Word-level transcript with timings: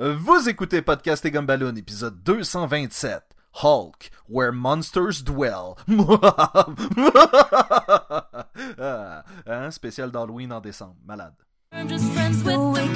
Vous 0.00 0.48
écoutez 0.48 0.80
Podcast 0.80 1.24
et 1.24 1.32
Gumballoon, 1.32 1.74
épisode 1.74 2.22
227. 2.22 3.34
Hulk, 3.64 4.12
where 4.28 4.52
monsters 4.52 5.24
dwell. 5.24 5.74
ah, 8.78 9.24
hein, 9.48 9.70
spécial 9.72 10.12
d'Halloween 10.12 10.52
en 10.52 10.60
décembre. 10.60 10.94
Malade. 11.04 11.34
I'm 11.72 11.88
just 11.88 12.04
friends 12.12 12.44
with 12.44 12.54
the 12.54 12.70
Wake 12.70 12.92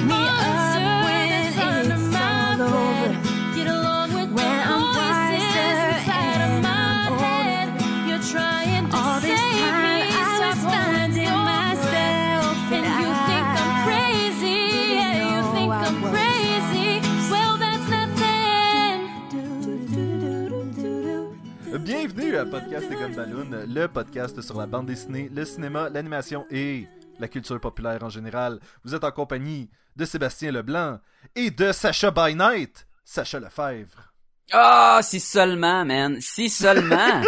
Bienvenue 22.05 22.35
à 22.35 22.45
Podcast 22.45 22.85
et 22.91 22.95
Gumballoon, 22.95 23.65
le 23.65 23.87
podcast 23.87 24.41
sur 24.41 24.59
la 24.59 24.65
bande 24.65 24.87
dessinée, 24.87 25.29
le 25.33 25.45
cinéma, 25.45 25.87
l'animation 25.87 26.45
et 26.51 26.85
la 27.17 27.29
culture 27.29 27.61
populaire 27.61 28.03
en 28.03 28.09
général. 28.09 28.59
Vous 28.83 28.93
êtes 28.93 29.05
en 29.05 29.11
compagnie 29.11 29.69
de 29.95 30.03
Sébastien 30.03 30.51
Leblanc 30.51 30.99
et 31.33 31.49
de 31.49 31.71
Sacha 31.71 32.11
By 32.11 32.35
Night, 32.35 32.85
Sacha 33.05 33.39
Lefebvre. 33.39 34.11
Ah, 34.51 34.99
si 35.01 35.21
seulement, 35.21 35.85
man. 35.85 36.19
Si 36.19 36.49
seulement. 36.49 37.21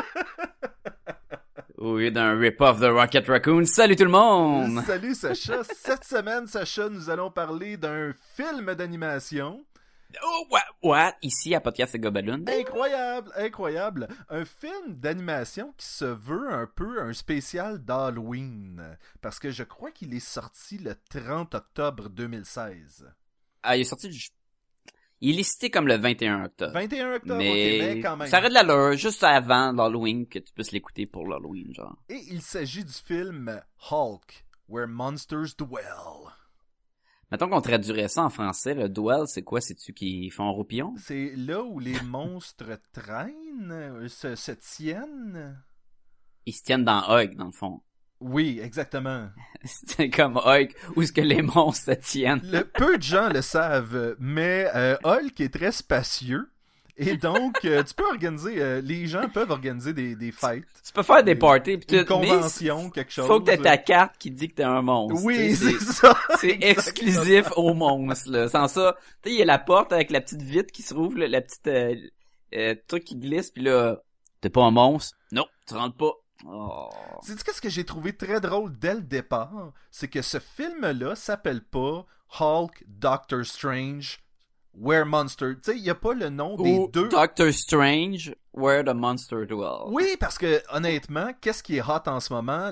Lieu 1.77 2.11
d'un 2.11 2.37
rip-off 2.37 2.81
de 2.81 2.87
Rocket 2.87 3.27
Raccoon. 3.29 3.63
Salut 3.63 3.95
tout 3.95 4.03
le 4.03 4.11
monde. 4.11 4.83
Salut 4.85 5.15
Sacha. 5.15 5.63
Cette 5.63 6.03
semaine, 6.03 6.47
Sacha, 6.47 6.89
nous 6.89 7.09
allons 7.09 7.31
parler 7.31 7.77
d'un 7.77 8.11
film 8.35 8.75
d'animation. 8.75 9.64
Oh, 10.23 10.45
what, 10.49 10.63
what? 10.83 11.13
Ici, 11.21 11.55
à 11.55 11.61
Podcast 11.61 11.95
et 11.95 11.99
Gobaloon. 11.99 12.45
Incroyable, 12.47 13.31
incroyable. 13.35 14.07
Un 14.29 14.45
film 14.45 14.95
d'animation 14.95 15.73
qui 15.77 15.87
se 15.87 16.05
veut 16.05 16.51
un 16.51 16.67
peu 16.67 17.01
un 17.01 17.13
spécial 17.13 17.83
d'Halloween. 17.83 18.97
Parce 19.21 19.39
que 19.39 19.51
je 19.51 19.63
crois 19.63 19.91
qu'il 19.91 20.13
est 20.13 20.19
sorti 20.19 20.77
le 20.77 20.95
30 21.09 21.55
octobre 21.55 22.09
2016. 22.09 23.11
Ah, 23.63 23.77
il 23.77 23.81
est 23.81 23.85
sorti 23.85 24.09
du... 24.09 24.19
Il 25.21 25.31
est 25.31 25.37
listé 25.37 25.69
comme 25.69 25.87
le 25.87 25.95
21 25.95 26.45
octobre. 26.45 26.73
21 26.73 27.15
octobre, 27.15 27.37
mais... 27.37 27.79
mais 27.81 28.01
quand 28.01 28.17
même. 28.17 28.27
ça 28.27 28.39
aurait 28.39 28.49
de 28.49 28.53
l'allure 28.53 28.97
juste 28.97 29.23
avant 29.23 29.71
l'Halloween 29.71 30.27
que 30.27 30.39
tu 30.39 30.53
puisses 30.53 30.71
l'écouter 30.71 31.05
pour 31.05 31.25
l'Halloween, 31.25 31.73
genre. 31.73 31.95
Et 32.09 32.21
il 32.29 32.41
s'agit 32.41 32.83
du 32.83 32.93
film 32.93 33.61
Hulk, 33.89 34.45
Where 34.67 34.87
Monsters 34.87 35.55
Dwell. 35.57 36.33
Mettons 37.31 37.49
qu'on 37.49 37.61
traduirait 37.61 38.07
ça 38.07 38.23
en 38.23 38.29
français, 38.29 38.75
le 38.75 38.87
duel, 38.87 39.27
c'est 39.27 39.43
quoi? 39.43 39.59
C'est-tu 39.59 39.93
qui 39.93 40.29
font 40.29 40.47
un 40.47 40.51
roupillon? 40.51 40.93
C'est 40.97 41.33
là 41.35 41.63
où 41.63 41.79
les 41.79 41.99
monstres 42.01 42.79
traînent, 42.93 43.71
euh, 43.71 44.07
se, 44.07 44.35
se 44.35 44.51
tiennent? 44.51 45.59
Ils 46.45 46.53
se 46.53 46.63
tiennent 46.63 46.85
dans 46.85 47.01
Hulk, 47.09 47.35
dans 47.35 47.45
le 47.45 47.51
fond. 47.51 47.81
Oui, 48.19 48.59
exactement. 48.61 49.29
C'est 49.63 50.09
comme 50.09 50.37
Hulk, 50.37 50.75
où 50.95 51.01
est-ce 51.01 51.11
que 51.11 51.21
les 51.21 51.41
monstres 51.41 51.85
se 51.85 51.99
tiennent? 51.99 52.41
Le, 52.43 52.63
peu 52.63 52.97
de 52.97 53.03
gens 53.03 53.29
le 53.29 53.41
savent, 53.41 54.15
mais 54.19 54.69
euh, 54.73 54.95
Hulk 55.03 55.39
est 55.41 55.53
très 55.53 55.71
spacieux. 55.71 56.51
Et 56.97 57.17
donc, 57.17 57.65
euh, 57.65 57.83
tu 57.83 57.93
peux 57.93 58.05
organiser, 58.05 58.61
euh, 58.61 58.79
les 58.81 59.05
gens 59.05 59.27
peuvent 59.27 59.51
organiser 59.51 59.91
des, 59.93 60.15
des 60.15 60.31
fêtes, 60.31 60.63
Tu 60.85 60.93
peux 60.93 61.03
faire 61.03 61.23
des 61.23 61.35
parties 61.35 61.77
pis 61.77 61.93
une 61.93 62.05
convention, 62.05 62.89
quelque 62.89 63.11
chose. 63.11 63.27
faut 63.27 63.41
que 63.41 63.45
t'aies 63.45 63.57
ta 63.57 63.77
carte 63.77 64.17
qui 64.17 64.31
dit 64.31 64.47
que 64.47 64.55
t'es 64.55 64.63
un 64.63 64.81
monstre. 64.81 65.21
Oui, 65.25 65.55
c'est 65.55 65.79
ça. 65.79 66.17
C'est 66.39 66.57
exclusif 66.61 67.51
aux 67.57 67.73
monstres, 67.73 68.31
là. 68.31 68.47
Sans 68.47 68.69
ça, 68.69 68.95
tu 69.21 69.29
sais, 69.29 69.35
il 69.35 69.39
y 69.39 69.41
a 69.41 69.45
la 69.45 69.59
porte 69.59 69.91
avec 69.91 70.09
la 70.09 70.21
petite 70.21 70.41
vitre 70.41 70.71
qui 70.71 70.83
se 70.83 70.93
rouvre, 70.93 71.17
là, 71.17 71.27
la 71.27 71.41
petite 71.41 71.67
euh, 71.67 71.95
euh, 72.55 72.75
truc 72.87 73.03
qui 73.03 73.17
glisse, 73.17 73.51
puis 73.51 73.63
là, 73.63 74.01
t'es 74.39 74.49
pas 74.49 74.63
un 74.63 74.71
monstre? 74.71 75.17
Non, 75.33 75.45
tu 75.67 75.73
rentres 75.73 75.97
pas. 75.97 76.13
Oh. 76.47 76.89
C'est 77.23 77.41
qu'est-ce 77.43 77.61
que 77.61 77.69
j'ai 77.69 77.83
trouvé 77.83 78.13
très 78.13 78.39
drôle 78.39 78.77
dès 78.77 78.93
le 78.93 79.01
départ, 79.01 79.73
c'est 79.91 80.07
que 80.07 80.21
ce 80.21 80.39
film-là 80.39 81.15
s'appelle 81.15 81.61
pas 81.61 82.05
Hulk, 82.39 82.83
Doctor 82.87 83.45
Strange, 83.45 84.19
Where 84.77 85.05
Monster. 85.05 85.55
Tu 85.55 85.71
sais, 85.71 85.77
il 85.77 85.83
y 85.83 85.89
a 85.89 85.95
pas 85.95 86.13
le 86.13 86.29
nom 86.29 86.55
des 86.57 86.87
deux. 86.91 87.07
Doctor 87.09 87.51
Strange, 87.53 88.35
Where 88.53 88.83
the 88.83 88.93
Monster 88.93 89.45
Dwell. 89.45 89.87
Oui, 89.87 90.17
parce 90.19 90.37
que 90.37 90.61
honnêtement, 90.69 91.31
qu'est-ce 91.39 91.63
qui 91.63 91.77
est 91.77 91.81
hot 91.81 92.07
en 92.07 92.19
ce 92.19 92.33
moment? 92.33 92.71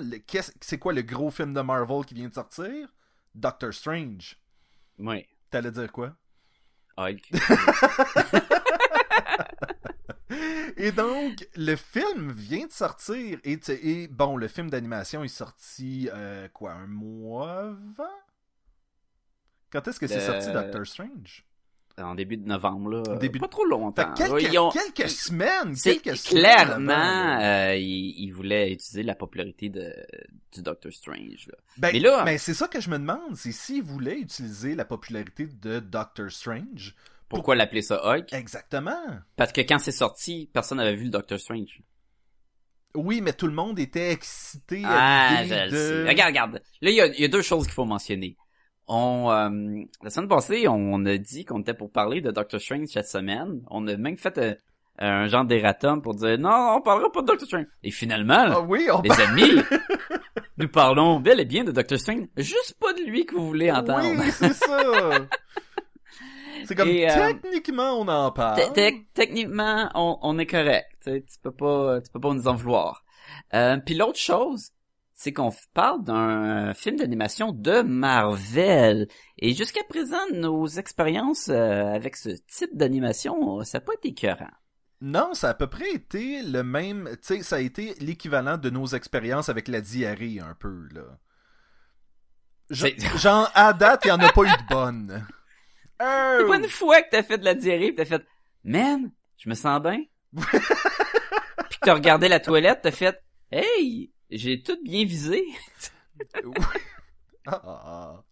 C'est 0.60 0.78
quoi 0.78 0.92
le 0.92 1.02
gros 1.02 1.30
film 1.30 1.54
de 1.54 1.60
Marvel 1.60 2.04
qui 2.04 2.14
vient 2.14 2.28
de 2.28 2.34
sortir? 2.34 2.88
Doctor 3.34 3.72
Strange. 3.72 4.38
Oui. 4.98 5.26
T'allais 5.50 5.70
dire 5.70 5.90
quoi? 5.90 6.14
Hulk. 6.96 7.30
Et 10.76 10.92
donc, 10.92 11.48
le 11.54 11.76
film 11.76 12.32
vient 12.32 12.66
de 12.66 12.72
sortir. 12.72 13.38
Et, 13.44 14.08
bon, 14.08 14.36
le 14.36 14.48
film 14.48 14.70
d'animation 14.70 15.22
est 15.22 15.28
sorti, 15.28 16.08
euh, 16.12 16.48
quoi, 16.52 16.72
un 16.72 16.86
mois 16.86 17.60
avant? 17.60 18.08
Quand 19.70 19.86
est-ce 19.88 19.98
que 20.00 20.06
c'est 20.06 20.20
sorti 20.20 20.52
Doctor 20.52 20.86
Strange? 20.86 21.44
En 21.98 22.14
début 22.14 22.36
de 22.36 22.46
novembre, 22.48 22.90
là. 22.90 23.16
Début- 23.18 23.38
Pas 23.38 23.48
trop 23.48 23.64
longtemps. 23.64 24.12
que 24.12 24.18
quelques, 24.18 24.32
Ouais, 24.32 24.42
ils 24.44 24.58
ont- 24.58 24.70
quelques 24.70 25.08
semaines, 25.10 25.74
C'est 25.76 25.98
quelques 25.98 26.16
semaines 26.16 26.42
clairement, 26.42 27.38
euh, 27.40 27.76
il, 27.76 28.14
il 28.18 28.30
voulait 28.32 28.72
utiliser 28.72 29.02
la 29.02 29.14
popularité 29.14 29.68
de, 29.68 29.94
du 30.52 30.62
Doctor 30.62 30.92
Strange. 30.92 31.46
Là. 31.48 31.54
Ben, 31.78 31.90
mais 31.92 32.00
là- 32.00 32.22
mais 32.24 32.38
c'est 32.38 32.54
ça 32.54 32.66
que 32.68 32.80
je 32.80 32.90
me 32.90 32.98
demande, 32.98 33.36
c'est 33.36 33.52
s'ils 33.52 33.82
voulaient 33.82 34.18
utiliser 34.18 34.74
la 34.74 34.84
popularité 34.84 35.46
de 35.46 35.78
Doctor 35.80 36.30
Strange. 36.30 36.94
Pourquoi 37.28 37.54
l'appeler 37.56 37.82
ça 37.82 38.00
Hulk? 38.04 38.32
Exactement. 38.32 39.00
Parce 39.36 39.50
que 39.52 39.60
quand 39.62 39.78
c'est 39.78 39.92
sorti, 39.92 40.48
personne 40.52 40.78
n'avait 40.78 40.94
vu 40.94 41.04
le 41.04 41.10
Doctor 41.10 41.38
Strange. 41.38 41.80
Oui, 42.96 43.20
mais 43.20 43.32
tout 43.32 43.48
le 43.48 43.52
monde 43.54 43.78
était 43.80 44.12
excité 44.12 44.82
Ah, 44.84 45.28
à 45.30 45.36
je 45.38 45.42
l'idée 45.42 45.64
le 45.64 45.70
de... 45.70 45.76
sais. 46.04 46.08
Regarde, 46.08 46.28
regarde. 46.30 46.62
Là, 46.80 46.90
il 46.90 47.14
y 47.16 47.20
y 47.22 47.24
a 47.24 47.28
deux 47.28 47.42
choses 47.42 47.64
qu'il 47.64 47.72
faut 47.74 47.84
mentionner. 47.84 48.36
On, 48.86 49.30
euh, 49.30 49.82
la 50.02 50.10
semaine 50.10 50.28
passée, 50.28 50.66
on 50.68 51.04
a 51.06 51.16
dit 51.16 51.44
qu'on 51.44 51.60
était 51.60 51.72
pour 51.74 51.90
parler 51.90 52.20
de 52.20 52.30
Doctor 52.30 52.60
Strange 52.60 52.88
cette 52.88 53.08
semaine. 53.08 53.62
On 53.70 53.86
a 53.88 53.96
même 53.96 54.18
fait 54.18 54.36
euh, 54.38 54.54
un 54.98 55.26
genre 55.26 55.44
d'erratum 55.46 56.02
pour 56.02 56.14
dire 56.14 56.38
non, 56.38 56.74
on 56.76 56.80
parlera 56.82 57.10
pas 57.10 57.22
de 57.22 57.26
Doctor 57.26 57.46
Strange. 57.46 57.66
Et 57.82 57.90
finalement, 57.90 58.44
Ah 58.48 58.60
oui, 58.60 58.86
on 58.92 59.00
les 59.00 59.10
amis, 59.22 59.52
nous 60.58 60.68
parlons 60.68 61.18
bel 61.20 61.40
et 61.40 61.44
bien 61.46 61.64
de 61.64 61.72
Doctor 61.72 61.98
Strange. 61.98 62.26
Juste 62.36 62.74
pas 62.78 62.92
de 62.92 63.00
lui 63.02 63.24
que 63.24 63.34
vous 63.34 63.46
voulez 63.48 63.70
entendre. 63.72 64.04
Oui, 64.18 64.30
c'est 64.30 64.52
ça. 64.52 64.78
C'est 66.66 66.74
comme 66.74 66.88
Et, 66.88 67.10
euh, 67.10 67.32
techniquement 67.42 67.98
on 68.00 68.08
en 68.08 68.30
parle. 68.32 68.72
te- 68.72 69.02
techniquement, 69.12 69.90
on, 69.94 70.18
on 70.22 70.38
est 70.38 70.46
correct. 70.46 70.86
Tu, 71.02 71.10
sais, 71.10 71.20
tu 71.22 71.38
peux 71.42 71.50
pas, 71.52 72.00
tu 72.00 72.10
peux 72.10 72.20
pas 72.20 72.32
nous 72.32 72.48
en 72.48 72.54
vouloir. 72.54 73.02
Euh, 73.52 73.76
Puis 73.84 73.94
l'autre 73.94 74.18
chose, 74.18 74.70
c'est 75.14 75.32
qu'on 75.32 75.52
parle 75.74 76.02
d'un 76.04 76.74
film 76.74 76.96
d'animation 76.96 77.52
de 77.52 77.82
Marvel. 77.82 79.06
Et 79.38 79.54
jusqu'à 79.54 79.84
présent, 79.88 80.18
nos 80.32 80.66
expériences 80.66 81.48
euh, 81.48 81.84
avec 81.94 82.16
ce 82.16 82.30
type 82.48 82.76
d'animation, 82.76 83.62
ça 83.62 83.78
n'a 83.78 83.84
pas 83.84 83.94
été 83.94 84.08
écœurant. 84.08 84.50
Non, 85.00 85.34
ça 85.34 85.48
a 85.48 85.50
à 85.50 85.54
peu 85.54 85.66
près 85.66 85.90
été 85.92 86.42
le 86.42 86.62
même, 86.62 87.08
tu 87.22 87.36
sais, 87.36 87.42
ça 87.42 87.56
a 87.56 87.60
été 87.60 87.94
l'équivalent 88.00 88.56
de 88.56 88.70
nos 88.70 88.86
expériences 88.86 89.48
avec 89.48 89.68
la 89.68 89.80
diarrhée 89.80 90.40
un 90.40 90.54
peu 90.58 90.88
là. 90.92 91.02
Je- 92.70 92.86
Genre 93.18 93.50
à 93.54 93.72
date, 93.72 94.02
il 94.04 94.08
y 94.08 94.12
en 94.12 94.20
a 94.20 94.32
pas 94.32 94.42
eu 94.42 94.46
de 94.50 94.68
bonne. 94.68 95.26
C'est 96.00 96.44
Oh! 96.44 96.48
pas 96.48 96.56
une 96.56 96.68
fois 96.68 97.02
que 97.02 97.10
t'as 97.12 97.22
fait 97.22 97.38
de 97.38 97.44
la 97.44 97.54
diarrhée, 97.54 97.90
pis 97.90 97.96
t'as 97.96 98.04
fait 98.04 98.24
«Man, 98.64 99.12
je 99.38 99.48
me 99.48 99.54
sens 99.54 99.80
bien.» 99.80 100.02
Puis 100.36 100.58
que 100.58 101.84
t'as 101.86 101.94
regardé 101.94 102.26
la 102.28 102.40
toilette, 102.40 102.80
t'as 102.82 102.90
fait 102.90 103.22
«Hey, 103.52 104.12
j'ai 104.30 104.62
tout 104.62 104.78
bien 104.84 105.04
visé. 105.04 105.44
Ah, 107.46 107.60
ah, 107.66 108.24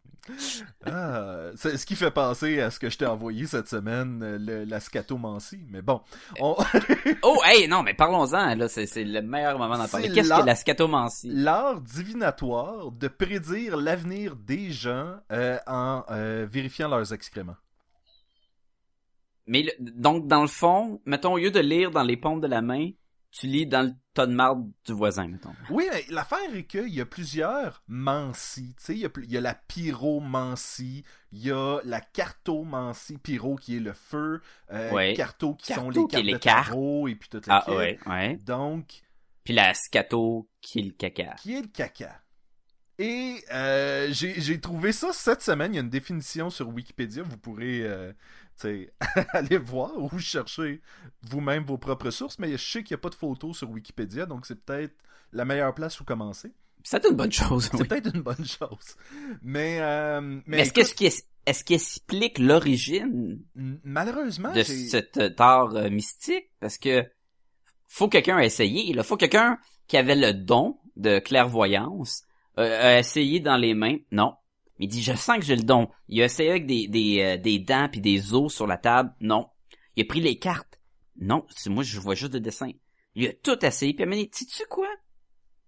ah. 0.87 1.51
C'est 1.57 1.77
ce 1.77 1.85
qui 1.85 1.97
fait 1.97 2.11
penser 2.11 2.61
à 2.61 2.71
ce 2.71 2.79
que 2.79 2.89
je 2.89 2.97
t'ai 2.97 3.05
envoyé 3.07 3.47
cette 3.47 3.69
semaine, 3.69 4.23
euh, 4.23 4.39
le- 4.39 4.65
la 4.65 4.81
scatomancie. 4.81 5.67
Mais 5.69 5.83
bon, 5.83 6.01
on...» 6.41 6.57
Oh, 7.23 7.39
hey, 7.45 7.69
non, 7.69 7.83
mais 7.83 7.93
parlons-en, 7.93 8.55
là, 8.55 8.69
c'est 8.69 8.87
le 9.05 9.21
meilleur 9.21 9.59
moment 9.59 9.77
d'en 9.77 9.87
parler. 9.89 10.11
Qu'est-ce 10.13 10.31
que 10.33 10.47
la 10.47 10.55
scatomancie? 10.55 11.29
l'art 11.31 11.81
divinatoire 11.83 12.91
de 12.93 13.09
prédire 13.09 13.77
l'avenir 13.77 14.35
des 14.37 14.71
gens 14.71 15.17
euh, 15.31 15.59
en 15.67 16.05
euh, 16.11 16.47
vérifiant 16.51 16.89
leurs 16.89 17.13
excréments. 17.13 17.57
Mais 19.47 19.63
le- 19.65 19.73
donc, 19.91 20.27
dans 20.27 20.43
le 20.43 20.49
fond, 20.49 21.03
mettons, 21.05 21.35
au 21.35 21.39
lieu 21.39 21.51
de 21.51 21.61
lire 21.61 21.91
dans 21.91 22.05
les 22.05 22.17
paumes 22.17 22.41
de 22.41 22.47
la 22.47 22.63
main, 22.63 22.91
tu 23.33 23.47
lis 23.47 23.67
dans 23.67 23.83
le 23.87 23.93
tas 24.15 24.27
de 24.27 24.33
marde 24.35 24.71
du 24.85 24.93
voisin, 24.93 25.27
mettons. 25.27 25.55
Oui, 25.71 25.89
mais 25.91 26.05
l'affaire 26.11 26.55
est 26.55 26.65
qu'il 26.65 26.89
y 26.89 27.01
a 27.01 27.07
plusieurs 27.07 27.83
mancies. 27.89 28.75
Tu 28.79 28.85
sais, 28.85 28.93
il 28.93 28.99
y 29.01 29.05
a 29.07 29.09
pl- 29.09 29.25
il 29.27 29.33
y, 29.33 29.39
a 29.39 29.41
la 29.41 29.55
pyromancie, 29.55 31.03
il 31.33 31.39
y 31.47 31.51
a 31.51 31.81
la 31.85 32.01
cartomancie, 32.01 33.19
pyro 33.19 33.57
qui 33.57 33.77
est 33.77 33.81
le 33.81 33.93
feu, 33.95 34.41
euh, 34.71 34.91
Ouais. 34.93 35.15
carto 35.15 35.55
qui 35.55 35.73
sont 35.73 35.89
les 35.91 36.01
qui 36.03 36.09
cartes 36.09 36.25
les 36.25 36.33
de 36.35 36.39
cartes. 36.39 36.73
et 37.09 37.15
puis 37.17 37.29
tout 37.31 37.39
le 37.39 37.43
Ah, 37.49 37.63
kit. 37.67 37.71
ouais, 37.73 37.99
ouais. 38.07 38.37
Donc, 38.37 39.03
Puis 39.45 39.55
la 39.55 39.73
scato 39.75 40.49
qui 40.61 40.81
est 40.81 40.83
le 40.83 40.93
caca. 40.93 41.35
qui 41.41 41.55
est 41.55 41.63
le 41.63 41.69
caca. 41.69 42.21
Et 42.99 43.43
euh, 43.53 44.09
j'ai 44.13 44.41
j'ai 44.41 44.61
trouvé 44.61 44.93
ça 44.93 45.13
cette 45.13 45.43
semaine. 45.43 45.73
Il 45.73 45.77
y 45.77 45.79
a 45.79 45.83
une 45.83 45.89
définition 45.89 46.51
sur 46.51 46.69
Wikipédia. 46.69 47.23
Vous 47.23 47.39
pourrez 47.39 47.81
euh, 47.83 48.13
aller 49.33 49.59
voir 49.59 49.93
ou 49.97 50.19
chercher 50.19 50.81
vous-même 51.23 51.65
vos 51.65 51.79
propres 51.79 52.11
sources. 52.11 52.39
Mais 52.39 52.53
je 52.53 52.57
sais 52.57 52.83
qu'il 52.83 52.95
n'y 52.95 53.01
a 53.01 53.03
pas 53.03 53.11
de 53.11 53.15
photos 53.15 53.59
sur 53.59 53.71
Wikipédia, 53.71 54.27
donc 54.27 54.47
c'est 54.47 54.65
peut-être 54.65 54.95
la 55.33 55.45
meilleure 55.45 55.75
place 55.75 56.01
où 56.01 56.05
commencer. 56.05 56.53
C'est 56.85 57.05
une 57.05 57.17
bonne 57.17 57.33
chose, 57.33 57.69
C'est 57.71 57.81
oui. 57.81 57.87
peut-être 57.87 58.15
une 58.15 58.23
bonne 58.23 58.45
chose. 58.45 58.97
Mais, 59.43 59.79
euh, 59.81 60.21
mais, 60.21 60.43
Mais 60.47 60.61
est-ce 60.61 61.23
est-ce 61.45 61.65
qu'il 61.65 61.75
explique 61.75 62.39
l'origine 62.39 63.41
malheureusement, 63.55 64.53
de 64.53 64.63
cet 64.63 65.17
euh, 65.17 65.31
art 65.39 65.75
euh, 65.75 65.91
mystique? 65.91 66.51
Parce 66.61 66.79
que 66.79 67.05
faut 67.89 68.09
quelqu'un 68.09 68.39
essayer. 68.39 68.85
Il 68.85 69.03
faut 69.03 69.17
quelqu'un 69.17 69.59
qui 69.89 69.97
avait 69.97 70.15
le 70.15 70.33
don 70.33 70.79
de 70.97 71.19
clairvoyance 71.19 72.25
euh, 72.59 72.97
a 72.97 72.99
essayé 72.99 73.41
dans 73.41 73.57
les 73.57 73.75
mains. 73.75 73.97
Non. 74.11 74.35
Il 74.83 74.89
dit, 74.89 75.01
je 75.01 75.15
sens 75.15 75.39
que 75.39 75.45
j'ai 75.45 75.55
le 75.55 75.63
don. 75.63 75.89
Il 76.09 76.21
a 76.21 76.25
essayé 76.25 76.51
avec 76.51 76.67
des, 76.67 76.89
des, 76.89 77.21
euh, 77.23 77.37
des 77.37 77.61
dents 77.61 77.89
puis 77.89 78.01
des 78.01 78.35
os 78.35 78.53
sur 78.53 78.67
la 78.67 78.77
table. 78.77 79.15
Non. 79.21 79.47
Il 79.95 80.03
a 80.03 80.07
pris 80.07 80.21
les 80.21 80.41
cartes. 80.41 80.81
Non. 81.21 81.47
C'est 81.51 81.71
moi, 81.71 81.85
je 81.85 82.01
vois 82.01 82.17
juste 82.17 82.33
des 82.33 82.41
dessins. 82.41 82.73
Il 83.15 83.29
a 83.29 83.33
tout 83.33 83.65
essayé. 83.65 83.95
Puis 83.95 84.03
il 84.03 84.09
m'a 84.09 84.17
dit, 84.17 84.29
sais-tu 84.33 84.65
quoi? 84.69 84.89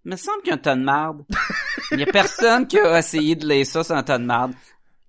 Il 0.03 0.11
me 0.11 0.17
semble 0.17 0.39
qu'il 0.39 0.49
y 0.49 0.51
a 0.51 0.55
un 0.55 0.57
tas 0.57 0.75
de 0.75 0.81
marde. 0.81 1.23
Il 1.93 1.99
y 2.01 2.03
a 2.03 2.07
personne 2.07 2.67
qui 2.67 2.77
a 2.77 2.99
essayé 2.99 3.37
de 3.37 3.47
lire 3.47 3.65
ça 3.65 3.85
sur 3.85 3.95
un 3.95 4.03
tas 4.03 4.17
de 4.17 4.25
marde. 4.25 4.53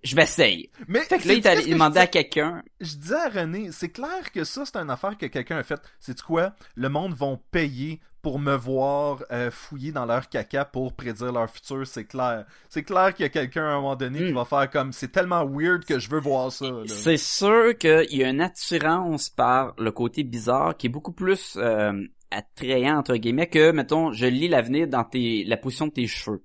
Je 0.07 0.17
m'essaye. 0.17 0.71
mais 0.89 1.01
Fait 1.01 1.19
que 1.19 1.29
là, 1.29 1.35
il, 1.35 1.81
a 1.83 2.01
à 2.01 2.07
quelqu'un. 2.07 2.63
je 2.81 2.95
disais 2.97 3.15
à 3.17 3.29
René, 3.29 3.71
c'est 3.73 3.89
clair 3.89 4.31
que 4.33 4.45
ça, 4.45 4.65
c'est 4.65 4.77
une 4.77 4.91
affaire 4.91 5.17
que 5.19 5.27
quelqu'un 5.27 5.59
a 5.59 5.63
faite. 5.63 5.83
C'est 5.99 6.21
quoi? 6.23 6.55
Le 6.77 6.89
monde 6.89 7.15
vont 7.15 7.41
payer 7.51 8.01
pour 8.23 8.39
me 8.41 8.55
voir 8.57 9.23
euh, 9.31 9.51
fouiller 9.53 9.93
dans 9.93 10.05
leur 10.05 10.29
caca 10.29 10.65
pour 10.65 10.95
prédire 10.95 11.31
leur 11.33 11.49
futur, 11.49 11.87
c'est 11.87 12.07
clair. 12.07 12.45
C'est 12.69 12.83
clair 12.83 13.15
qu'il 13.15 13.23
y 13.23 13.27
a 13.27 13.29
quelqu'un 13.31 13.65
à 13.65 13.69
un 13.73 13.77
moment 13.81 13.95
donné 13.97 14.19
qui 14.19 14.33
Mm. 14.33 14.35
va 14.35 14.45
faire 14.45 14.71
comme 14.71 14.93
c'est 14.93 15.13
tellement 15.13 15.45
weird 15.47 15.85
que 15.85 15.99
je 16.01 16.11
veux 16.11 16.19
voir 16.21 16.51
ça. 16.51 16.67
C'est 16.87 17.19
sûr 17.19 17.77
qu'il 17.79 18.07
y 18.17 18.25
a 18.25 18.29
une 18.29 18.41
attirance 18.41 19.29
par 19.29 19.75
le 19.79 19.93
côté 19.93 20.25
bizarre 20.25 20.77
qui 20.77 20.87
est 20.89 20.91
beaucoup 20.91 21.13
plus 21.13 21.55
euh, 21.57 21.93
attrayant 22.33 22.99
entre 22.99 23.15
guillemets 23.17 23.47
que 23.49 23.71
mettons 23.71 24.13
je 24.13 24.27
lis 24.27 24.49
l'avenir 24.49 24.89
dans 24.89 25.05
tes 25.05 25.45
la 25.45 25.57
position 25.57 25.87
de 25.87 25.93
tes 25.93 26.07
cheveux. 26.09 26.43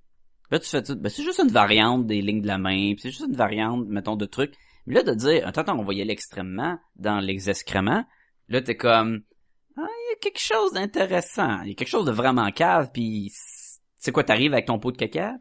Là 0.52 0.60
tu 0.60 0.68
fais 0.70 0.84
tout, 0.84 0.96
ben 0.96 1.10
c'est 1.10 1.24
juste 1.24 1.40
une 1.40 1.52
variante 1.52 2.06
des 2.08 2.22
lignes 2.22 2.42
de 2.42 2.48
la 2.48 2.58
main, 2.58 2.94
puis 2.94 3.00
c'est 3.02 3.12
juste 3.12 3.26
une 3.28 3.36
variante 3.36 3.88
mettons 3.88 4.16
de 4.18 4.26
trucs. 4.26 4.54
Mais 4.86 4.96
là 4.96 5.04
de 5.04 5.14
dire 5.14 5.48
attends 5.48 5.62
attends 5.62 5.80
on 5.80 5.84
va 5.86 5.94
y 5.94 6.02
aller 6.02 6.12
extrêmement 6.14 6.78
dans 6.96 7.20
les 7.20 7.50
excréments, 7.50 8.04
là 8.50 8.62
t'es 8.62 8.76
comme 8.76 9.22
ah 9.78 9.82
il 9.88 10.10
y 10.12 10.14
a 10.14 10.20
quelque 10.20 10.40
chose 10.42 10.74
d'intéressant, 10.74 11.62
il 11.64 11.70
y 11.70 11.72
a 11.72 11.76
quelque 11.76 11.88
chose 11.88 12.06
de 12.06 12.12
vraiment 12.12 12.52
cave 12.52 12.90
puis 12.94 13.32
c'est 13.98 14.12
quoi 14.12 14.24
t'arrives 14.24 14.54
avec 14.54 14.66
ton 14.66 14.78
pot 14.80 14.92
de 14.92 14.98
caca? 14.98 15.36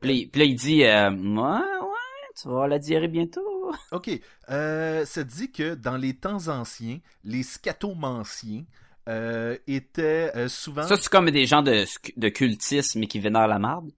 Puis 0.00 0.08
là, 0.10 0.14
il- 0.16 0.30
puis 0.30 0.38
là, 0.40 0.44
il 0.46 0.54
dit 0.56 0.84
euh, 0.84 1.10
ouais 1.10 1.80
ouais 1.82 2.32
tu 2.40 2.48
vas 2.48 2.66
la 2.66 2.78
diarrhée 2.78 3.08
bientôt. 3.08 3.42
Ok, 3.92 4.10
euh, 4.50 5.04
ça 5.04 5.24
dit 5.24 5.50
que 5.50 5.74
dans 5.74 5.96
les 5.96 6.14
temps 6.14 6.48
anciens, 6.48 6.98
les 7.24 7.42
scatomanciens 7.42 8.64
euh, 9.08 9.56
étaient 9.66 10.30
euh, 10.36 10.48
souvent... 10.48 10.82
Ça, 10.82 10.96
c'est 10.96 11.08
comme 11.08 11.30
des 11.30 11.46
gens 11.46 11.62
de, 11.62 11.84
de 12.16 12.28
cultisme 12.28 13.02
et 13.02 13.06
qui 13.06 13.18
vénèrent 13.20 13.48
la 13.48 13.58
marde? 13.58 13.90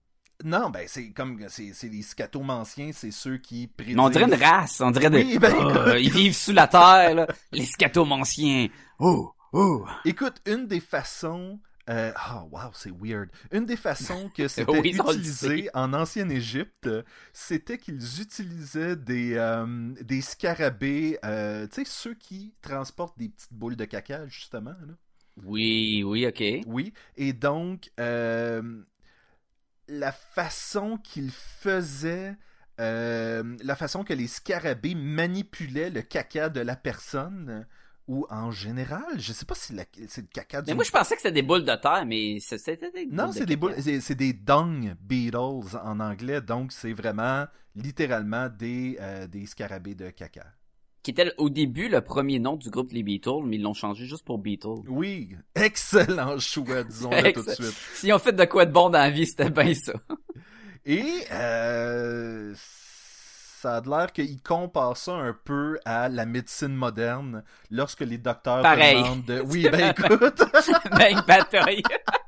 Non, 0.43 0.69
ben 0.69 0.85
c'est 0.87 1.11
comme 1.11 1.39
c'est 1.49 1.71
c'est 1.73 1.89
les 1.89 2.03
scatomanciens, 2.03 2.91
c'est 2.93 3.11
ceux 3.11 3.37
qui 3.37 3.67
prédisent... 3.67 3.95
Mais 3.95 4.01
on 4.01 4.09
dirait 4.09 4.25
une 4.25 4.33
race, 4.35 4.81
on 4.81 4.91
dirait 4.91 5.09
des... 5.09 5.23
Oui, 5.23 5.39
ben, 5.39 5.53
Oh, 5.59 5.69
écoute. 5.69 5.93
ils 5.99 6.11
vivent 6.11 6.35
sous 6.35 6.51
la 6.53 6.67
terre, 6.67 7.15
là. 7.15 7.27
Les 7.51 7.65
scatomanciens. 7.65 8.67
Oh, 8.99 9.33
oh. 9.53 9.85
Écoute, 10.05 10.35
une 10.45 10.67
des 10.67 10.79
façons. 10.79 11.59
Euh, 11.89 12.11
oh, 12.35 12.49
wow, 12.51 12.69
c'est 12.73 12.91
weird. 12.91 13.29
Une 13.51 13.65
des 13.65 13.77
façons 13.77 14.29
que 14.35 14.47
c'était 14.49 14.69
Oui, 14.77 14.89
utilisé 14.95 15.69
en 15.73 15.93
ancienne 15.93 16.31
Égypte, 16.31 16.87
c'était 17.33 17.77
qu'ils 17.77 18.21
utilisaient 18.21 18.95
des, 18.97 19.35
euh, 19.35 19.93
des 20.01 20.21
scarabées, 20.21 21.17
euh, 21.25 21.65
tu 21.67 21.83
sais, 21.83 21.89
ceux 21.89 22.13
qui 22.13 22.53
transportent 22.61 23.17
des 23.17 23.29
petites 23.29 23.53
boules 23.53 23.77
de 23.77 23.85
caca, 23.85 24.27
justement. 24.27 24.75
Là. 24.85 24.93
Oui, 25.45 26.03
oui, 26.03 26.27
ok. 26.27 26.43
Oui. 26.67 26.93
Et 27.15 27.31
donc, 27.33 27.89
euh, 27.99 28.61
la 29.87 30.11
façon 30.11 30.97
qu'ils 30.97 31.31
faisaient. 31.31 32.35
euh, 32.79 33.57
la 33.63 33.75
façon 33.75 34.03
que 34.03 34.13
les 34.13 34.27
scarabées 34.27 34.93
manipulaient 34.95 35.89
le 35.89 36.03
caca 36.03 36.49
de 36.49 36.59
la 36.61 36.75
personne, 36.75 37.65
ou 38.07 38.25
en 38.29 38.51
général, 38.51 39.19
je 39.19 39.33
sais 39.33 39.45
pas 39.45 39.55
si 39.55 39.75
c'est 40.07 40.21
le 40.21 40.27
caca 40.27 40.61
du 40.61 40.69
Mais 40.69 40.75
moi, 40.75 40.83
je 40.83 40.91
pensais 40.91 41.15
que 41.15 41.21
c'était 41.21 41.31
des 41.33 41.41
boules 41.41 41.65
de 41.65 41.75
terre, 41.75 42.05
mais 42.05 42.39
c'est- 42.39 42.57
c'était 42.59 42.91
des 42.91 43.07
non, 43.07 43.25
boules 43.25 43.33
de 43.33 43.39
c'est 43.39 43.45
des 43.45 43.55
boules, 43.55 43.73
c'est 43.81 43.99
c'est 44.01 44.15
des 44.15 44.33
dung 44.33 44.95
beetles 45.01 45.37
en 45.83 45.99
anglais, 45.99 46.39
donc 46.41 46.71
c'est 46.71 46.93
vraiment 46.93 47.47
littéralement 47.75 48.47
des, 48.49 48.97
euh, 49.01 49.27
des 49.27 49.45
scarabées 49.47 49.95
de 49.95 50.09
caca. 50.11 50.45
Qui 51.07 51.11
était 51.11 51.31
au 51.37 51.49
début 51.49 51.87
le 51.87 52.01
premier 52.01 52.37
nom 52.37 52.57
du 52.57 52.69
groupe 52.69 52.91
Les 52.91 53.01
Beatles, 53.01 53.45
mais 53.45 53.55
ils 53.55 53.61
l'ont 53.61 53.73
changé 53.73 54.05
juste 54.05 54.25
pour 54.25 54.39
Beatles. 54.39 54.83
Oui, 54.89 55.37
excellent 55.55 56.37
choix, 56.37 56.83
disons-le 56.83 57.31
tout 57.31 57.43
de 57.43 57.49
suite. 57.51 57.77
Si 57.93 58.11
on 58.11 58.19
fait 58.19 58.33
de 58.33 58.43
quoi 58.43 58.65
de 58.65 58.73
bon 58.73 58.89
dans 58.89 58.99
la 58.99 59.09
vie, 59.09 59.25
c'était 59.25 59.49
bien 59.49 59.73
ça. 59.73 59.93
Et 60.85 61.05
euh, 61.31 62.53
ça 62.57 63.77
a 63.77 63.81
l'air 63.81 64.11
qu'ils 64.11 64.41
comparent 64.41 64.97
ça 64.97 65.13
un 65.13 65.33
peu 65.45 65.79
à 65.85 66.09
la 66.09 66.25
médecine 66.25 66.75
moderne, 66.75 67.41
lorsque 67.71 68.01
les 68.01 68.17
docteurs 68.17 68.61
Pareil. 68.61 69.01
demandent 69.01 69.23
de... 69.23 69.39
Oui, 69.39 69.65
ben 69.71 69.95
écoute... 69.97 70.43
ben, 70.91 71.21
bataille. 71.25 71.83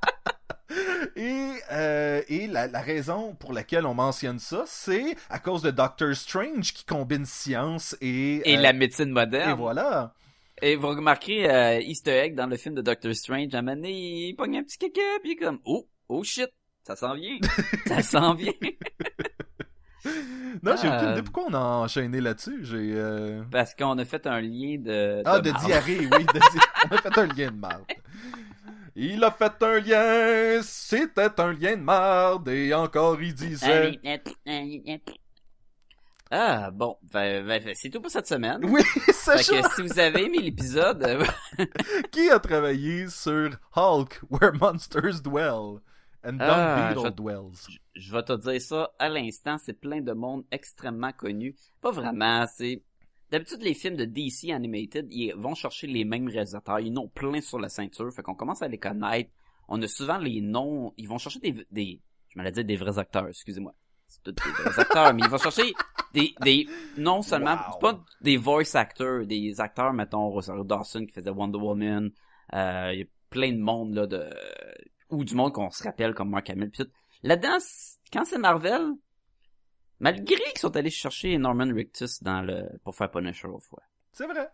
Et, 1.16 1.50
euh, 1.72 2.22
et 2.28 2.48
la, 2.48 2.68
la 2.68 2.82
raison 2.82 3.34
pour 3.36 3.54
laquelle 3.54 3.86
on 3.86 3.94
mentionne 3.94 4.40
ça, 4.40 4.64
c'est 4.68 5.16
à 5.30 5.40
cause 5.40 5.62
de 5.62 5.72
Doctor 5.72 6.16
Strange 6.16 6.74
qui 6.74 6.86
combine 6.86 7.26
science 7.26 7.98
et... 8.02 8.50
Et 8.52 8.58
euh, 8.58 8.62
la 8.62 8.74
médecine 8.74 9.10
moderne. 9.12 9.52
Et 9.52 9.54
voilà. 9.54 10.14
Et 10.62 10.76
vous 10.76 10.90
remarquerez 10.90 11.50
euh, 11.50 11.80
Easter 11.82 12.12
egg 12.12 12.36
dans 12.36 12.46
le 12.48 12.58
film 12.58 12.76
de 12.76 12.82
Doctor 12.82 13.14
Strange, 13.16 13.54
à 13.56 13.60
un 13.60 13.62
moment 13.62 13.76
donné, 13.78 14.28
il 14.30 14.36
pogne 14.36 14.58
un 14.58 14.64
petit 14.64 14.78
caca, 14.78 15.02
puis 15.22 15.32
il 15.32 15.34
est 15.34 15.36
comme, 15.46 15.60
oh, 15.66 15.88
oh 16.10 16.24
shit, 16.24 16.50
ça 16.86 16.96
s'en 16.96 17.16
vient, 17.16 17.38
ça 17.88 18.02
s'en 18.04 18.34
vient. 18.36 18.52
Non, 20.64 20.76
j'ai 20.82 20.88
aucune 20.88 21.08
euh, 21.08 21.12
idée 21.14 21.24
pourquoi 21.24 21.46
on 21.50 21.54
a 21.54 21.60
enchaîné 21.60 22.22
là-dessus. 22.22 22.60
J'ai... 22.64 22.92
euh, 22.94 23.44
Parce 23.52 23.76
qu'on 23.76 23.98
a 23.98 24.06
fait 24.06 24.26
un 24.28 24.40
lien 24.42 24.78
de... 24.80 25.22
Ah, 25.26 25.40
de 25.40 25.52
diarrhée, 25.66 26.00
oui. 26.00 26.08
de 26.26 26.34
di- 26.40 26.60
On 26.92 26.96
a 26.96 27.02
fait 27.02 27.18
un 27.18 27.26
lien 27.28 27.52
de 27.52 27.58
marde. 27.58 27.84
Il 29.02 29.24
a 29.24 29.32
fait 29.32 29.54
un 29.64 29.80
lien, 29.80 30.62
c'était 30.62 31.40
un 31.40 31.54
lien 31.54 31.78
de 31.78 31.82
marde, 31.82 32.50
et 32.50 32.74
encore 32.74 33.22
il 33.22 33.34
disait... 33.34 33.98
Ah, 36.32 36.70
bon, 36.70 36.98
ben, 37.12 37.46
ben, 37.48 37.72
c'est 37.74 37.90
tout 37.90 38.02
pour 38.02 38.12
cette 38.12 38.28
semaine. 38.28 38.60
Oui, 38.64 38.82
Sacha, 39.14 39.62
que 39.64 39.74
si 39.76 39.82
vous 39.82 40.00
avez 40.00 40.26
aimé 40.26 40.40
l'épisode, 40.40 41.02
euh, 41.04 41.26
qui 42.12 42.30
a 42.30 42.40
travaillé 42.40 43.08
sur 43.08 43.50
Hulk, 43.76 44.22
Where 44.30 44.54
Monsters 44.54 45.22
Dwell, 45.24 45.80
and 46.24 46.34
Dung 46.34 46.42
Ah, 46.42 46.94
Beetle 46.94 47.06
je- 47.08 47.14
Dwells? 47.16 47.78
je 47.96 48.12
vais 48.16 48.22
te 48.24 48.34
dire 48.34 48.62
ça 48.62 48.92
à 49.00 49.10
l'instant, 49.10 49.58
c'est 49.58 49.74
plein 49.74 50.02
de 50.02 50.12
monde 50.14 50.44
extrêmement 50.52 51.14
connu. 51.14 51.56
Pas 51.82 51.92
vraiment, 51.92 52.46
c'est... 52.54 52.84
D'habitude, 53.32 53.62
les 53.62 53.76
films 53.76 53.96
de 53.96 54.06
DC 54.06 54.50
Animated, 54.52 55.08
ils 55.12 55.34
vont 55.36 55.54
chercher 55.54 55.86
les 55.88 56.04
mêmes 56.04 56.28
réalisateurs. 56.28 56.80
Ils 56.80 56.92
en 56.98 57.04
ont 57.04 57.08
plein 57.08 57.42
sur 57.42 57.60
la 57.60 57.70
ceinture, 57.70 58.12
fait 58.12 58.24
qu'on 58.24 58.34
commence 58.34 58.62
à 58.62 58.68
les 58.68 58.80
connaître. 58.80 59.30
On 59.68 59.82
a 59.82 59.88
souvent 59.88 60.18
les 60.18 60.42
noms... 60.42 60.94
Ils 60.98 61.08
vont 61.08 61.20
chercher 61.20 61.40
des... 61.40 61.66
des 61.72 62.02
je 62.30 62.38
m'allais 62.38 62.52
dire 62.52 62.66
des 62.66 62.76
vrais 62.76 62.98
acteurs, 62.98 63.28
excusez-moi. 63.28 63.74
C'est 64.08 64.24
tous 64.24 64.32
des 64.32 64.64
vrais 64.64 64.80
acteurs, 64.80 65.14
mais 65.14 65.22
ils 65.24 65.30
vont 65.30 65.38
chercher 65.38 65.74
des... 66.14 66.34
des 66.42 66.68
non 66.98 67.22
seulement... 67.22 67.58
Wow. 67.74 67.80
pas 67.80 68.04
des 68.22 68.38
voice 68.38 68.76
actors, 68.76 69.26
des 69.28 69.62
acteurs, 69.62 69.94
mettons, 69.94 70.30
Rosario 70.30 70.64
Dawson 70.64 71.06
qui 71.06 71.14
faisait 71.14 71.30
Wonder 71.30 71.60
Woman. 71.60 72.10
Euh, 72.54 72.90
Il 72.94 73.00
y 73.00 73.04
a 73.04 73.06
plein 73.30 73.52
de 73.52 73.60
monde, 73.60 73.94
là, 73.94 74.08
de... 74.08 74.28
Ou 75.12 75.24
du 75.24 75.36
monde 75.36 75.54
qu'on 75.54 75.70
se 75.70 75.84
rappelle 75.84 76.16
comme 76.16 76.32
Mark 76.32 76.50
Hamill. 76.50 76.72
Puis 76.72 76.84
tout. 76.84 76.92
Là-dedans, 77.22 77.58
quand 78.12 78.26
c'est 78.26 78.38
Marvel, 78.40 78.94
malgré 80.00 80.36
qu'ils 80.52 80.60
sont 80.60 80.76
allés 80.78 80.90
chercher 80.90 81.38
Norman 81.38 81.72
Rictus 81.74 82.22
dans 82.24 82.42
le 82.42 82.68
pour 82.84 82.96
faire 82.96 83.10
Punisher 83.12 83.48
au 83.48 83.60
fois. 83.60 83.82
C'est 84.12 84.28
vrai. 84.28 84.50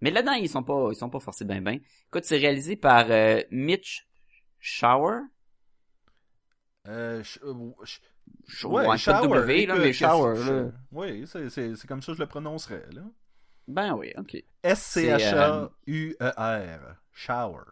Mais 0.00 0.10
là-dedans, 0.10 0.32
ils 0.32 0.48
sont 0.48 0.62
pas 0.64 0.88
ils 0.90 0.96
sont 0.96 1.08
pas 1.10 1.20
forcés 1.20 1.44
ben 1.44 1.62
ben. 1.62 1.78
Écoute, 2.08 2.24
c'est 2.24 2.36
réalisé 2.38 2.76
par 2.76 3.06
euh, 3.10 3.40
Mitch 3.50 4.06
Shower. 4.58 5.20
Euh, 6.86 7.22
euh, 7.44 7.54
Sh- 7.84 8.00
ouais, 8.66 8.86
ouais, 8.86 8.98
Shower, 8.98 9.28
W, 9.28 9.66
là, 9.66 9.74
écoute, 9.74 9.84
mais 9.84 9.92
Shower, 9.94 10.44
là. 10.44 10.70
Oui, 10.92 11.26
c'est- 11.26 11.48
c'est 11.48 11.76
c'est 11.76 11.86
comme 11.86 12.02
ça 12.02 12.12
que 12.12 12.18
je 12.18 12.22
le 12.22 12.28
prononcerais, 12.28 12.84
là. 12.92 13.02
Ben 13.66 13.94
oui, 13.94 14.12
ok. 14.18 14.36
S-C-H-A-U-E-R. 15.86 16.96
Shower. 17.12 17.62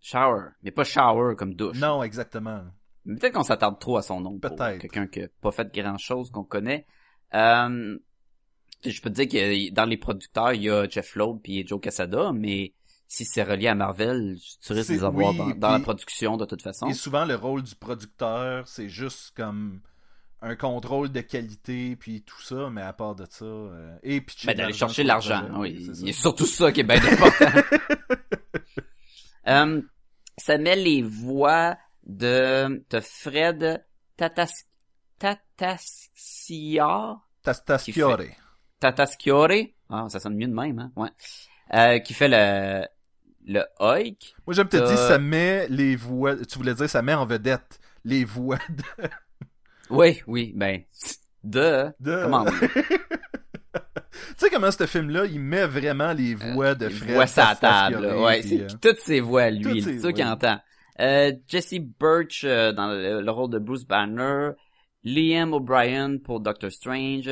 Shower, 0.00 0.50
mais 0.62 0.70
pas 0.70 0.84
shower 0.84 1.34
comme 1.36 1.54
douche. 1.54 1.78
Non, 1.78 2.02
exactement. 2.04 2.64
Peut-être 3.06 3.32
qu'on 3.34 3.42
s'attarde 3.42 3.78
trop 3.78 3.96
à 3.96 4.02
son 4.02 4.20
nom. 4.20 4.38
Peut-être. 4.38 4.78
Quelqu'un 4.80 5.06
qui 5.06 5.22
a 5.22 5.28
pas 5.40 5.52
fait 5.52 5.72
grand 5.72 5.96
chose 5.98 6.30
qu'on 6.30 6.44
connaît. 6.44 6.86
Euh, 7.34 7.96
je 8.84 9.00
peux 9.00 9.10
te 9.10 9.22
dire 9.22 9.28
que 9.28 9.70
dans 9.72 9.84
les 9.84 9.96
producteurs, 9.96 10.52
il 10.52 10.62
y 10.62 10.70
a 10.70 10.88
Jeff 10.88 11.14
Loeb 11.16 11.40
puis 11.42 11.66
Joe 11.66 11.80
Quesada, 11.80 12.32
mais 12.32 12.72
si 13.08 13.24
c'est 13.24 13.42
relié 13.42 13.68
à 13.68 13.74
Marvel, 13.74 14.36
tu 14.64 14.72
risques 14.72 14.90
de 14.90 14.94
les 14.94 15.04
avoir 15.04 15.30
oui, 15.30 15.36
dans, 15.38 15.50
dans 15.54 15.68
la 15.70 15.76
puis- 15.76 15.84
production 15.84 16.36
de 16.36 16.44
toute 16.44 16.62
façon. 16.62 16.86
Et 16.88 16.94
souvent, 16.94 17.24
le 17.24 17.34
rôle 17.36 17.62
du 17.62 17.74
producteur, 17.76 18.66
c'est 18.68 18.88
juste 18.88 19.32
comme 19.36 19.80
un 20.42 20.54
contrôle 20.54 21.10
de 21.10 21.20
qualité, 21.22 21.96
puis 21.96 22.22
tout 22.22 22.40
ça, 22.42 22.68
mais 22.70 22.82
à 22.82 22.92
part 22.92 23.14
de 23.14 23.24
ça... 23.30 23.44
euh, 23.44 23.96
et 24.02 24.20
pitcher 24.20 24.48
Ben, 24.48 24.56
d'aller 24.56 24.72
chercher 24.74 25.02
l'argent, 25.02 25.48
oui. 25.58 25.88
c'est 25.94 26.12
surtout 26.12 26.44
ça 26.46 26.70
qui 26.72 26.80
est 26.80 26.84
bien 26.84 27.02
important. 27.02 27.46
Euh, 29.48 29.80
ça 30.38 30.58
met 30.58 30.74
les 30.74 31.02
voix 31.02 31.76
de, 32.06 32.84
de 32.88 33.00
Fred 33.00 33.84
Tatas, 34.16 34.52
Tatasciore, 35.18 37.18
Tastaschiore. 37.42 38.22
Tatasciore. 38.80 39.48
Ah, 39.90 40.06
ça 40.08 40.20
sonne 40.20 40.36
mieux 40.36 40.48
de 40.48 40.54
même, 40.54 40.78
hein? 40.78 40.92
Ouais. 40.96 41.10
Euh, 41.74 41.98
qui 42.00 42.14
fait 42.14 42.28
le, 42.28 42.86
le 43.46 43.62
Hulk. 43.80 44.34
Moi, 44.46 44.54
j'aime 44.54 44.68
te 44.68 44.76
Euh, 44.76 44.86
dire, 44.86 44.98
ça 44.98 45.18
met 45.18 45.66
les 45.68 45.96
voix... 45.96 46.36
Tu 46.36 46.58
voulais 46.58 46.74
dire, 46.74 46.88
ça 46.88 47.02
met 47.02 47.14
en 47.14 47.26
vedette 47.26 47.78
les 48.04 48.24
voix 48.24 48.58
de... 48.68 48.82
Oui, 49.90 50.20
oui, 50.26 50.52
ben, 50.56 50.82
de, 51.44 51.92
de- 52.00 52.22
comment 52.24 52.44
tu 52.50 52.68
sais 54.36 54.50
comment 54.50 54.70
ce 54.72 54.84
film-là, 54.86 55.26
il 55.26 55.38
met 55.38 55.64
vraiment 55.66 56.12
les 56.12 56.34
voix 56.34 56.74
de 56.74 56.86
Euh, 56.86 56.88
les 56.88 56.94
Fred 56.94 57.14
voix 57.14 57.24
la 57.36 57.54
table, 57.54 58.04
là. 58.06 58.20
Ouais, 58.20 58.40
puis, 58.40 58.62
euh, 58.62 58.66
toutes 58.82 58.98
ses 58.98 59.20
voix 59.20 59.42
à 59.42 59.50
lui, 59.50 59.80
c'est 59.82 60.00
ça 60.00 60.12
qu'il 60.12 60.24
entend. 60.24 60.58
Euh, 61.00 61.32
Jesse 61.46 61.74
Birch 62.00 62.44
euh, 62.44 62.72
dans 62.72 62.86
le, 62.88 63.20
le 63.20 63.30
rôle 63.30 63.50
de 63.50 63.58
Bruce 63.58 63.84
Banner, 63.84 64.50
Liam 65.04 65.52
O'Brien 65.52 66.18
pour 66.18 66.40
Doctor 66.40 66.70
Strange, 66.70 67.30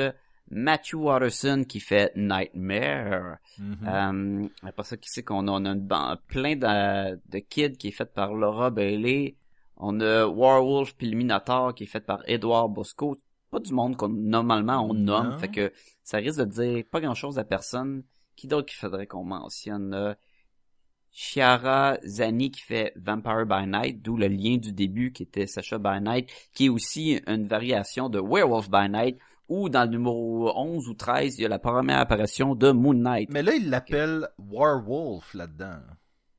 Matthew 0.50 0.94
Watterson 0.94 1.64
qui 1.66 1.80
fait 1.80 2.12
Nightmare. 2.16 3.38
mhm. 3.58 3.78
Euh, 3.86 4.48
après 4.62 4.84
ça, 4.84 4.96
qui 4.96 5.08
c'est 5.10 5.22
qu'on 5.22 5.48
a? 5.48 5.52
On 5.52 5.64
a 5.64 5.70
une 5.70 5.88
plein 6.28 6.56
de, 6.56 7.16
de 7.30 7.38
kids 7.38 7.76
qui 7.76 7.88
est 7.88 7.92
fait 7.92 8.12
par 8.12 8.34
Laura 8.34 8.70
Bailey. 8.70 9.36
On 9.76 10.00
a 10.00 10.26
Warwolf 10.26 10.94
puis 10.96 11.10
le 11.10 11.16
Minotaur 11.16 11.74
qui 11.74 11.84
est 11.84 11.88
fait 11.88 12.00
par 12.04 12.22
Edward 12.26 12.72
Bosco. 12.72 13.16
Pas 13.50 13.60
du 13.60 13.72
monde 13.72 13.96
qu'on 13.96 14.08
normalement 14.08 14.86
on 14.88 14.94
nomme. 14.94 15.30
Non. 15.30 15.38
Fait 15.38 15.48
que 15.48 15.72
ça 16.02 16.18
risque 16.18 16.40
de 16.40 16.44
dire 16.44 16.84
pas 16.90 17.00
grand 17.00 17.14
chose 17.14 17.38
à 17.38 17.44
personne. 17.44 18.04
Qui 18.36 18.46
d'autre 18.48 18.66
qu'il 18.66 18.78
faudrait 18.78 19.06
qu'on 19.06 19.24
mentionne? 19.24 20.16
Chiara 21.14 21.96
Zani 22.04 22.50
qui 22.50 22.60
fait 22.60 22.92
Vampire 22.96 23.46
by 23.46 23.66
Night, 23.68 24.02
d'où 24.02 24.16
le 24.16 24.26
lien 24.26 24.56
du 24.56 24.72
début 24.72 25.12
qui 25.12 25.22
était 25.22 25.46
Sacha 25.46 25.78
by 25.78 26.00
Night, 26.00 26.28
qui 26.52 26.66
est 26.66 26.68
aussi 26.68 27.20
une 27.28 27.46
variation 27.46 28.08
de 28.08 28.18
Werewolf 28.18 28.68
by 28.68 28.88
Night, 28.90 29.18
où 29.48 29.68
dans 29.68 29.84
le 29.84 29.90
numéro 29.90 30.52
11 30.56 30.88
ou 30.88 30.94
13, 30.94 31.38
il 31.38 31.42
y 31.42 31.44
a 31.44 31.48
la 31.48 31.60
première 31.60 32.00
apparition 32.00 32.56
de 32.56 32.72
Moon 32.72 32.94
Knight. 32.94 33.30
Mais 33.30 33.44
là, 33.44 33.54
il 33.54 33.70
l'appelle 33.70 34.28
Warwolf 34.38 35.34
là-dedans. 35.34 35.78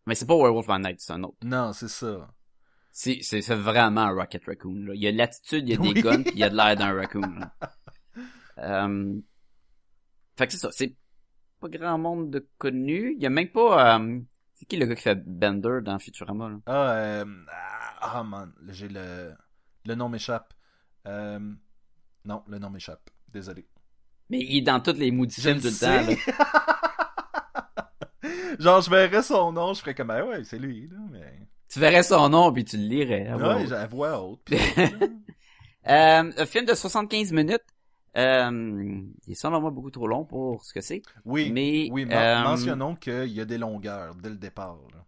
Mais 0.08 0.16
c'est 0.16 0.26
pas 0.26 0.36
Werewolf 0.36 0.68
by 0.68 0.80
Night, 0.80 1.00
c'est 1.00 1.14
un 1.14 1.24
autre. 1.24 1.38
Non, 1.44 1.72
c'est 1.72 1.88
ça. 1.88 2.28
C'est, 2.92 3.22
vraiment 3.52 4.02
un 4.02 4.14
Rocket 4.14 4.44
Raccoon, 4.46 4.86
là. 4.88 4.94
Il 4.94 5.02
y 5.02 5.08
a 5.08 5.12
de 5.12 5.18
l'attitude, 5.18 5.68
il 5.68 5.72
y 5.72 5.74
a 5.74 5.94
des 5.94 6.02
guns, 6.02 6.24
puis 6.24 6.34
il 6.34 6.40
y 6.40 6.44
a 6.44 6.50
de 6.50 6.56
l'air 6.56 6.76
d'un 6.76 6.94
raccoon. 7.00 7.40
Euh, 8.58 9.16
Fait 10.38 10.48
que 10.48 10.54
c'est 10.54 10.60
ça, 10.60 10.70
c'est 10.72 10.96
pas 11.62 11.70
grand 11.70 11.98
monde 11.98 12.30
de 12.30 12.46
connu. 12.58 13.14
Il 13.16 13.22
y 13.22 13.26
a 13.26 13.30
même 13.30 13.50
pas, 13.50 13.98
euh, 14.00 14.20
c'est 14.66 14.68
qui 14.68 14.78
le 14.78 14.86
gars 14.88 14.96
qui 14.96 15.02
fait 15.04 15.24
Bender 15.26 15.80
dans 15.84 16.00
Futurama, 16.00 16.50
là? 16.50 16.56
Ah, 16.66 16.92
euh, 16.94 17.26
ah, 18.02 18.10
ah, 18.20 18.24
man, 18.24 18.52
j'ai 18.70 18.88
le... 18.88 19.34
Le 19.86 19.96
nom 19.96 20.10
m'échappe. 20.10 20.54
Euh, 21.08 21.40
Non, 22.26 22.44
le 22.48 22.58
nom 22.58 22.70
m'échappe. 22.72 23.10
Désolé. 23.32 23.68
Mais 24.30 24.40
il 24.40 24.58
est 24.58 24.62
dans 24.62 24.80
toutes 24.80 24.98
les 24.98 25.12
maudits 25.12 25.40
films 25.42 25.60
tout 25.62 25.68
le 25.68 25.80
temps, 25.80 26.02
là. 26.02 26.16
Genre, 28.60 28.82
je 28.82 28.90
verrais 28.90 29.22
son 29.22 29.52
nom, 29.52 29.74
je 29.74 29.82
ferais 29.82 29.94
comme, 29.94 30.10
ah 30.10 30.24
ouais, 30.26 30.44
c'est 30.44 30.58
lui, 30.58 30.88
là, 30.88 30.98
mais... 31.12 31.40
Tu 31.68 31.80
verrais 31.80 32.04
son 32.04 32.30
nom, 32.30 32.52
puis 32.54 32.64
tu 32.64 32.78
le 32.78 32.84
lirais. 32.88 33.28
à 33.28 33.36
voix 33.38 33.56
Ouais, 33.58 33.64
haute. 33.64 33.70
la 33.70 33.88
voix 33.88 34.22
haute. 34.24 34.42
puis- 34.46 34.58
Euh, 35.88 36.32
un 36.36 36.46
film 36.48 36.66
de 36.66 36.74
75 36.74 37.32
minutes. 37.32 37.62
Euh, 38.18 39.02
il 39.28 39.36
selon 39.36 39.60
moi 39.60 39.72
beaucoup 39.72 39.92
trop 39.92 40.08
long 40.08 40.24
pour 40.24 40.64
ce 40.64 40.74
que 40.74 40.82
c'est. 40.82 41.02
oui, 41.26 41.52
Mais, 41.52 41.90
oui, 41.92 42.08
euh, 42.10 42.44
mentionnons 42.44 42.96
qu'il 42.96 43.28
y 43.28 43.42
a 43.42 43.46
des 43.46 43.58
longueurs 43.58 44.16
dès 44.16 44.30
le 44.30 44.38
départ. 44.38 44.80
là. 44.94 45.06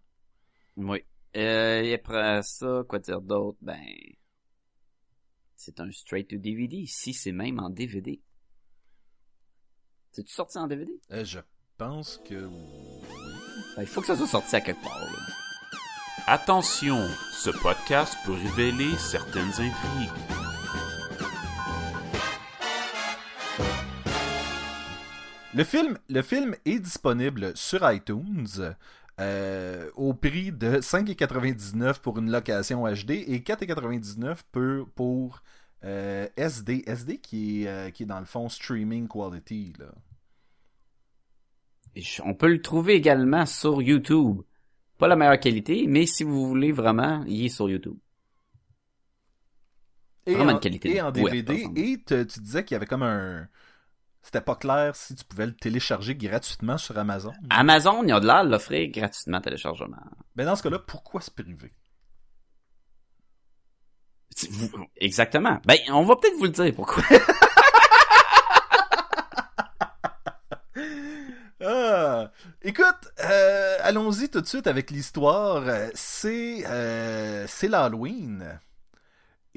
Oui. 0.75 1.03
Euh, 1.35 1.81
et 1.81 1.93
après 1.93 2.41
ça, 2.43 2.83
quoi 2.87 2.99
dire 2.99 3.21
d'autre? 3.21 3.57
Ben, 3.61 3.79
c'est 5.55 5.79
un 5.79 5.91
straight 5.91 6.29
to 6.29 6.37
DVD. 6.37 6.85
Si 6.87 7.13
c'est 7.13 7.31
même 7.31 7.59
en 7.59 7.69
DVD. 7.69 8.21
C'est-tu 10.11 10.33
sorti 10.33 10.57
en 10.57 10.67
DVD? 10.67 10.91
Euh, 11.11 11.23
je 11.23 11.39
pense 11.77 12.17
que... 12.27 12.49
Ben, 13.75 13.83
il 13.83 13.87
faut 13.87 14.01
que 14.01 14.07
ça 14.07 14.15
soit 14.15 14.27
sorti 14.27 14.55
à 14.55 14.61
quelque 14.61 14.83
part, 14.83 14.99
là. 14.99 15.19
Attention, 16.25 17.07
ce 17.31 17.51
podcast 17.51 18.17
peut 18.25 18.33
révéler 18.33 18.97
certaines 18.97 19.51
intrigues. 19.51 20.46
Le 25.57 25.63
film, 25.63 25.97
le 26.07 26.21
film 26.21 26.55
est 26.65 26.79
disponible 26.79 27.51
sur 27.57 27.79
iTunes 27.91 28.75
euh, 29.19 29.89
au 29.95 30.13
prix 30.13 30.51
de 30.51 30.77
5,99 30.81 31.99
pour 31.99 32.19
une 32.19 32.29
location 32.29 32.83
HD 32.83 33.11
et 33.11 33.39
4,99 33.39 34.37
pour, 34.51 34.87
pour 34.93 35.43
euh, 35.83 36.27
SD. 36.35 36.83
SD 36.85 37.17
qui 37.17 37.63
est, 37.63 37.67
euh, 37.67 37.89
qui 37.89 38.03
est 38.03 38.05
dans 38.05 38.19
le 38.19 38.25
fond 38.25 38.49
streaming 38.49 39.07
quality. 39.07 39.73
Là. 39.79 39.91
On 42.23 42.35
peut 42.35 42.49
le 42.49 42.61
trouver 42.61 42.93
également 42.93 43.47
sur 43.47 43.81
YouTube. 43.81 44.41
Pas 44.99 45.07
la 45.07 45.15
meilleure 45.15 45.39
qualité, 45.39 45.85
mais 45.87 46.05
si 46.05 46.23
vous 46.23 46.47
voulez 46.47 46.71
vraiment, 46.71 47.23
il 47.25 47.45
est 47.45 47.49
sur 47.49 47.67
YouTube. 47.67 47.97
Et 50.27 50.35
Vraiment 50.35 50.51
en, 50.51 50.55
de 50.55 50.59
qualité 50.59 50.97
et 50.97 51.01
en 51.01 51.11
DVD. 51.11 51.67
et 51.75 51.97
te- 52.03 52.23
tu 52.25 52.41
disais 52.41 52.63
qu'il 52.63 52.75
y 52.75 52.77
avait 52.77 52.85
comme 52.85 53.01
un... 53.01 53.47
C'était 54.27 54.41
pas 54.41 54.57
clair 54.57 54.93
si 54.93 55.15
tu 55.15 55.23
pouvais 55.23 55.45
le 55.45 55.55
télécharger 55.55 56.13
gratuitement 56.13 56.77
sur 56.77 56.97
Amazon. 56.97 57.31
Amazon, 57.49 58.03
il 58.03 58.09
y 58.09 58.11
a 58.11 58.19
de 58.19 58.27
l'air 58.27 58.43
de 58.43 58.49
l'offrir 58.49 58.91
gratuitement 58.91 59.39
téléchargement. 59.39 59.95
Mais 60.35 60.43
dans 60.43 60.57
ce 60.57 60.63
cas-là, 60.63 60.79
pourquoi 60.79 61.21
se 61.21 61.31
priver? 61.31 61.71
Exactement. 64.97 65.61
Ben, 65.65 65.77
on 65.91 66.03
va 66.03 66.17
peut-être 66.17 66.35
vous 66.39 66.43
le 66.43 66.49
dire 66.49 66.75
pourquoi. 66.75 67.03
Ah, 71.59 72.31
écoute, 72.61 73.11
euh, 73.19 73.77
allons-y 73.81 74.29
tout 74.29 74.41
de 74.41 74.45
suite 74.45 74.67
avec 74.67 74.91
l'histoire. 74.91 75.63
Euh, 75.67 75.89
C'est 75.95 76.63
euh, 76.67 77.45
c'est 77.47 77.67
l'Halloween. 77.67 78.59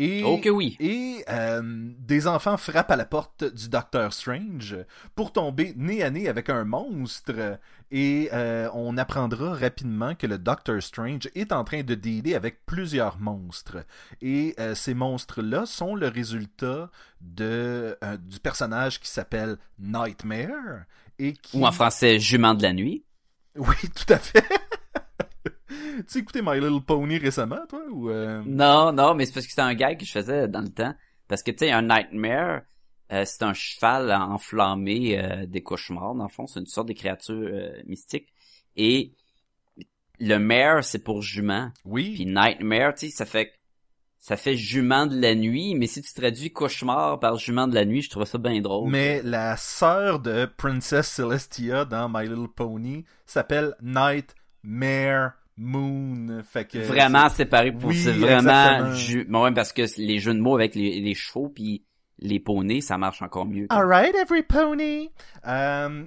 Et, 0.03 0.23
Oh 0.25 0.39
que 0.39 0.49
oui. 0.49 0.79
et 0.81 1.23
euh, 1.29 1.61
des 1.99 2.27
enfants 2.27 2.57
frappent 2.57 2.91
à 2.91 2.97
la 2.97 3.05
porte 3.05 3.45
du 3.45 3.69
Docteur 3.69 4.15
Strange 4.15 4.75
pour 5.15 5.31
tomber 5.31 5.75
nez 5.77 6.03
à 6.03 6.09
nez 6.11 6.27
avec 6.27 6.49
un 6.49 6.65
monstre. 6.65 7.59
Et 7.91 8.31
euh, 8.33 8.71
on 8.73 8.97
apprendra 8.97 9.53
rapidement 9.53 10.15
que 10.15 10.27
le 10.27 10.39
Docteur 10.39 10.83
Strange 10.83 11.29
est 11.35 11.53
en 11.53 11.65
train 11.65 11.83
de 11.83 11.95
dealer 11.95 12.35
avec 12.35 12.65
plusieurs 12.65 13.19
monstres. 13.19 13.85
Et 14.23 14.55
euh, 14.59 14.75
ces 14.75 14.95
monstres-là 14.95 15.67
sont 15.67 15.95
le 15.95 16.09
résultat 16.09 16.91
de, 17.21 17.95
du 18.21 18.41
personnage 18.41 19.01
qui 19.01 19.09
s'appelle 19.11 19.59
Nightmare. 19.79 20.85
Et 21.19 21.35
qui... 21.35 21.59
Ou 21.59 21.67
en 21.67 21.73
français, 21.73 22.19
jument 22.19 22.55
de 22.55 22.63
la 22.63 22.73
nuit. 22.73 23.05
Oui, 23.55 23.77
tout 23.95 24.11
à 24.11 24.19
fait. 24.19 24.45
tu 26.09 26.19
as 26.19 26.21
écouté 26.21 26.41
My 26.43 26.61
Little 26.61 26.83
Pony 26.85 27.19
récemment, 27.19 27.67
toi? 27.69 27.83
Ou 27.91 28.11
euh, 28.11 28.43
Non, 28.45 28.93
non, 28.93 29.15
mais 29.15 29.27
c'est 29.27 29.33
parce 29.33 29.47
que 29.47 29.51
c'était 29.51 29.63
un 29.63 29.75
gag 29.75 29.99
que 29.99 30.05
je 30.05 30.13
faisais 30.13 30.49
dans 30.49 30.61
le 30.61 30.69
temps. 30.69 30.95
Parce 31.29 31.43
que, 31.43 31.51
tu 31.51 31.59
sais, 31.59 31.71
un 31.71 31.83
nightmare, 31.83 32.63
euh, 33.13 33.25
c'est 33.25 33.43
un 33.43 33.55
cheval 33.55 34.13
enflammé 34.13 35.19
euh, 35.19 35.47
des 35.47 35.63
cauchemars, 35.63 36.15
dans 36.15 36.25
le 36.25 36.31
fond. 36.31 36.47
C'est 36.47 36.61
une 36.61 36.67
sorte 36.67 36.89
de 36.89 36.93
créature 36.93 37.51
mystique. 37.87 38.33
Et 38.77 39.15
le 40.19 40.39
mare, 40.39 40.85
c'est 40.85 41.03
pour 41.03 41.23
jument. 41.23 41.71
Oui. 41.85 42.15
Puis 42.15 42.27
nightmare, 42.27 42.95
tu 42.95 43.07
sais, 43.07 43.13
ça 43.13 43.25
fait 43.25 43.53
ça 44.21 44.37
fait 44.37 44.55
jument 44.55 45.07
de 45.07 45.19
la 45.19 45.35
nuit, 45.35 45.75
mais 45.75 45.87
si 45.87 46.03
tu 46.03 46.13
traduis 46.13 46.53
cauchemar 46.53 47.19
par 47.21 47.39
jument 47.39 47.67
de 47.67 47.75
la 47.75 47.87
nuit, 47.87 48.03
je 48.03 48.11
trouve 48.11 48.27
ça 48.27 48.37
bien 48.37 48.61
drôle. 48.61 48.91
Mais 48.91 49.23
la 49.23 49.57
sœur 49.57 50.21
de 50.21 50.45
Princess 50.45 51.09
Celestia 51.09 51.87
dans 51.87 52.11
My 52.11 52.29
Little 52.29 52.49
Pony 52.55 53.07
s'appelle 53.25 53.75
Nightmare 53.81 55.33
Moon. 55.61 56.43
Fait 56.43 56.65
que 56.65 56.79
vraiment 56.79 57.29
séparé 57.29 57.71
pour 57.71 57.91
Oui, 57.91 57.97
c'est 57.97 58.13
vraiment 58.13 58.93
ju... 58.95 59.27
bon, 59.29 59.45
ouais, 59.45 59.53
parce 59.53 59.73
que 59.73 59.83
les 59.99 60.19
jeux 60.19 60.35
de 60.35 60.41
mots 60.41 60.55
avec 60.55 60.75
les, 60.75 61.01
les 61.01 61.15
chevaux 61.15 61.49
puis 61.49 61.85
les 62.21 62.39
poneys, 62.41 62.81
ça 62.81 62.99
marche 62.99 63.23
encore 63.23 63.47
mieux. 63.47 63.67
Alright, 63.71 64.15
every 64.15 64.43
pony. 64.43 65.11
Euh... 65.47 66.05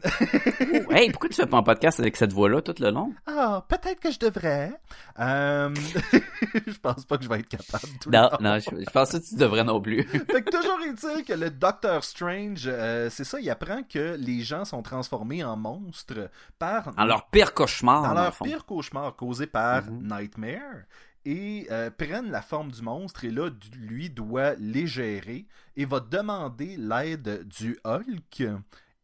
hey, 0.91 1.10
pourquoi 1.12 1.29
tu 1.29 1.36
fais 1.36 1.46
pas 1.48 1.58
un 1.58 1.63
podcast 1.63 2.00
avec 2.00 2.15
cette 2.15 2.32
voix-là 2.34 2.62
tout 2.62 2.75
le 2.79 2.91
long? 2.91 3.13
Ah, 3.25 3.65
peut-être 3.67 4.00
que 4.00 4.12
je 4.12 4.20
devrais. 4.20 4.72
Euh... 5.20 5.74
je 6.67 6.77
pense 6.79 7.03
pas 7.05 7.17
que 7.17 7.24
je 7.24 7.29
vais 7.29 7.39
être 7.39 7.48
capable 7.50 7.88
tout 8.00 8.10
Non, 8.12 8.29
le 8.39 8.43
non, 8.43 8.60
je, 8.60 8.70
je 8.86 8.89
pense 8.91 9.12
que 9.12 9.17
tu 9.17 9.36
devrais 9.36 9.63
non 9.63 9.82
plus. 9.82 10.03
Fait 10.32 10.43
que 10.43 10.51
toujours 10.51 10.79
est-il 10.88 11.25
que 11.25 11.34
le 11.34 11.50
Docteur 11.50 12.03
Strange, 12.03 12.63
euh, 12.67 13.10
c'est 13.10 13.24
ça, 13.24 13.39
il 13.39 13.50
apprend 13.50 13.82
que 13.84 14.15
les 14.20 14.41
gens 14.41 14.65
sont 14.65 14.84
transformés 14.84 15.43
en 15.43 15.58
monstres 15.58 16.29
par 16.60 16.93
Dans 16.93 17.05
leur 17.05 17.27
pire 17.29 17.53
cauchemar, 17.53 18.03
dans 18.03 18.10
dans 18.10 18.13
le 18.13 18.22
leur 18.22 18.38
pire 18.38 18.65
cauchemar 18.65 19.15
causé 19.15 19.48
par 19.48 19.84
Mhm. 19.86 20.08
Nightmare 20.08 20.84
et 21.25 21.68
euh, 21.72 21.89
prennent 21.89 22.32
la 22.32 22.42
forme 22.42 22.72
du 22.72 22.82
monstre 22.82 23.24
et 23.25 23.32
là 23.32 23.50
lui 23.77 24.10
doit 24.10 24.56
les 24.56 24.88
gérer 24.88 25.46
et 25.77 25.86
va 25.86 26.00
demander 26.00 26.75
l'aide 26.77 27.48
du 27.48 27.77
Hulk 27.86 28.44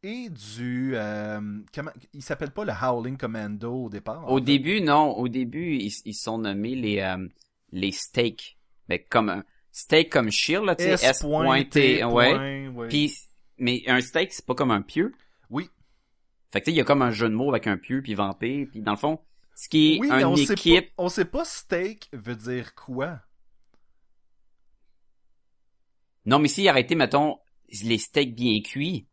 et 0.03 0.29
du 0.29 0.93
euh, 0.95 1.59
comment 1.73 1.91
il 2.13 2.21
s'appelle 2.21 2.51
pas 2.51 2.63
le 2.65 2.71
Howling 2.71 3.17
Commando 3.17 3.85
au 3.85 3.89
départ 3.89 4.29
Au 4.31 4.37
fait? 4.37 4.43
début, 4.45 4.81
non. 4.81 5.11
Au 5.17 5.27
début, 5.27 5.75
ils, 5.75 5.91
ils 6.05 6.13
sont 6.13 6.37
nommés 6.37 6.75
les 6.75 6.99
euh, 6.99 7.27
les 7.71 7.91
steaks. 7.91 8.57
Mais 8.87 8.99
comme 8.99 9.29
un 9.29 9.43
steak 9.71 10.09
comme 10.11 10.31
Shield, 10.31 10.65
là, 10.65 10.75
tu 10.75 10.83
sais, 10.83 10.93
S 10.93 11.19
pointé, 11.21 12.03
ouais. 12.03 12.33
point, 12.33 12.67
ouais. 12.69 12.87
Puis, 12.87 13.13
mais 13.57 13.83
un 13.87 14.01
steak, 14.01 14.31
c'est 14.33 14.45
pas 14.45 14.55
comme 14.55 14.71
un 14.71 14.81
pieu. 14.81 15.13
oui 15.49 15.69
Fait 16.51 16.59
que 16.61 16.65
tu 16.65 16.71
sais, 16.71 16.75
il 16.75 16.77
y 16.77 16.81
a 16.81 16.85
comme 16.85 17.01
un 17.01 17.11
jeu 17.11 17.27
de 17.29 17.35
mots 17.35 17.49
avec 17.49 17.67
un 17.67 17.77
pieu 17.77 18.01
puis 18.01 18.13
vampire. 18.13 18.67
Puis 18.71 18.81
dans 18.81 18.91
le 18.93 18.97
fond, 18.97 19.19
ce 19.61 19.67
qui 19.69 19.95
est 19.95 19.99
oui 19.99 20.07
une 20.09 20.25
on 20.25 20.35
sait 20.37 20.53
équipe, 20.53 20.95
pas 20.95 21.03
on 21.03 21.09
sait 21.09 21.25
pas 21.25 21.43
steak 21.45 22.09
veut 22.13 22.35
dire 22.35 22.73
quoi 22.75 23.19
non 26.25 26.39
mais 26.39 26.47
s'il 26.47 26.67
arrêtait, 26.67 26.95
mettons, 26.95 27.39
les 27.83 27.97
steaks 27.97 28.35
bien 28.35 28.61
cuits, 28.61 29.07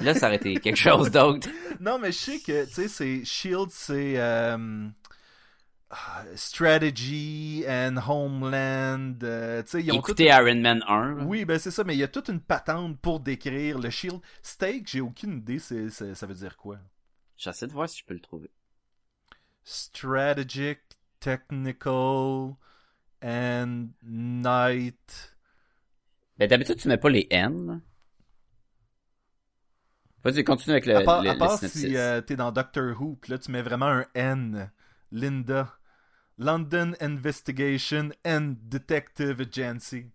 là, 0.00 0.14
ça 0.14 0.26
aurait 0.26 0.36
été 0.36 0.54
quelque 0.60 0.76
chose 0.76 1.10
d'autre. 1.10 1.48
Non, 1.80 1.98
mais 1.98 2.10
je 2.10 2.16
sais 2.18 2.38
que, 2.40 2.64
tu 2.66 2.72
sais, 2.72 2.88
c'est 2.88 3.24
Shield, 3.24 3.68
c'est 3.70 4.14
euh, 4.18 4.88
ah, 5.90 6.24
Strategy 6.34 7.64
and 7.68 7.96
Homeland. 8.08 9.14
euh, 9.22 9.62
tu 9.62 9.68
sais, 9.70 9.82
ils 9.82 9.92
ont 9.92 9.98
Écoutez 9.98 10.24
tout- 10.26 10.32
Iron 10.32 10.60
Man 10.60 10.82
1. 10.88 11.14
là. 11.16 11.24
Oui, 11.24 11.44
ben 11.44 11.58
c'est 11.58 11.70
ça, 11.70 11.84
mais 11.84 11.94
il 11.94 11.98
y 11.98 12.02
a 12.04 12.08
toute 12.08 12.28
une 12.28 12.40
patente 12.40 12.98
pour 13.00 13.20
décrire 13.20 13.78
le 13.78 13.90
Shield. 13.90 14.20
Steak, 14.42 14.88
j'ai 14.88 15.00
aucune 15.00 15.38
idée, 15.38 15.58
c'est- 15.60 15.90
ça 15.90 16.26
veut 16.26 16.34
dire 16.34 16.56
quoi. 16.56 16.78
J'essaie 17.36 17.66
de 17.68 17.72
voir 17.72 17.88
si 17.88 18.00
je 18.00 18.04
peux 18.06 18.14
le 18.14 18.20
trouver. 18.20 18.50
Strategic, 19.68 20.78
Technical, 21.18 22.56
and 23.20 23.88
Night. 24.00 25.36
Ben, 26.38 26.48
d'habitude, 26.48 26.76
tu 26.76 26.86
mets 26.86 26.96
pas 26.96 27.10
les 27.10 27.26
N. 27.30 27.82
Vas-y, 30.22 30.44
continue 30.44 30.72
avec 30.72 30.86
le, 30.86 30.96
à 30.96 31.02
part, 31.02 31.22
le, 31.22 31.30
à 31.30 31.34
part 31.34 31.58
si 31.58 31.96
euh, 31.96 32.20
t'es 32.20 32.36
dans 32.36 32.52
Doctor 32.52 33.00
Who, 33.00 33.16
pis 33.16 33.32
là 33.32 33.38
tu 33.38 33.50
mets 33.50 33.62
vraiment 33.62 33.86
un 33.86 34.06
N. 34.14 34.70
Linda. 35.10 35.78
London 36.38 36.92
Investigation 37.00 38.10
and 38.24 38.56
Detective 38.62 39.40
Agency. 39.40 40.12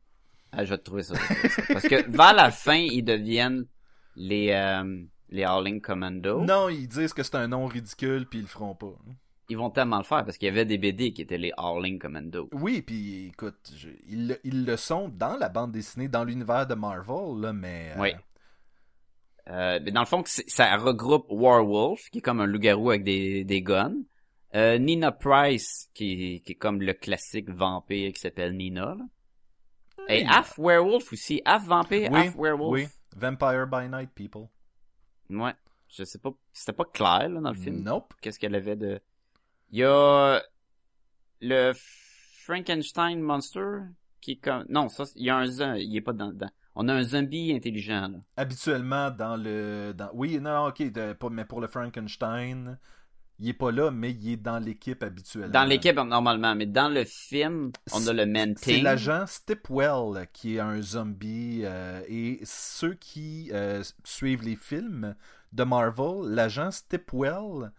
Ah, 0.52 0.64
je 0.64 0.70
vais 0.70 0.78
te 0.78 0.84
trouver 0.84 1.04
ça. 1.04 1.16
je 1.16 1.22
vais 1.22 1.34
te 1.34 1.34
trouver 1.34 1.50
ça. 1.50 1.74
Parce 1.74 1.88
que 1.88 2.10
vers 2.10 2.34
la 2.34 2.52
fin, 2.52 2.76
ils 2.76 3.04
deviennent 3.04 3.66
les, 4.16 4.52
euh, 4.52 5.04
les 5.30 5.44
Howling 5.44 5.82
Commando. 5.82 6.42
Non, 6.42 6.70
ils 6.70 6.88
disent 6.88 7.14
que 7.14 7.24
c'est 7.24 7.36
un 7.36 7.48
nom 7.48 7.66
ridicule 7.66 8.28
puis 8.28 8.40
ils 8.40 8.44
le 8.44 8.48
feront 8.48 8.76
pas. 8.76 8.94
Ils 9.52 9.58
vont 9.58 9.70
tellement 9.70 9.98
le 9.98 10.04
faire 10.04 10.24
parce 10.24 10.38
qu'il 10.38 10.46
y 10.48 10.50
avait 10.50 10.64
des 10.66 10.78
BD 10.78 11.12
qui 11.12 11.22
étaient 11.22 11.38
les 11.38 11.52
Howling 11.58 12.00
Commando. 12.00 12.48
Oui, 12.54 12.82
puis 12.82 13.28
écoute, 13.28 13.72
je- 13.76 13.90
ils, 14.08 14.28
le- 14.30 14.40
ils 14.46 14.64
le 14.66 14.78
sont 14.78 15.10
dans 15.10 15.36
la 15.36 15.50
bande 15.50 15.72
dessinée, 15.74 16.08
dans 16.08 16.24
l'univers 16.24 16.66
de 16.68 16.74
Marvel, 16.74 17.42
là, 17.42 17.52
mais... 17.52 17.92
euh, 17.96 18.02
Oui. 18.02 18.12
Euh, 19.50 19.80
mais 19.84 19.92
dans 19.92 20.02
le 20.02 20.06
fond, 20.06 20.24
ça 20.26 20.78
regroupe 20.78 21.26
Warwolf, 21.30 22.10
qui 22.12 22.20
est 22.20 22.22
comme 22.22 22.40
un 22.40 22.46
loup-garou 22.46 22.92
avec 22.92 23.04
des, 23.04 23.44
des 23.44 23.62
guns. 23.62 23.96
Euh, 24.56 24.78
Nina 24.78 25.12
Price, 25.12 25.90
qui, 25.94 26.42
qui 26.46 26.52
est 26.54 26.56
comme 26.56 26.82
le 26.82 26.94
classique 26.94 27.50
vampire 27.50 28.14
qui 28.14 28.20
s'appelle 28.20 28.56
Nina. 28.56 28.96
là. 28.96 29.06
Et 30.10 30.26
half 30.26 30.58
werewolf 30.58 31.12
aussi, 31.14 31.42
half 31.46 31.66
vampire, 31.66 32.10
Oui, 32.12 32.20
half 32.20 32.36
werewolf. 32.38 32.72
oui. 32.74 32.88
Vampire 33.18 33.68
by 33.68 33.90
Night, 33.90 34.12
people. 34.16 34.48
Ouais. 35.30 35.54
Je 35.90 36.04
sais 36.06 36.20
pas, 36.20 36.32
c'était 36.54 36.72
pas 36.74 36.86
clair 36.86 37.28
là, 37.30 37.42
dans 37.42 37.52
le 37.52 37.58
film. 37.58 37.84
Nope. 37.84 38.14
Qu'est-ce 38.22 38.40
qu'elle 38.40 38.56
avait 38.56 38.78
de... 38.78 39.02
Il 39.72 39.80
y 39.80 39.84
a 39.84 40.42
le 41.42 41.72
Frankenstein 42.46 43.22
Monster 43.22 43.80
qui 44.20 44.34
est 44.34 44.36
comme... 44.38 44.66
Non, 44.70 44.90
ça, 44.90 45.06
il 45.16 45.26
y 45.26 45.30
a 45.30 45.38
un 45.38 45.76
il 45.78 45.96
est 45.96 46.02
pas 46.02 46.14
dans. 46.14 46.34
On 46.76 46.88
a 46.88 46.94
un 46.94 47.04
zombie 47.04 47.54
intelligent, 47.54 48.08
là. 48.10 48.18
Habituellement, 48.38 49.12
dans 49.12 49.36
le... 49.36 49.94
Dans... 49.94 50.10
Oui, 50.14 50.40
non, 50.40 50.68
ok, 50.68 50.92
de- 50.92 51.16
mais 51.32 51.46
pour 51.46 51.60
le 51.62 51.68
Frankenstein, 51.68 52.78
il 53.40 53.50
est 53.50 53.54
pas 53.54 53.72
là, 53.72 53.92
mais 53.92 54.12
il 54.12 54.34
est 54.34 54.38
dans 54.38 54.60
l'équipe 54.60 55.02
habituellement. 55.04 55.52
Dans 55.52 55.66
l'équipe, 55.66 55.96
normalement, 55.96 56.56
mais 56.56 56.68
dans 56.68 56.88
le 56.90 57.04
film, 57.04 57.72
on 57.94 58.08
a 58.08 58.14
le 58.14 58.20
C'est 58.20 58.26
Manting. 58.26 58.84
l'agent 58.84 59.26
Stepwell 59.26 60.28
qui 60.32 60.56
est 60.58 60.60
un 60.60 60.82
zombie 60.82 61.62
euh, 61.64 62.02
et 62.08 62.40
ceux 62.44 62.94
qui 62.94 63.50
euh, 63.54 63.84
suivent 64.04 64.44
les 64.44 64.56
films 64.56 65.16
de 65.52 65.64
Marvel, 65.64 66.30
l'agent 66.34 66.72
Stepwell 66.72 67.72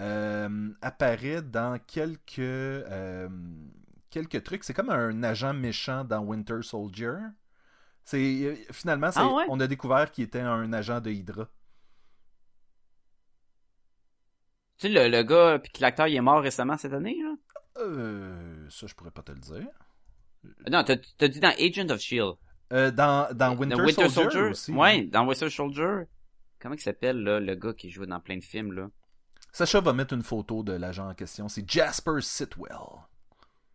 euh, 0.00 0.70
apparaît 0.80 1.42
dans 1.42 1.78
quelques 1.86 2.38
euh, 2.38 3.28
quelques 4.10 4.42
trucs. 4.44 4.64
C'est 4.64 4.74
comme 4.74 4.90
un 4.90 5.22
agent 5.22 5.54
méchant 5.54 6.04
dans 6.04 6.20
Winter 6.20 6.62
Soldier. 6.62 7.14
C'est 8.04 8.18
euh, 8.44 8.56
finalement 8.72 9.10
c'est- 9.12 9.20
Ah 9.20 9.32
ouais? 9.32 9.44
on 9.48 9.60
a 9.60 9.66
découvert 9.66 10.10
qu'il 10.10 10.24
était 10.24 10.40
un 10.40 10.72
agent 10.72 11.00
de 11.00 11.10
Hydra. 11.10 11.48
Tu 14.78 14.88
sais, 14.88 14.92
le, 14.92 15.08
le 15.08 15.22
gars, 15.22 15.58
puis 15.58 15.70
que 15.70 15.80
l'acteur, 15.80 16.08
il 16.08 16.16
est 16.16 16.20
mort 16.20 16.42
récemment 16.42 16.76
cette 16.76 16.92
année, 16.92 17.16
là? 17.22 17.34
Euh, 17.78 18.68
ça 18.68 18.86
je 18.86 18.94
pourrais 18.94 19.10
pas 19.12 19.22
te 19.22 19.32
le 19.32 19.38
dire. 19.38 19.66
Non, 20.70 20.82
t'as 20.84 20.96
t'as 21.16 21.28
dit 21.28 21.40
dans 21.40 21.48
Agent 21.58 21.88
of 21.90 21.98
S.H.I.E.L.D. 22.00 22.36
Euh, 22.72 22.90
dans 22.90 23.32
dans 23.34 23.56
Winter, 23.56 24.08
Soldier, 24.08 24.40
aussi. 24.42 24.72
Ouais, 24.72 25.02
dans 25.04 25.26
Winter 25.26 25.48
Soldier. 25.50 26.02
Comment 26.58 26.74
il 26.74 26.80
s'appelle, 26.80 27.22
là, 27.22 27.38
le 27.40 27.54
gars 27.54 27.72
qui 27.72 27.90
joue 27.90 28.04
dans 28.06 28.20
plein 28.20 28.36
de 28.36 28.42
films, 28.44 28.72
là? 28.72 28.88
Sacha 29.52 29.80
va 29.80 29.92
mettre 29.92 30.14
une 30.14 30.22
photo 30.22 30.62
de 30.62 30.72
l'agent 30.72 31.08
en 31.10 31.14
question. 31.14 31.48
C'est 31.48 31.68
Jasper 31.70 32.20
Sitwell. 32.20 32.70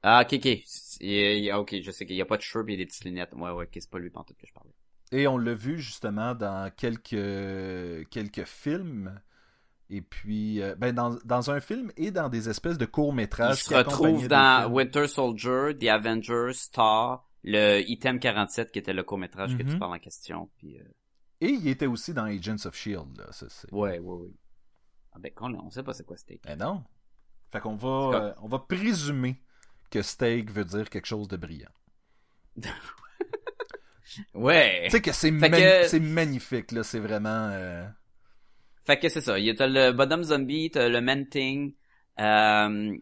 Ah, 0.03 0.21
ok, 0.23 0.33
ok. 0.33 0.45
Il 0.99 1.11
y 1.11 1.23
a- 1.23 1.33
il 1.35 1.43
y 1.43 1.51
a- 1.51 1.59
ok, 1.59 1.75
je 1.81 1.91
sais 1.91 2.05
qu'il 2.05 2.15
y 2.15 2.21
a 2.21 2.25
pas 2.25 2.37
de 2.37 2.41
cheveux 2.41 2.65
il 2.67 2.73
a 2.73 2.77
des 2.77 2.85
petites 2.85 3.05
lunettes. 3.05 3.33
Ouais, 3.35 3.51
ouais, 3.51 3.63
ok, 3.65 3.69
c'est 3.73 3.89
pas 3.89 3.99
lui 3.99 4.09
pantoute 4.09 4.37
que 4.37 4.47
je 4.47 4.53
parlais. 4.53 4.73
Et 5.11 5.27
on 5.27 5.37
l'a 5.37 5.53
vu 5.53 5.79
justement 5.79 6.33
dans 6.35 6.71
quelques, 6.75 8.09
quelques 8.09 8.45
films. 8.45 9.19
Et 9.89 10.01
puis, 10.01 10.61
euh, 10.61 10.75
ben 10.75 10.93
dans, 10.93 11.15
dans 11.23 11.49
un 11.49 11.61
film 11.61 11.91
et 11.95 12.11
dans 12.11 12.27
des 12.27 12.49
espèces 12.49 12.77
de 12.77 12.83
Il 12.85 12.91
courts-métrages. 12.91 13.63
se 13.63 13.69
qui 13.69 13.73
accompagnaient 13.75 14.07
retrouve 14.13 14.27
dans. 14.27 14.69
Winter 14.73 15.07
Soldier, 15.07 15.77
The 15.79 15.85
Avengers, 15.87 16.53
Star, 16.53 17.25
le 17.43 17.79
Item 17.89 18.19
47 18.19 18.71
qui 18.71 18.79
était 18.79 18.91
le 18.93 19.03
court-métrage 19.03 19.55
que 19.57 19.63
tu 19.63 19.69
Mhm. 19.73 19.79
parles 19.79 19.93
en 19.95 19.99
question. 19.99 20.49
Puis, 20.57 20.77
euh, 20.77 20.83
Et 21.39 21.49
il 21.51 21.67
était 21.69 21.85
aussi 21.85 22.13
dans 22.13 22.25
Agents 22.25 22.65
of 22.65 22.75
S.H.I.E.L.D. 22.75 23.21
Là, 23.21 23.31
ça, 23.31 23.45
ouais, 23.71 23.99
ouais, 23.99 23.99
ouais. 23.99 24.29
Ah 25.17 25.19
ben, 25.21 25.31
on, 25.41 25.53
on 25.55 25.69
sait 25.71 25.81
pas 25.81 25.93
c'est 25.93 26.05
quoi 26.05 26.15
steak. 26.15 26.43
Ben 26.43 26.55
non. 26.57 26.83
Fait 27.51 27.59
qu'on 27.59 27.75
va, 27.75 27.87
euh, 28.13 28.33
on 28.43 28.47
va 28.47 28.59
présumer 28.59 29.41
que 29.89 30.03
steak 30.03 30.51
veut 30.51 30.65
dire 30.65 30.89
quelque 30.91 31.07
chose 31.07 31.27
de 31.27 31.37
brillant. 31.37 31.71
Ouais. 34.33 34.83
Tu 34.85 34.91
sais 34.91 35.01
que 35.01 35.11
c'est, 35.11 35.31
mani- 35.31 35.57
que- 35.61 35.97
magnifique, 35.99 36.71
là. 36.71 36.83
C'est 36.83 36.99
vraiment... 36.99 37.49
euh, 37.51 37.85
Fait 38.85 38.97
que 38.97 39.09
c'est 39.09 39.21
ça. 39.21 39.35
T'as 39.57 39.67
le 39.67 39.91
Bottom 39.91 40.23
Zombie, 40.23 40.71
t'as 40.71 40.87
le 40.87 41.01
Manting, 41.01 41.73
euh, 42.19 42.97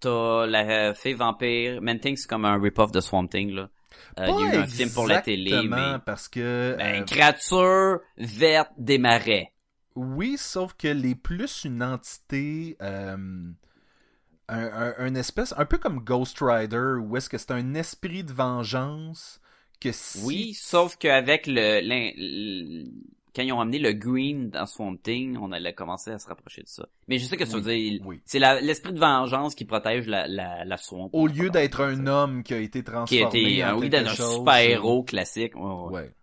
t'as 0.00 0.46
la 0.46 0.94
fée 0.94 1.14
vampire. 1.14 1.80
Manting, 1.80 2.16
c'est 2.16 2.28
comme 2.28 2.44
un 2.44 2.60
rip-off 2.60 2.92
de 2.92 3.00
Swamp 3.00 3.28
Thing, 3.28 3.50
là. 3.52 3.70
Euh, 4.18 4.26
il 4.26 4.46
y 4.46 4.48
a 4.50 4.54
eu 4.54 4.56
un 4.58 4.66
film 4.66 4.90
pour 4.90 5.06
la 5.06 5.22
télé, 5.22 5.62
mais... 5.66 5.98
parce 6.04 6.28
que... 6.28 6.74
Ben, 6.76 7.02
euh, 7.02 7.04
créature 7.04 8.00
verte 8.18 8.72
des 8.76 8.98
marais. 8.98 9.52
Oui, 10.00 10.36
sauf 10.38 10.74
qu'elle 10.74 11.04
est 11.04 11.14
plus 11.16 11.64
une 11.64 11.82
entité, 11.82 12.76
euh, 12.80 13.16
un, 13.16 14.64
un- 14.64 14.94
un 14.98 15.14
espèce, 15.16 15.52
un 15.58 15.64
peu 15.64 15.78
comme 15.78 16.00
Ghost 16.04 16.38
Rider, 16.40 16.94
où 17.00 17.16
est-ce 17.16 17.28
que 17.28 17.36
c'est 17.36 17.50
un 17.50 17.74
esprit 17.74 18.22
de 18.22 18.32
vengeance 18.32 19.40
que 19.80 19.90
si... 19.92 20.20
Oui, 20.24 20.54
sauf 20.54 20.96
qu'avec 20.96 21.46
le, 21.48 21.80
l'in- 21.80 22.12
l- 22.16 22.86
quand 23.34 23.42
ils 23.42 23.52
ont 23.52 23.60
amené 23.60 23.78
le 23.78 23.92
green 23.92 24.50
dans 24.50 24.66
Swamp 24.66 24.96
Thing, 25.02 25.36
on 25.40 25.52
allait 25.52 25.72
commencer 25.74 26.10
à 26.10 26.18
se 26.18 26.26
rapprocher 26.28 26.62
de 26.62 26.68
ça. 26.68 26.86
Mais 27.08 27.18
je 27.18 27.26
sais 27.26 27.36
que 27.36 27.44
tu 27.44 27.50
veux 27.50 27.60
dire, 27.60 28.00
oui. 28.04 28.20
c'est 28.24 28.38
l'esprit 28.60 28.92
de 28.92 28.98
vengeance 29.00 29.54
qui 29.54 29.64
protège 29.64 30.06
la, 30.06 30.26
la, 30.28 30.64
la 30.64 30.76
swamp. 30.76 31.10
Au 31.12 31.26
lieu 31.26 31.50
d'être 31.50 31.82
un 31.82 32.06
homme 32.06 32.42
qui 32.42 32.54
a 32.54 32.58
été 32.58 32.80
qui 32.80 32.84
transformé 32.84 33.24
a 33.24 33.28
été, 33.28 33.64
en 33.64 33.68
un, 33.68 33.74
oui, 33.78 33.90
d'un 33.90 34.06
chose, 34.06 34.38
super 34.38 34.56
héros 34.58 35.02
classique. 35.04 35.54
Ouais, 35.56 35.62
ouais. 35.62 35.92
Ouais. 35.92 36.14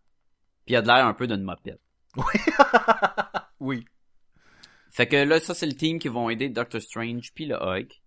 Puis 0.66 0.74
il 0.74 0.76
a 0.78 0.82
de 0.82 0.88
l'air 0.88 1.06
un 1.06 1.14
peu 1.14 1.28
d'une 1.28 1.44
mopette. 1.44 1.80
oui. 2.18 2.24
Fait 4.92 5.08
que 5.08 5.18
là, 5.18 5.40
ça, 5.40 5.54
c'est 5.54 5.66
le 5.66 5.74
team 5.76 6.00
qui 6.00 6.08
vont 6.08 6.30
aider 6.30 6.50
Doctor 6.50 6.82
Strange 6.82 7.34
puis 7.34 7.46
le 7.46 7.56
Hulk. 7.56 8.02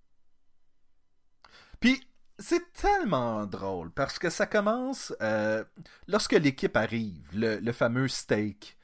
Puis, 1.81 2.01
C'est 2.41 2.73
tellement 2.73 3.47
drôle 3.47 3.91
parce 3.91 4.19
que 4.19 4.31
ça 4.31 4.47
commence 4.47 5.13
euh, 5.21 5.65
lorsque 6.07 6.35
l'équipe 6.35 6.77
arrive, 6.77 7.29
le, 7.35 7.59
le 7.59 7.73
fameux 7.73 8.07
steak. 8.09 8.77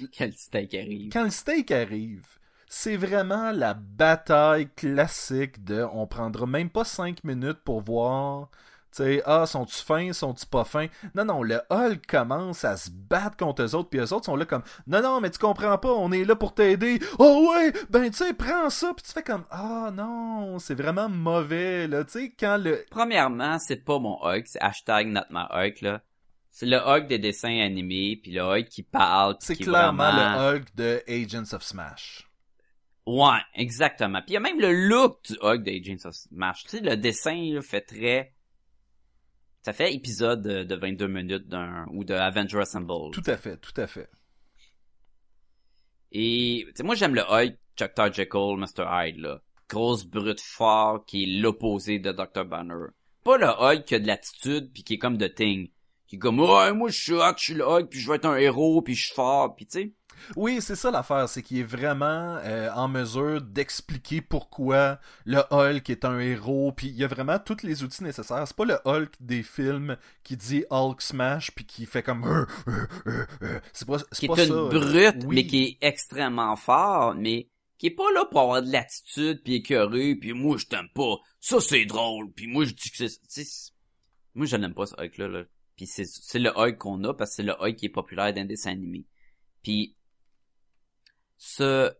Quel 0.12 0.32
steak 0.32 0.74
arrive. 0.74 1.12
Quand 1.12 1.24
le 1.24 1.30
steak 1.30 1.70
arrive, 1.72 2.26
c'est 2.68 2.96
vraiment 2.96 3.52
la 3.52 3.74
bataille 3.74 4.70
classique 4.74 5.62
de 5.62 5.86
on 5.92 6.06
prendra 6.06 6.46
même 6.46 6.70
pas 6.70 6.84
cinq 6.84 7.22
minutes 7.22 7.60
pour 7.64 7.82
voir. 7.82 8.50
Sais, 8.92 9.22
ah, 9.24 9.46
sont-tu 9.46 9.76
fins, 9.82 10.12
sont-tu 10.12 10.44
pas 10.44 10.64
fins? 10.64 10.88
Non, 11.14 11.24
non, 11.24 11.42
le 11.42 11.62
Hulk 11.70 12.06
commence 12.06 12.62
à 12.62 12.76
se 12.76 12.90
battre 12.90 13.38
contre 13.38 13.62
eux 13.62 13.74
autres, 13.74 13.88
puis 13.88 13.98
eux 14.00 14.12
autres 14.12 14.26
sont 14.26 14.36
là 14.36 14.44
comme, 14.44 14.62
non, 14.86 15.00
non, 15.00 15.20
mais 15.22 15.30
tu 15.30 15.38
comprends 15.38 15.78
pas, 15.78 15.88
on 15.92 16.12
est 16.12 16.24
là 16.24 16.36
pour 16.36 16.54
t'aider. 16.54 17.00
Oh 17.18 17.48
ouais, 17.50 17.72
ben 17.88 18.10
tu 18.10 18.18
sais, 18.18 18.34
prends 18.34 18.68
ça, 18.68 18.92
puis 18.94 19.02
tu 19.02 19.12
fais 19.12 19.22
comme, 19.22 19.44
ah 19.50 19.90
non, 19.94 20.58
c'est 20.58 20.74
vraiment 20.74 21.08
mauvais, 21.08 21.88
là, 21.88 22.04
tu 22.04 22.10
sais, 22.12 22.34
quand 22.38 22.58
le, 22.62 22.84
Premièrement, 22.90 23.58
c'est 23.58 23.82
pas 23.82 23.98
mon 23.98 24.22
Hulk, 24.22 24.44
c'est 24.46 24.60
hashtag 24.60 25.06
not 25.06 25.22
my 25.30 25.44
Hulk, 25.50 25.80
là. 25.80 26.02
C'est 26.50 26.66
le 26.66 26.76
Hulk 26.76 27.06
des 27.06 27.18
dessins 27.18 27.60
animés, 27.60 28.20
puis 28.22 28.32
le 28.32 28.42
Hulk 28.42 28.68
qui 28.68 28.82
parle. 28.82 29.36
c'est 29.40 29.56
clairement 29.56 30.12
vraiment- 30.12 30.50
le 30.50 30.56
Hulk 30.58 30.66
de 30.76 31.02
Agents 31.08 31.54
of 31.56 31.62
Smash. 31.62 32.28
Ouais, 33.06 33.40
exactement. 33.54 34.18
Puis 34.20 34.32
il 34.32 34.34
y 34.34 34.36
a 34.36 34.40
même 34.40 34.60
le 34.60 34.70
look 34.86 35.18
du 35.24 35.36
Hulk 35.40 35.62
d'Agents 35.62 36.04
of 36.08 36.14
Smash. 36.14 36.64
Tu 36.64 36.68
sais, 36.68 36.80
le 36.80 36.96
dessin 36.98 37.54
là, 37.54 37.62
fait 37.62 37.80
très... 37.80 38.34
Ça 39.62 39.72
fait 39.72 39.94
épisode 39.94 40.42
de, 40.42 40.64
de 40.64 40.74
22 40.74 41.06
minutes 41.06 41.48
d'un 41.48 41.86
ou 41.92 42.04
de 42.04 42.14
Avenger 42.14 42.58
Assemble. 42.58 43.12
Tout 43.12 43.22
à 43.26 43.36
fait, 43.36 43.56
tout 43.58 43.80
à 43.80 43.86
fait. 43.86 44.10
Et 46.10 46.64
tu 46.66 46.72
sais, 46.74 46.82
moi 46.82 46.94
j'aime 46.94 47.14
le 47.14 47.22
Hulk, 47.22 47.56
Dr. 47.78 48.12
Jekyll, 48.12 48.56
Mr. 48.56 48.84
Hyde, 48.90 49.18
là. 49.18 49.40
Grosse 49.68 50.04
brute 50.04 50.40
fort 50.40 51.04
qui 51.06 51.22
est 51.22 51.40
l'opposé 51.40 51.98
de 51.98 52.12
Dr. 52.12 52.44
Banner. 52.44 52.88
Pas 53.24 53.38
le 53.38 53.46
Hulk 53.46 53.84
qui 53.84 53.94
a 53.94 53.98
de 54.00 54.06
l'attitude 54.06 54.70
puis 54.72 54.82
qui 54.82 54.94
est 54.94 54.98
comme 54.98 55.16
The 55.16 55.32
Thing. 55.34 55.70
Qui 56.06 56.16
est 56.16 56.18
comme, 56.18 56.40
ouais, 56.40 56.72
moi 56.74 56.90
je 56.90 57.00
suis 57.00 57.14
hot, 57.14 57.34
je 57.38 57.42
suis 57.44 57.54
le 57.54 57.64
Hulk 57.64 57.88
puis 57.88 58.00
je 58.00 58.10
vais 58.10 58.16
être 58.16 58.26
un 58.26 58.36
héros 58.36 58.82
puis 58.82 58.94
je 58.94 59.06
suis 59.06 59.14
fort 59.14 59.54
puis 59.54 59.66
tu 59.66 59.78
sais. 59.78 59.92
Oui, 60.36 60.60
c'est 60.60 60.76
ça 60.76 60.90
l'affaire, 60.90 61.28
c'est 61.28 61.42
qu'il 61.42 61.58
est 61.58 61.62
vraiment 61.64 62.36
euh, 62.44 62.70
en 62.74 62.88
mesure 62.88 63.40
d'expliquer 63.40 64.20
pourquoi 64.20 64.98
le 65.24 65.42
Hulk 65.50 65.88
est 65.90 66.04
un 66.04 66.18
héros, 66.18 66.72
puis 66.72 66.88
il 66.88 66.94
y 66.96 67.04
a 67.04 67.06
vraiment 67.08 67.38
tous 67.38 67.62
les 67.62 67.82
outils 67.82 68.02
nécessaires. 68.04 68.46
C'est 68.46 68.56
pas 68.56 68.64
le 68.64 68.78
Hulk 68.84 69.12
des 69.20 69.42
films 69.42 69.96
qui 70.22 70.36
dit 70.36 70.64
Hulk 70.70 71.00
smash 71.02 71.50
puis 71.52 71.64
qui 71.64 71.86
fait 71.86 72.02
comme 72.02 72.24
Euh, 72.24 72.46
euh, 72.68 72.86
euh, 73.06 73.26
euh. 73.42 73.60
c'est 73.72 73.86
pas 73.86 73.98
c'est 74.12 74.20
qui 74.20 74.26
pas 74.28 74.36
est 74.36 74.46
une 74.48 74.54
là. 74.54 74.68
brute, 74.68 75.24
Oui. 75.26 75.34
mais 75.36 75.46
qui 75.46 75.62
est 75.64 75.78
extrêmement 75.86 76.56
fort, 76.56 77.14
mais 77.14 77.48
qui 77.78 77.86
est 77.88 77.90
pas 77.96 78.10
là 78.14 78.24
pour 78.30 78.40
avoir 78.42 78.62
de 78.62 78.70
l'attitude, 78.70 79.42
puis 79.42 79.54
écœuré, 79.56 80.14
puis 80.14 80.32
moi 80.32 80.56
je 80.56 80.66
t'aime 80.66 80.88
pas, 80.94 81.16
ça 81.40 81.60
c'est 81.60 81.84
drôle, 81.84 82.30
puis 82.32 82.46
moi 82.46 82.64
je 82.64 82.72
dis 82.74 82.90
que 82.90 83.06
c'est... 83.08 83.44
Moi 84.34 84.46
je 84.46 84.56
n'aime 84.56 84.72
pas 84.74 84.86
ce 84.86 84.94
Hulk-là, 84.94 85.28
là. 85.28 85.42
Puis 85.76 85.86
c'est, 85.86 86.04
c'est 86.06 86.38
le 86.38 86.50
Hulk 86.56 86.78
qu'on 86.78 87.02
a, 87.04 87.12
parce 87.14 87.30
que 87.30 87.36
c'est 87.36 87.42
le 87.42 87.54
Hulk 87.60 87.76
qui 87.76 87.86
est 87.86 87.88
populaire 87.88 88.32
dans 88.32 88.40
les 88.42 88.46
dessins 88.46 88.70
animés. 88.70 89.04
Puis 89.62 89.96
ce, 91.44 91.92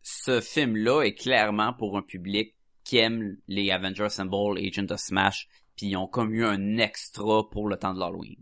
ce 0.00 0.40
film-là 0.40 1.02
est 1.02 1.12
clairement 1.12 1.74
pour 1.74 1.98
un 1.98 2.02
public 2.02 2.56
qui 2.82 2.96
aime 2.96 3.36
les 3.46 3.70
Avengers 3.70 4.04
Assemble, 4.04 4.58
Agent 4.58 4.86
of 4.90 4.98
Smash, 4.98 5.48
puis 5.76 5.88
ils 5.88 5.96
ont 5.98 6.06
comme 6.06 6.32
eu 6.32 6.46
un 6.46 6.78
extra 6.78 7.48
pour 7.50 7.68
le 7.68 7.76
temps 7.76 7.92
de 7.92 8.00
l'Halloween. 8.00 8.38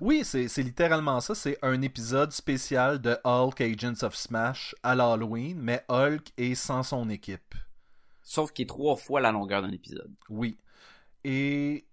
Oui, 0.00 0.24
c'est 0.24 0.48
c'est 0.48 0.64
littéralement 0.64 1.20
ça. 1.20 1.36
C'est 1.36 1.56
un 1.62 1.82
épisode 1.82 2.32
spécial 2.32 3.00
de 3.00 3.16
Hulk 3.22 3.60
Agents 3.60 4.02
of 4.02 4.16
Smash 4.16 4.74
à 4.82 4.96
l'Halloween, 4.96 5.56
mais 5.60 5.84
Hulk 5.88 6.32
est 6.36 6.56
sans 6.56 6.82
son 6.82 7.08
équipe. 7.08 7.54
Sauf 8.22 8.50
qu'il 8.52 8.64
est 8.64 8.66
trois 8.66 8.96
fois 8.96 9.20
la 9.20 9.30
longueur 9.30 9.62
d'un 9.62 9.70
épisode. 9.70 10.12
Oui. 10.28 10.58
Et 11.22 11.86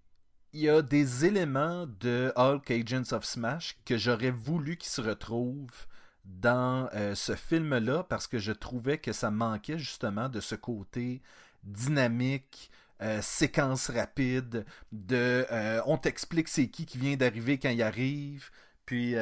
il 0.53 0.61
y 0.61 0.69
a 0.69 0.81
des 0.81 1.25
éléments 1.25 1.85
de 1.85 2.33
Hulk 2.35 2.71
Agents 2.71 3.15
of 3.15 3.23
Smash 3.23 3.77
que 3.85 3.97
j'aurais 3.97 4.31
voulu 4.31 4.77
qu'ils 4.77 4.89
se 4.89 5.01
retrouvent 5.01 5.85
dans 6.25 6.89
euh, 6.93 7.15
ce 7.15 7.35
film-là 7.35 8.03
parce 8.03 8.27
que 8.27 8.37
je 8.37 8.51
trouvais 8.51 8.97
que 8.97 9.11
ça 9.11 9.31
manquait 9.31 9.77
justement 9.77 10.29
de 10.29 10.39
ce 10.39 10.55
côté 10.55 11.21
dynamique, 11.63 12.71
euh, 13.01 13.21
séquence 13.21 13.89
rapide, 13.89 14.65
de 14.91 15.45
euh, 15.51 15.81
on 15.85 15.97
t'explique 15.97 16.47
c'est 16.47 16.69
qui 16.69 16.85
qui 16.85 16.97
vient 16.97 17.15
d'arriver 17.15 17.57
quand 17.59 17.69
il 17.69 17.81
arrive, 17.81 18.49
puis, 18.85 19.15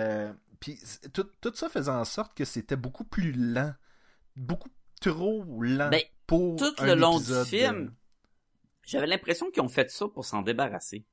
puis 0.59 0.79
tout, 1.13 1.27
tout 1.41 1.53
ça 1.53 1.69
faisait 1.69 1.91
en 1.91 2.05
sorte 2.05 2.33
que 2.35 2.45
c'était 2.45 2.75
beaucoup 2.75 3.03
plus 3.03 3.31
lent, 3.31 3.73
beaucoup 4.35 4.69
trop 4.99 5.45
lent 5.61 5.89
Ben, 5.89 6.01
pour 6.27 6.57
tout 6.57 6.73
un 6.79 6.85
le 6.85 6.95
long 6.95 7.19
du 7.19 7.45
film, 7.45 7.93
J'avais 8.85 9.07
l'impression 9.07 9.49
qu'ils 9.51 9.63
ont 9.63 9.69
fait 9.69 9.89
ça 9.89 10.07
pour 10.07 10.25
s'en 10.25 10.41
débarrasser. 10.41 11.05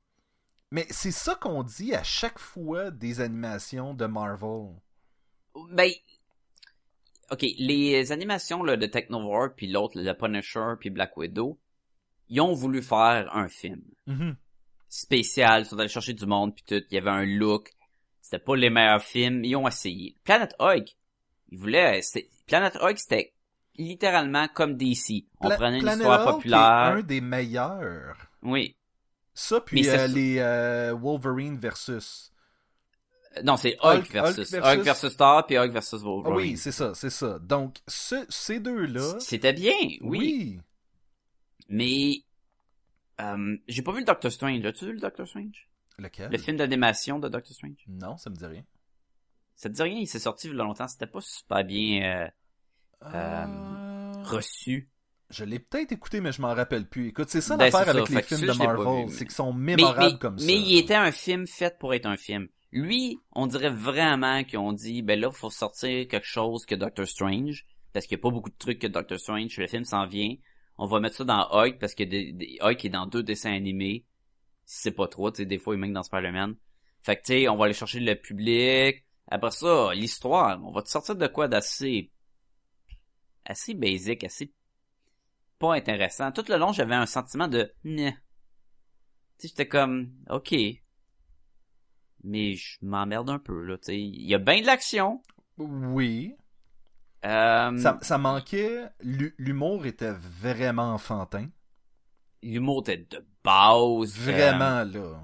Mais 0.71 0.85
c'est 0.89 1.11
ça 1.11 1.35
qu'on 1.35 1.63
dit 1.63 1.95
à 1.95 2.03
chaque 2.03 2.39
fois 2.39 2.91
des 2.91 3.21
animations 3.21 3.93
de 3.93 4.05
Marvel. 4.05 4.75
Ben, 5.71 5.91
ok, 7.31 7.45
les 7.57 8.11
animations 8.11 8.63
là, 8.63 8.77
de 8.77 8.85
Technovore, 8.85 9.49
puis 9.55 9.67
l'autre, 9.67 9.99
le 9.99 10.13
Punisher, 10.13 10.73
puis 10.79 10.89
Black 10.89 11.15
Widow, 11.17 11.57
ils 12.29 12.41
ont 12.41 12.53
voulu 12.53 12.81
faire 12.81 13.29
un 13.35 13.47
film 13.49 13.81
Mhm. 14.05 14.35
spécial, 14.89 15.61
ils 15.63 15.65
sont 15.65 15.77
allés 15.79 15.87
chercher 15.89 16.13
du 16.13 16.25
monde, 16.25 16.53
puis 16.55 16.63
tout, 16.67 16.83
il 16.89 16.95
y 16.95 16.97
avait 16.97 17.09
un 17.09 17.25
look, 17.25 17.73
c'était 18.21 18.39
pas 18.39 18.55
les 18.55 18.69
meilleurs 18.69 19.01
films, 19.03 19.43
ils 19.43 19.55
ont 19.55 19.67
essayé. 19.67 20.15
Planet 20.23 20.53
Hulk, 20.59 20.95
ils 21.49 21.57
voulaient, 21.57 22.01
Planet 22.47 22.75
Hulk, 22.81 22.97
c'était 22.97 23.33
littéralement 23.77 24.47
comme 24.47 24.75
DC. 24.75 25.25
On 25.39 25.47
Pla- 25.47 25.55
prenait 25.57 25.77
une 25.77 25.83
Planet 25.83 25.99
histoire 25.99 26.21
Hulk 26.21 26.29
est 26.29 26.33
populaire. 26.35 26.59
un 26.59 27.01
des 27.01 27.21
meilleurs. 27.21 28.17
Oui. 28.41 28.75
Ça, 29.33 29.61
puis 29.61 29.87
euh, 29.87 30.07
les 30.07 30.37
euh, 30.39 30.93
Wolverine 30.95 31.57
versus. 31.59 32.31
Euh, 33.37 33.43
Non, 33.43 33.57
c'est 33.57 33.77
Hulk- 33.81 33.99
Hulk 33.99 34.11
versus, 34.11 34.53
Hulk 34.53 34.81
versus- 34.81 35.17
Thor, 35.17 35.45
puis 35.45 35.57
Hulk 35.57 35.71
versus 35.71 35.99
Ah 36.01 36.05
Wolverine. 36.05 36.37
oui, 36.37 36.57
c'est 36.57 36.71
ça, 36.71 36.93
c'est 36.93 37.09
ça. 37.09 37.39
Donc, 37.39 37.77
ce- 37.87 38.25
ces 38.29 38.59
deux-là. 38.59 39.19
C'était 39.19 39.53
bien, 39.53 39.73
oui. 39.81 39.99
Oui. 40.01 40.59
Mais 41.69 42.23
euh, 43.21 43.57
j'ai 43.67 43.81
pas 43.81 43.91
vu 43.91 43.99
le 43.99 44.05
Doctor 44.05 44.31
Strange. 44.31 44.63
As-tu 44.65 44.85
vu 44.85 44.93
le 44.93 44.99
Doctor 44.99 45.27
Strange? 45.27 45.69
Lequel? 45.97 46.29
Le 46.31 46.37
film 46.37 46.57
d'animation 46.57 47.19
de 47.19 47.27
Doctor 47.27 47.53
Strange? 47.53 47.83
Non, 47.87 48.17
ça 48.17 48.29
me 48.29 48.35
dit 48.35 48.45
rien. 48.45 48.63
Ça 49.55 49.69
te 49.69 49.73
dit 49.75 49.81
rien, 49.81 49.99
il 49.99 50.07
s'est 50.07 50.19
sorti 50.19 50.47
il 50.47 50.55
y 50.55 50.59
a 50.59 50.63
longtemps. 50.63 50.87
C'était 50.87 51.07
pas 51.07 51.21
super 51.21 51.63
bien 51.63 52.03
euh, 53.03 53.07
Euh, 53.13 54.13
reçu. 54.23 54.89
Je 55.29 55.43
l'ai 55.43 55.59
peut-être 55.59 55.91
écouté, 55.91 56.21
mais 56.21 56.31
je 56.31 56.41
m'en 56.41 56.53
rappelle 56.53 56.87
plus. 56.87 57.07
Écoute, 57.09 57.29
c'est 57.29 57.41
ça 57.41 57.57
Ben, 57.57 57.65
l'affaire 57.65 57.83
ça. 57.85 57.91
avec 57.91 58.07
les 58.09 58.15
Fait 58.21 58.35
films 58.35 58.47
de 58.47 58.53
Marvel, 58.57 58.85
mais- 59.05 59.09
c'est 59.09 59.25
qu'ils 59.25 59.33
sont 59.35 59.51
Mais, 59.53 59.75
mémorables 59.75 60.13
mais, 60.13 60.19
comme 60.19 60.39
ça. 60.39 60.45
mais 60.45 60.55
il 60.57 60.77
était 60.77 60.95
un 60.95 61.11
film 61.11 61.45
fait 61.47 61.77
pour 61.79 61.93
être 61.93 62.05
un 62.05 62.15
film. 62.17 62.47
Lui, 62.77 63.19
on 63.31 63.47
dirait 63.47 63.71
vraiment 63.71 64.43
qu'ils 64.43 64.59
ont 64.59 64.71
dit, 64.71 65.01
ben 65.01 65.19
là, 65.19 65.31
faut 65.31 65.49
sortir 65.49 66.07
quelque 66.07 66.27
chose 66.27 66.63
que 66.65 66.75
Doctor 66.75 67.07
Strange, 67.07 67.65
parce 67.91 68.05
qu'il 68.05 68.17
y 68.17 68.21
a 68.21 68.21
pas 68.21 68.29
beaucoup 68.29 68.51
de 68.51 68.57
trucs 68.57 68.77
que 68.77 68.87
Doctor 68.87 69.19
Strange. 69.19 69.57
Le 69.57 69.65
film 69.65 69.83
s'en 69.83 70.05
vient. 70.05 70.35
On 70.77 70.85
va 70.85 70.99
mettre 70.99 71.15
ça 71.15 71.23
dans 71.23 71.47
Hulk, 71.49 71.79
parce 71.79 71.95
que 71.95 72.03
Hulk 72.03 72.85
est 72.85 72.89
dans 72.89 73.07
deux 73.07 73.23
dessins 73.23 73.51
animés. 73.51 74.05
C'est 74.65 74.91
pas 74.91 75.07
trop, 75.07 75.31
tu 75.31 75.37
sais, 75.37 75.45
des 75.45 75.57
fois, 75.57 75.73
il 75.73 75.79
même 75.79 75.93
dans 75.93 76.03
Spider-Man. 76.03 76.55
Fait 77.01 77.15
que, 77.15 77.21
tu 77.21 77.33
sais, 77.33 77.49
on 77.49 77.55
va 77.55 77.65
aller 77.65 77.73
chercher 77.73 77.99
le 77.99 78.13
public. 78.13 79.03
Après 79.27 79.51
ça, 79.51 79.93
l'histoire, 79.95 80.63
on 80.63 80.71
va 80.71 80.83
te 80.83 80.89
sortir 80.89 81.15
de 81.15 81.27
quoi 81.27 81.47
d'assez, 81.47 82.11
assez 83.45 83.73
basic, 83.73 84.23
assez 84.23 84.53
pas 85.57 85.73
intéressant. 85.73 86.31
Tout 86.31 86.45
le 86.47 86.57
long, 86.57 86.73
j'avais 86.73 86.93
un 86.93 87.07
sentiment 87.07 87.47
de, 87.47 87.73
tu 87.83 87.97
sais, 87.97 88.15
j'étais 89.41 89.67
comme, 89.67 90.13
ok. 90.29 90.53
Mais 92.29 92.55
je 92.55 92.77
m'emmerde 92.81 93.29
un 93.29 93.39
peu, 93.39 93.61
là, 93.63 93.77
tu 93.77 93.85
sais. 93.85 93.97
Il 93.99 94.27
y 94.27 94.35
a 94.35 94.37
bien 94.37 94.59
de 94.61 94.65
l'action. 94.65 95.21
Oui. 95.57 96.35
Euh, 97.25 97.77
Ça, 97.77 97.97
ça 98.01 98.17
manquait. 98.17 98.89
l'hu- 98.99 99.33
L'humour 99.37 99.85
était 99.85 100.11
vraiment 100.13 100.93
enfantin. 100.93 101.47
L'humour 102.43 102.81
était 102.81 102.97
de 103.09 103.25
base. 103.43 104.13
euh, 104.27 104.31
Vraiment, 104.31 104.83
là. 104.83 105.21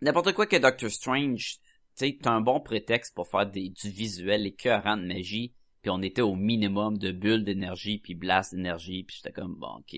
N'importe 0.00 0.32
quoi 0.32 0.46
que 0.46 0.56
Doctor 0.56 0.90
Strange, 0.90 1.56
tu 1.56 1.60
sais, 1.94 2.18
t'as 2.20 2.30
un 2.32 2.40
bon 2.40 2.60
prétexte 2.60 3.14
pour 3.14 3.28
faire 3.28 3.46
des, 3.46 3.70
du 3.70 3.88
visuel 3.90 4.46
écœurant 4.46 4.96
de 4.96 5.06
magie, 5.06 5.54
puis 5.82 5.90
on 5.90 6.02
était 6.02 6.22
au 6.22 6.34
minimum 6.34 6.98
de 6.98 7.10
bulles 7.12 7.44
d'énergie, 7.44 7.98
puis 7.98 8.14
blast 8.14 8.54
d'énergie, 8.54 9.04
puis 9.04 9.16
j'étais 9.16 9.32
comme, 9.32 9.54
bon, 9.56 9.78
ok. 9.78 9.96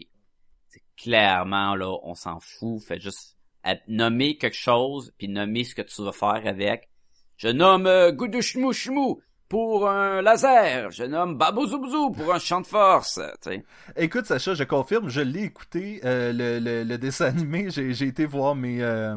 C'est 0.69 0.83
clairement, 0.97 1.75
là, 1.75 1.97
on 2.03 2.15
s'en 2.15 2.39
fout, 2.41 2.83
fait 2.83 3.01
juste 3.01 3.36
à- 3.67 3.77
nommer 3.89 4.37
quelque 4.39 4.57
chose, 4.57 5.13
puis 5.19 5.29
nommer 5.29 5.65
ce 5.65 5.75
que 5.75 5.83
tu 5.83 6.03
vas 6.03 6.13
faire 6.13 6.43
avec. 6.47 6.89
Je 7.37 7.49
nomme 7.49 7.87
euh, 7.87 8.13
Goudouchmou 8.13 8.73
Chmou 8.73 9.21
pour 9.49 9.89
un 9.89 10.23
laser, 10.23 10.91
je 10.91 11.05
nomme 11.05 11.37
Babouzoubzou 11.39 12.11
pour 12.11 12.35
un 12.35 12.39
champ 12.41 12.61
de 12.63 12.67
force. 12.67 13.21
Écoute, 13.95 14.27
Sacha, 14.27 14.55
je 14.55 14.65
confirme, 14.65 15.09
je 15.09 15.21
l'ai 15.21 15.45
écouté, 15.45 16.01
euh, 16.05 16.33
le, 16.33 16.59
le, 16.59 16.83
le 16.83 16.99
dessin 16.99 17.27
animé. 17.27 17.71
J'ai 17.71 17.93
j'ai 17.95 18.07
été 18.07 18.27
voir 18.27 18.57
mes, 18.57 18.83
euh, 18.83 19.17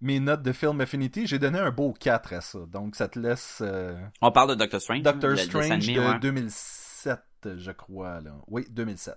mes 0.00 0.20
notes 0.20 0.42
de 0.42 0.52
Film 0.52 0.80
Affinity. 0.80 1.26
J'ai 1.26 1.38
donné 1.40 1.58
un 1.58 1.72
beau 1.72 1.92
4 1.98 2.32
à 2.34 2.40
ça. 2.42 2.60
Donc, 2.70 2.94
ça 2.94 3.08
te 3.08 3.18
laisse 3.18 3.58
euh, 3.60 3.96
On 4.20 4.30
parle 4.30 4.50
de 4.50 4.54
Doctor 4.54 4.80
Strange. 4.80 5.02
Doctor 5.02 5.36
Strange 5.36 5.70
animé, 5.72 5.94
de 5.94 6.00
ouais. 6.00 6.18
2007, 6.20 7.18
je 7.56 7.70
crois. 7.72 8.20
Là. 8.20 8.32
Oui, 8.46 8.66
2007. 8.70 9.16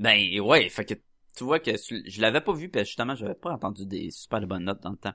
Ben 0.00 0.40
ouais, 0.40 0.70
fait 0.70 0.86
que 0.86 0.94
tu 1.36 1.44
vois 1.44 1.60
que 1.60 1.72
je 1.76 2.20
l'avais 2.22 2.40
pas 2.40 2.54
vu 2.54 2.70
parce 2.70 2.86
justement 2.86 3.14
j'avais 3.14 3.34
pas 3.34 3.50
entendu 3.50 3.84
des 3.84 4.10
super 4.10 4.40
bonnes 4.46 4.64
notes 4.64 4.82
dans 4.82 4.92
le 4.92 4.96
temps. 4.96 5.12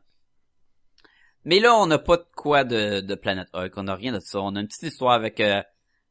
Mais 1.43 1.59
là 1.59 1.75
on 1.75 1.87
n'a 1.87 1.97
pas 1.97 2.17
de 2.17 2.25
quoi 2.35 2.63
de, 2.63 3.01
de 3.01 3.15
Planet 3.15 3.47
Hulk, 3.53 3.73
on 3.77 3.87
a 3.87 3.95
rien 3.95 4.13
de 4.13 4.19
ça. 4.19 4.39
On 4.41 4.55
a 4.55 4.61
une 4.61 4.67
petite 4.67 4.83
histoire 4.83 5.13
avec 5.13 5.39
euh, 5.39 5.63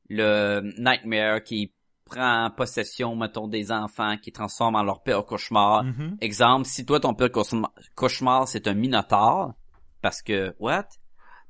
le 0.09 0.73
Nightmare 0.77 1.45
qui 1.45 1.73
prend 2.05 2.51
possession 2.51 3.15
mettons 3.15 3.47
des 3.47 3.71
enfants 3.71 4.17
qui 4.17 4.33
transforment 4.33 4.75
en 4.75 4.83
leur 4.83 5.05
pire 5.05 5.25
cauchemar. 5.25 5.85
Mhm. 5.85 6.19
Exemple, 6.21 6.67
si 6.67 6.85
toi 6.85 6.99
ton 6.99 7.15
pire 7.15 7.31
cauchemar, 7.31 7.73
cauchemar, 7.95 8.49
c'est 8.49 8.67
un 8.67 8.75
minotaure 8.75 9.55
parce 10.03 10.21
que 10.21 10.53
what? 10.59 10.89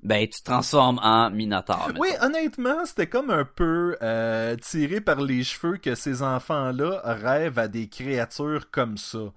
Ben 0.04 0.28
tu 0.28 0.40
te 0.40 0.44
transformes 0.44 1.00
en 1.02 1.30
minotaure. 1.30 1.92
Oui, 1.98 2.10
honnêtement, 2.20 2.84
c'était 2.84 3.06
comme 3.08 3.30
un 3.30 3.44
peu 3.46 3.96
euh, 4.02 4.54
tiré 4.56 5.00
par 5.00 5.22
les 5.22 5.42
cheveux 5.42 5.78
que 5.78 5.94
ces 5.94 6.22
enfants-là 6.22 7.00
rêvent 7.04 7.58
à 7.58 7.68
des 7.68 7.88
créatures 7.88 8.70
comme 8.70 8.98
ça. 8.98 9.32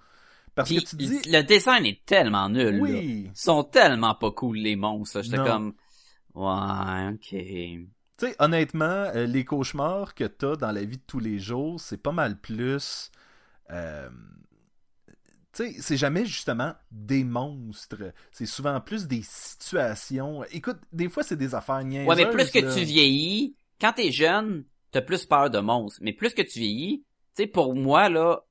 Parce 0.56 0.69
Puis 0.69 0.84
que 0.84 0.89
tu 0.89 0.95
dis... 0.97 1.21
le 1.32 1.41
design 1.43 1.86
est 1.86 2.06
tellement 2.06 2.49
nul. 2.49 2.75
là. 2.75 2.82
Oui. 2.82 3.30
Ils 3.34 3.39
sont 3.39 3.63
tellement 3.63 4.15
pas 4.15 4.32
cool 4.32 4.58
les 4.58 4.75
monstres. 4.75 5.21
J'étais 5.21 5.38
comme 5.38 5.73
ouais, 6.36 7.10
ok. 7.13 7.30
Tu 7.30 7.88
sais, 8.17 8.36
honnêtement, 8.39 8.86
euh, 8.86 9.25
les 9.27 9.45
cauchemars 9.45 10.15
que 10.15 10.23
t'as 10.23 10.56
dans 10.56 10.71
la 10.71 10.84
vie 10.84 10.97
de 10.97 11.03
tous 11.06 11.19
les 11.19 11.38
jours, 11.39 11.80
c'est 11.80 12.01
pas 12.01 12.12
mal 12.12 12.39
plus. 12.39 13.12
euh, 13.71 14.10
sais, 15.63 15.76
c'est 15.80 15.98
jamais 15.98 16.26
justement 16.26 16.74
des 16.91 17.24
monstres. 17.24 18.13
C'est 18.32 18.46
souvent 18.46 18.80
plus 18.82 19.08
des 19.08 19.22
situations. 19.24 20.43
Écoute, 20.52 20.78
des 20.91 21.10
fois, 21.10 21.24
c'est 21.24 21.36
des 21.36 21.56
affaires 21.56 21.84
niaiseuses. 21.84 22.08
Ouais, 22.08 22.15
mais 22.15 22.30
plus 22.30 22.52
que 22.52 22.60
là. 22.60 22.74
tu 22.74 22.84
vieillis, 22.84 23.56
quand 23.80 23.93
t'es 23.93 24.12
jeune, 24.12 24.65
t'as 24.91 25.02
plus 25.02 25.26
peur 25.26 25.50
de 25.50 25.60
monstres. 25.60 26.00
Mais 26.02 26.13
plus 26.13 26.34
que 26.34 26.41
tu 26.41 26.60
vieillis, 26.60 27.06
tu 27.36 27.43
sais, 27.43 27.48
pour 27.48 27.76
moi, 27.76 28.10
là, 28.10 28.41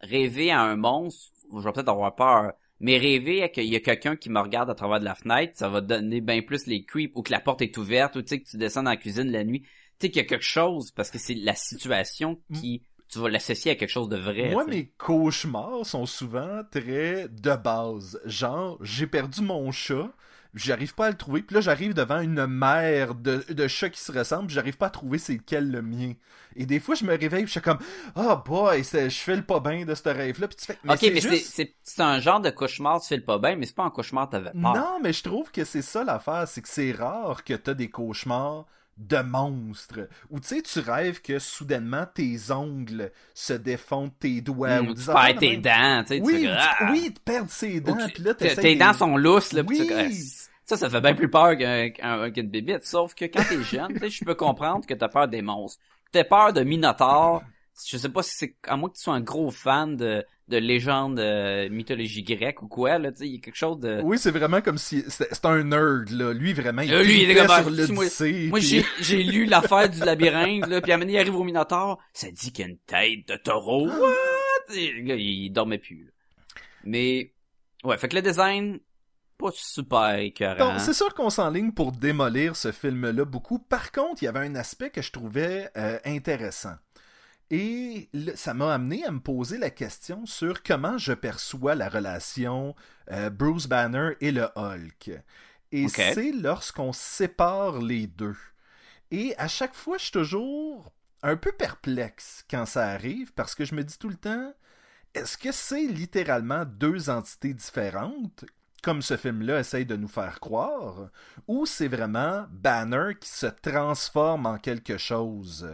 rêver 0.00 0.50
à 0.50 0.60
un 0.60 0.76
monstre, 0.76 1.32
je 1.52 1.64
vais 1.64 1.72
peut-être 1.72 1.88
avoir 1.88 2.14
peur. 2.14 2.52
Mais 2.80 2.98
rêver 2.98 3.42
à 3.42 3.48
qu'il 3.48 3.64
y 3.64 3.76
a 3.76 3.80
quelqu'un 3.80 4.16
qui 4.16 4.30
me 4.30 4.40
regarde 4.40 4.68
à 4.68 4.74
travers 4.74 5.00
de 5.00 5.04
la 5.04 5.14
fenêtre, 5.14 5.52
ça 5.56 5.68
va 5.68 5.80
donner 5.80 6.20
bien 6.20 6.42
plus 6.42 6.66
les 6.66 6.84
creeps, 6.84 7.12
ou 7.14 7.22
que 7.22 7.30
la 7.30 7.40
porte 7.40 7.62
est 7.62 7.76
ouverte, 7.78 8.16
ou 8.16 8.22
tu 8.22 8.28
sais, 8.28 8.40
que 8.40 8.48
tu 8.48 8.56
descends 8.56 8.82
dans 8.82 8.90
la 8.90 8.96
cuisine 8.96 9.30
la 9.30 9.44
nuit. 9.44 9.62
Tu 9.62 9.68
sais 10.00 10.10
qu'il 10.10 10.22
y 10.22 10.24
a 10.24 10.28
quelque 10.28 10.44
chose, 10.44 10.90
parce 10.90 11.10
que 11.10 11.18
c'est 11.18 11.34
la 11.34 11.54
situation 11.54 12.42
qui, 12.52 12.82
tu 13.14 13.20
vas 13.20 13.28
l'associer 13.30 13.72
à 13.72 13.74
quelque 13.76 13.90
chose 13.90 14.08
de 14.08 14.16
vrai. 14.16 14.50
Moi, 14.50 14.64
mes 14.66 14.86
cauchemars 14.98 15.86
sont 15.86 16.06
souvent 16.06 16.62
très 16.70 17.28
de 17.28 17.56
base. 17.56 18.20
Genre, 18.26 18.78
j'ai 18.82 19.06
perdu 19.06 19.40
mon 19.42 19.70
chat, 19.72 20.10
j'arrive 20.54 20.94
pas 20.94 21.06
à 21.06 21.10
le 21.10 21.16
trouver, 21.16 21.42
puis 21.42 21.54
là, 21.54 21.60
j'arrive 21.60 21.94
devant 21.94 22.20
une 22.20 22.46
mer 22.46 23.14
de, 23.14 23.44
de 23.48 23.68
chats 23.68 23.90
qui 23.90 24.00
se 24.00 24.12
ressemblent, 24.12 24.46
puis 24.48 24.54
j'arrive 24.54 24.76
pas 24.76 24.86
à 24.86 24.90
trouver 24.90 25.18
c'est 25.18 25.34
lequel 25.34 25.70
le 25.70 25.82
mien. 25.82 26.12
Et 26.56 26.66
des 26.66 26.80
fois, 26.80 26.94
je 26.94 27.04
me 27.04 27.10
réveille, 27.10 27.44
puis 27.44 27.46
je 27.46 27.52
suis 27.52 27.60
comme, 27.60 27.78
ah 28.14 28.42
boy, 28.44 28.84
c'est- 28.84 29.10
je 29.10 29.18
fais 29.20 29.36
le 29.36 29.42
pas 29.42 29.60
bien 29.60 29.84
de 29.84 29.94
ce 29.94 30.08
rêve-là, 30.08 30.48
puis 30.48 30.56
tu 30.56 30.66
fais, 30.66 30.78
mais 30.84 30.92
ok, 30.94 30.98
c'est 31.00 31.10
mais 31.10 31.20
juste... 31.20 31.46
c'est, 31.54 31.74
c'est 31.82 32.02
un 32.02 32.20
genre 32.20 32.40
de 32.40 32.50
cauchemar, 32.50 33.00
tu 33.00 33.08
fais 33.08 33.16
le 33.16 33.24
pas 33.24 33.38
bien, 33.38 33.56
mais 33.56 33.66
c'est 33.66 33.74
pas 33.74 33.84
un 33.84 33.90
cauchemar, 33.90 34.28
t'avais 34.28 34.50
peur. 34.50 34.74
Non, 34.74 35.00
mais 35.02 35.12
je 35.12 35.22
trouve 35.22 35.50
que 35.50 35.64
c'est 35.64 35.82
ça 35.82 36.04
l'affaire, 36.04 36.46
c'est 36.46 36.62
que 36.62 36.68
c'est 36.68 36.92
rare 36.92 37.42
que 37.44 37.54
t'as 37.54 37.74
des 37.74 37.88
cauchemars 37.90 38.66
de 38.96 39.18
monstres. 39.18 40.08
Ou 40.30 40.40
tu 40.40 40.48
sais, 40.48 40.62
tu 40.62 40.78
rêves 40.80 41.20
que 41.20 41.38
soudainement 41.38 42.06
tes 42.14 42.50
ongles 42.50 43.10
se 43.34 43.52
défont 43.52 44.04
de 44.06 44.12
tes 44.18 44.40
doigts. 44.40 44.80
Hmm, 44.82 44.88
ou 44.88 44.94
tu 44.94 45.04
perds 45.04 45.36
tes 45.38 45.50
même. 45.58 45.62
dents, 45.62 46.02
tu 46.02 46.08
sais, 46.08 46.16
tu 46.20 46.22
Oui, 46.24 46.40
tu- 46.42 46.48
ah! 46.48 46.88
oui, 46.92 47.10
de 47.10 47.18
perdre 47.18 47.50
ses 47.50 47.80
dents, 47.80 47.96
puis 48.12 48.22
là, 48.22 48.34
tes- 48.34 48.76
dents 48.76 48.92
sont 48.92 49.16
lousses, 49.16 49.52
là, 49.52 49.64
pis 49.64 49.76
tu 49.76 49.82
Oui. 49.82 49.88
que, 49.88 49.94
ah, 49.94 50.08
ça, 50.64 50.76
ça 50.76 50.88
fait 50.88 51.00
bien 51.00 51.14
plus 51.14 51.28
peur 51.28 51.56
qu'un, 51.56 51.90
qu'un, 51.90 52.30
qu'une 52.30 52.48
bébite. 52.48 52.84
Sauf 52.84 53.14
que 53.14 53.24
quand 53.26 53.42
t'es 53.48 53.62
jeune, 53.62 53.92
tu 53.94 53.98
sais, 54.00 54.10
je 54.10 54.24
peux 54.24 54.34
comprendre 54.34 54.86
que 54.86 54.94
t'as 54.94 55.08
peur 55.08 55.28
des 55.28 55.42
monstres. 55.42 55.82
T'as 56.12 56.24
peur 56.24 56.52
de 56.52 56.62
Minotaur. 56.62 57.42
Je 57.86 57.96
sais 57.96 58.08
pas 58.08 58.22
si 58.22 58.34
c'est, 58.36 58.56
à 58.68 58.76
moins 58.76 58.88
que 58.88 58.96
tu 58.96 59.02
sois 59.02 59.14
un 59.14 59.20
gros 59.20 59.50
fan 59.50 59.96
de, 59.96 60.24
de 60.48 60.56
légendes, 60.58 61.18
euh, 61.18 61.68
mythologie 61.70 62.22
grecque 62.22 62.62
ou 62.62 62.68
quoi, 62.68 62.98
là, 62.98 63.10
tu 63.10 63.18
sais, 63.18 63.26
il 63.26 63.34
y 63.34 63.38
a 63.38 63.40
quelque 63.40 63.56
chose 63.56 63.80
de... 63.80 64.00
Oui, 64.04 64.18
c'est 64.18 64.30
vraiment 64.30 64.60
comme 64.60 64.78
si... 64.78 65.04
C'est 65.08 65.44
un 65.44 65.64
nerd, 65.64 66.10
là. 66.10 66.32
Lui, 66.32 66.52
vraiment, 66.52 66.82
il 66.82 66.92
Euh, 66.92 67.02
lui, 67.02 67.22
il 67.22 67.30
est 67.30 67.34
comme, 67.34 67.46
sur 67.46 67.54
ah, 67.54 67.86
si, 67.86 67.92
moi-. 67.92 68.04
Moi, 68.48 68.60
j'ai, 68.60 69.22
lu 69.22 69.46
l'affaire 69.46 69.88
du 69.88 70.00
labyrinthe, 70.00 70.66
là, 70.66 70.80
puis 70.80 70.92
à 70.92 70.94
un 70.94 70.98
moment 70.98 71.06
donné, 71.06 71.18
il 71.18 71.20
arrive 71.20 71.34
au 71.34 71.44
Minotaur, 71.44 71.98
ça 72.12 72.30
dit 72.30 72.52
qu'il 72.52 72.64
y 72.64 72.68
a 72.68 72.70
une 72.70 72.78
tête 72.78 73.28
de 73.28 73.36
taureau. 73.36 73.88
Ah. 73.90 73.98
What? 73.98 74.76
Et 74.76 75.02
là, 75.02 75.14
il 75.16 75.50
dormait 75.50 75.78
plus. 75.78 76.04
là. 76.04 76.10
Mais, 76.84 77.32
ouais, 77.82 77.96
fait 77.96 78.08
que 78.08 78.16
le 78.16 78.22
design, 78.22 78.78
pas 79.38 79.50
super 79.52 80.18
écœurant. 80.18 80.72
Donc, 80.72 80.80
c'est 80.80 80.92
sûr 80.92 81.12
qu'on 81.14 81.30
s'enligne 81.30 81.72
pour 81.72 81.92
démolir 81.92 82.54
ce 82.56 82.70
film-là 82.70 83.24
beaucoup. 83.24 83.58
Par 83.58 83.92
contre, 83.92 84.22
il 84.22 84.26
y 84.26 84.28
avait 84.28 84.40
un 84.40 84.54
aspect 84.54 84.90
que 84.90 85.02
je 85.02 85.10
trouvais 85.10 85.70
euh, 85.76 85.98
intéressant. 86.04 86.74
Et 87.50 88.08
ça 88.34 88.54
m'a 88.54 88.74
amené 88.74 89.04
à 89.04 89.10
me 89.10 89.20
poser 89.20 89.58
la 89.58 89.70
question 89.70 90.26
sur 90.26 90.62
comment 90.62 90.98
je 90.98 91.12
perçois 91.12 91.74
la 91.74 91.88
relation 91.88 92.74
euh, 93.10 93.30
Bruce 93.30 93.66
Banner 93.66 94.12
et 94.20 94.32
le 94.32 94.48
Hulk. 94.56 95.10
Et 95.72 95.88
c'est 95.88 96.32
lorsqu'on 96.32 96.92
sépare 96.92 97.80
les 97.80 98.06
deux. 98.06 98.36
Et 99.10 99.34
à 99.38 99.48
chaque 99.48 99.74
fois, 99.74 99.98
je 99.98 100.04
suis 100.04 100.12
toujours 100.12 100.92
un 101.22 101.36
peu 101.36 101.52
perplexe 101.52 102.44
quand 102.50 102.66
ça 102.66 102.88
arrive 102.88 103.32
parce 103.34 103.54
que 103.54 103.64
je 103.64 103.74
me 103.74 103.84
dis 103.84 103.98
tout 103.98 104.08
le 104.08 104.16
temps, 104.16 104.54
est-ce 105.14 105.38
que 105.38 105.52
c'est 105.52 105.86
littéralement 105.86 106.64
deux 106.64 107.10
entités 107.10 107.54
différentes 107.54 108.44
comme 108.84 109.00
ce 109.00 109.16
film-là 109.16 109.60
essaye 109.60 109.86
de 109.86 109.96
nous 109.96 110.08
faire 110.08 110.40
croire, 110.40 111.08
ou 111.48 111.64
c'est 111.64 111.88
vraiment 111.88 112.44
Banner 112.50 113.14
qui 113.18 113.30
se 113.30 113.46
transforme 113.46 114.44
en 114.44 114.58
quelque 114.58 114.98
chose? 114.98 115.66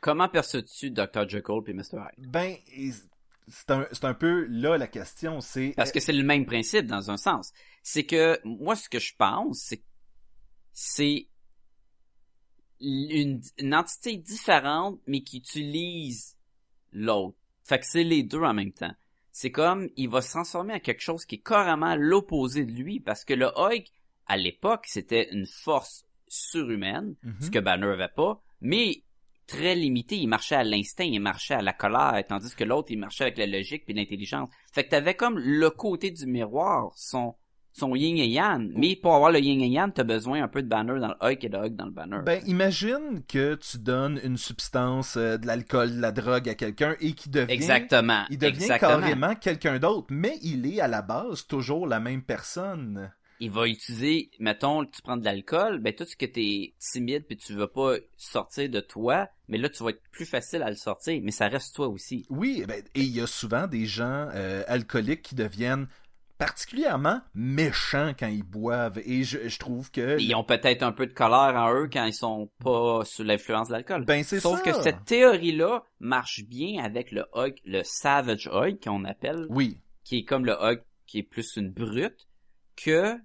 Comment 0.00 0.28
perçois-tu 0.28 0.90
Dr. 0.90 1.28
Jekyll 1.28 1.60
puis 1.62 1.74
Mr. 1.74 1.98
Hyde? 1.98 2.30
Ben, 2.30 2.56
et 2.74 2.90
c'est 3.48 3.70
un, 3.70 3.86
un 4.02 4.14
peu 4.14 4.46
là 4.46 4.78
la 4.78 4.86
question, 4.86 5.40
c'est... 5.40 5.74
Parce 5.76 5.92
que 5.92 6.00
c'est 6.00 6.12
le 6.12 6.22
même 6.22 6.46
principe 6.46 6.86
dans 6.86 7.10
un 7.10 7.16
sens. 7.16 7.52
C'est 7.82 8.04
que 8.04 8.38
moi 8.44 8.76
ce 8.76 8.88
que 8.88 8.98
je 8.98 9.14
pense 9.16 9.58
c'est 9.58 9.82
c'est 10.72 11.26
une, 12.80 13.42
une 13.58 13.74
entité 13.74 14.16
différente 14.16 15.00
mais 15.06 15.22
qui 15.22 15.38
utilise 15.38 16.36
l'autre. 16.92 17.36
Fait 17.64 17.78
que 17.78 17.86
c'est 17.86 18.04
les 18.04 18.22
deux 18.22 18.42
en 18.42 18.54
même 18.54 18.72
temps. 18.72 18.94
C'est 19.32 19.50
comme 19.50 19.88
il 19.96 20.08
va 20.08 20.22
se 20.22 20.30
transformer 20.30 20.74
en 20.74 20.80
quelque 20.80 21.02
chose 21.02 21.24
qui 21.24 21.36
est 21.36 21.42
carrément 21.44 21.94
l'opposé 21.96 22.64
de 22.64 22.72
lui 22.72 23.00
parce 23.00 23.24
que 23.24 23.34
le 23.34 23.46
Hulk 23.56 23.86
à 24.26 24.36
l'époque 24.36 24.84
c'était 24.86 25.32
une 25.32 25.46
force 25.46 26.04
surhumaine, 26.28 27.16
ce 27.40 27.50
que 27.50 27.58
Banner 27.58 27.88
avait 27.88 28.08
pas, 28.08 28.40
mais 28.60 29.02
très 29.50 29.74
limité, 29.74 30.16
il 30.16 30.28
marchait 30.28 30.54
à 30.54 30.64
l'instinct, 30.64 31.04
il 31.04 31.20
marchait 31.20 31.54
à 31.54 31.62
la 31.62 31.72
colère, 31.72 32.22
tandis 32.28 32.54
que 32.54 32.64
l'autre, 32.64 32.88
il 32.90 32.98
marchait 32.98 33.24
avec 33.24 33.38
la 33.38 33.46
logique 33.46 33.84
puis 33.84 33.94
l'intelligence. 33.94 34.48
Fait 34.72 34.84
que 34.84 34.90
t'avais 34.90 35.14
comme 35.14 35.38
le 35.38 35.70
côté 35.70 36.12
du 36.12 36.26
miroir, 36.26 36.92
son, 36.94 37.34
son 37.72 37.96
yin 37.96 38.16
et 38.16 38.28
yang. 38.28 38.70
Mais 38.76 38.94
pour 38.94 39.14
avoir 39.14 39.32
le 39.32 39.40
yin 39.40 39.60
et 39.60 39.68
yang, 39.68 39.92
t'as 39.92 40.04
besoin 40.04 40.42
un 40.42 40.48
peu 40.48 40.62
de 40.62 40.68
banner 40.68 41.00
dans 41.00 41.08
le 41.08 41.16
Hulk 41.20 41.44
et 41.44 41.48
de 41.48 41.56
Hulk 41.56 41.74
dans 41.74 41.86
le 41.86 41.90
banner. 41.90 42.18
Ben, 42.24 42.40
imagine 42.46 43.22
que 43.26 43.56
tu 43.56 43.78
donnes 43.78 44.20
une 44.22 44.36
substance, 44.36 45.16
euh, 45.16 45.36
de 45.36 45.46
l'alcool, 45.46 45.96
de 45.96 46.00
la 46.00 46.12
drogue 46.12 46.48
à 46.48 46.54
quelqu'un 46.54 46.94
et 47.00 47.12
qui 47.12 47.28
devient... 47.28 47.52
Exactement. 47.52 48.24
Il 48.30 48.38
devient 48.38 48.54
Exactement. 48.54 49.00
carrément 49.00 49.34
quelqu'un 49.34 49.78
d'autre, 49.80 50.06
mais 50.10 50.38
il 50.42 50.64
est 50.66 50.80
à 50.80 50.86
la 50.86 51.02
base 51.02 51.46
toujours 51.46 51.88
la 51.88 51.98
même 51.98 52.22
personne. 52.22 53.10
Il 53.40 53.50
va 53.50 53.66
utiliser, 53.66 54.30
mettons, 54.38 54.84
tu 54.84 55.00
prends 55.02 55.16
de 55.16 55.24
l'alcool, 55.24 55.78
ben 55.80 55.94
tout 55.94 56.04
ce 56.04 56.14
que 56.14 56.26
t'es 56.26 56.74
timide 56.78 57.24
puis 57.26 57.36
tu 57.38 57.54
veux 57.54 57.66
pas 57.68 57.94
sortir 58.16 58.68
de 58.68 58.80
toi, 58.80 59.28
mais 59.48 59.56
là 59.58 59.68
tu 59.70 59.82
vas 59.82 59.90
être 59.90 60.02
plus 60.12 60.26
facile 60.26 60.62
à 60.62 60.68
le 60.70 60.76
sortir, 60.76 61.18
mais 61.24 61.30
ça 61.30 61.48
reste 61.48 61.74
toi 61.74 61.88
aussi. 61.88 62.26
Oui, 62.28 62.64
ben, 62.68 62.82
et 62.94 63.00
il 63.00 63.16
y 63.16 63.20
a 63.20 63.26
souvent 63.26 63.66
des 63.66 63.86
gens 63.86 64.28
euh, 64.34 64.62
alcooliques 64.68 65.22
qui 65.22 65.34
deviennent 65.34 65.88
particulièrement 66.38 67.20
méchants 67.34 68.12
quand 68.18 68.26
ils 68.28 68.42
boivent. 68.42 68.98
Et 69.04 69.24
je, 69.24 69.48
je 69.48 69.58
trouve 69.58 69.90
que... 69.90 70.18
Ils 70.18 70.34
ont 70.34 70.42
peut-être 70.44 70.82
un 70.82 70.92
peu 70.92 71.06
de 71.06 71.12
colère 71.12 71.54
en 71.54 71.74
eux 71.74 71.88
quand 71.92 72.04
ils 72.06 72.14
sont 72.14 72.50
pas 72.64 73.04
sous 73.04 73.22
l'influence 73.22 73.68
de 73.68 73.74
l'alcool. 73.74 74.04
Ben, 74.06 74.22
c'est 74.24 74.40
Sauf 74.40 74.62
ça. 74.62 74.64
que 74.64 74.82
cette 74.82 75.04
théorie-là 75.04 75.82
marche 75.98 76.44
bien 76.44 76.82
avec 76.82 77.12
le 77.12 77.26
Hulk, 77.34 77.58
le 77.66 77.82
Savage 77.84 78.48
Hulk 78.50 78.82
qu'on 78.82 79.04
appelle, 79.04 79.46
Oui. 79.50 79.78
qui 80.02 80.18
est 80.18 80.24
comme 80.24 80.46
le 80.46 80.54
Hulk 80.54 80.82
qui 81.06 81.18
est 81.18 81.22
plus 81.22 81.56
une 81.56 81.70
brute, 81.70 82.26
que 82.76 83.16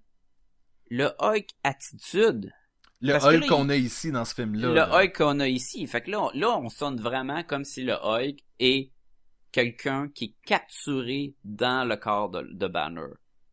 le 0.96 1.12
Hulk 1.20 1.48
attitude, 1.64 2.52
Le 3.02 3.14
Parce 3.14 3.26
Hulk 3.26 3.48
qu'on 3.48 3.70
a 3.70 3.76
ici 3.76 4.12
dans 4.12 4.26
ce 4.26 4.34
film-là. 4.34 4.68
le 4.70 4.74
là. 4.74 4.90
Hulk 4.96 5.16
qu'on 5.18 5.40
a 5.40 5.48
ici. 5.48 5.86
Fait 5.88 6.02
que 6.02 6.12
là, 6.12 6.22
on, 6.24 6.30
là, 6.34 6.58
on 6.58 6.70
sonne 6.70 7.00
vraiment 7.00 7.44
comme 7.44 7.64
si 7.66 7.84
le 7.84 7.94
Hulk 7.94 8.38
est 8.60 8.92
quelqu'un 9.52 10.08
qui 10.14 10.26
est 10.26 10.36
capturé 10.46 11.36
dans 11.44 11.88
le 11.88 11.96
corps 11.98 12.30
de, 12.30 12.42
de 12.52 12.68
Banner. 12.68 13.08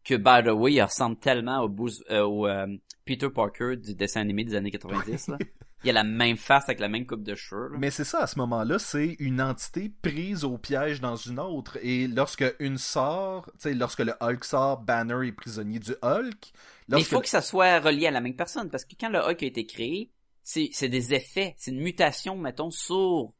Que, 0.05 0.14
by 0.14 0.42
the 0.44 0.52
way, 0.52 0.74
il 0.74 0.83
ressemble 0.83 1.16
tellement 1.18 1.61
au, 1.61 1.68
Bruce- 1.68 2.02
euh, 2.11 2.22
au 2.24 2.46
euh, 2.48 2.66
Peter 3.05 3.31
Parker 3.31 3.76
du 3.76 3.94
dessin 3.94 4.20
animé 4.20 4.44
des 4.44 4.55
années 4.55 4.70
90. 4.70 5.28
Là. 5.28 5.38
Il 5.85 5.90
a 5.90 5.94
la 5.94 6.05
même 6.05 6.37
face 6.37 6.62
avec 6.68 6.78
la 6.78 6.88
même 6.88 7.07
coupe 7.07 7.24
de 7.24 7.35
cheveux. 7.35 7.70
là. 7.72 7.76
Mais 7.81 7.90
c'est 7.90 8.05
ça, 8.05 8.20
à 8.20 8.26
ce 8.28 8.38
moment-là, 8.38 8.78
c'est 8.78 9.16
une 9.18 9.40
entité 9.42 9.92
prise 10.00 10.44
au 10.44 10.57
piège 10.57 11.00
dans 11.00 11.16
une 11.16 11.40
autre. 11.40 11.76
Et 11.83 12.07
lorsque 12.07 12.44
une 12.61 12.78
sort, 12.78 13.46
tu 13.55 13.62
sais, 13.62 13.74
lorsque 13.74 13.98
le 13.98 14.12
Hulk 14.20 14.44
sort, 14.44 14.81
Banner 14.81 15.26
est 15.26 15.33
prisonnier 15.33 15.81
du 15.81 15.96
Hulk. 16.02 16.52
Mais 16.92 17.00
il 17.00 17.05
faut 17.05 17.20
que 17.20 17.28
ça 17.28 17.40
soit 17.40 17.81
relié 17.81 18.07
à 18.07 18.11
la 18.11 18.20
même 18.20 18.37
personne, 18.37 18.70
parce 18.70 18.85
que 18.85 18.94
quand 18.98 19.09
le 19.09 19.18
Hulk 19.18 19.42
a 19.42 19.46
été 19.46 19.66
créé, 19.66 20.11
c'est 20.42 20.88
des 20.88 21.14
effets, 21.14 21.55
c'est 21.57 21.70
une 21.70 21.81
mutation, 21.81 22.37
mettons, 22.37 22.70
sur 22.70 23.33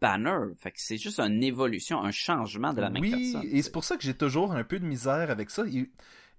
Banner. 0.00 0.54
Fait 0.56 0.70
que 0.70 0.80
c'est 0.80 0.98
juste 0.98 1.20
une 1.20 1.42
évolution, 1.42 2.02
un 2.02 2.10
changement 2.10 2.72
de 2.72 2.80
la 2.80 2.90
même 2.90 3.02
oui, 3.02 3.10
personne. 3.10 3.48
et 3.50 3.62
c'est 3.62 3.72
pour 3.72 3.84
ça 3.84 3.96
que 3.96 4.02
j'ai 4.02 4.14
toujours 4.14 4.52
un 4.52 4.64
peu 4.64 4.78
de 4.78 4.84
misère 4.84 5.30
avec 5.30 5.50
ça. 5.50 5.64
Et, 5.66 5.90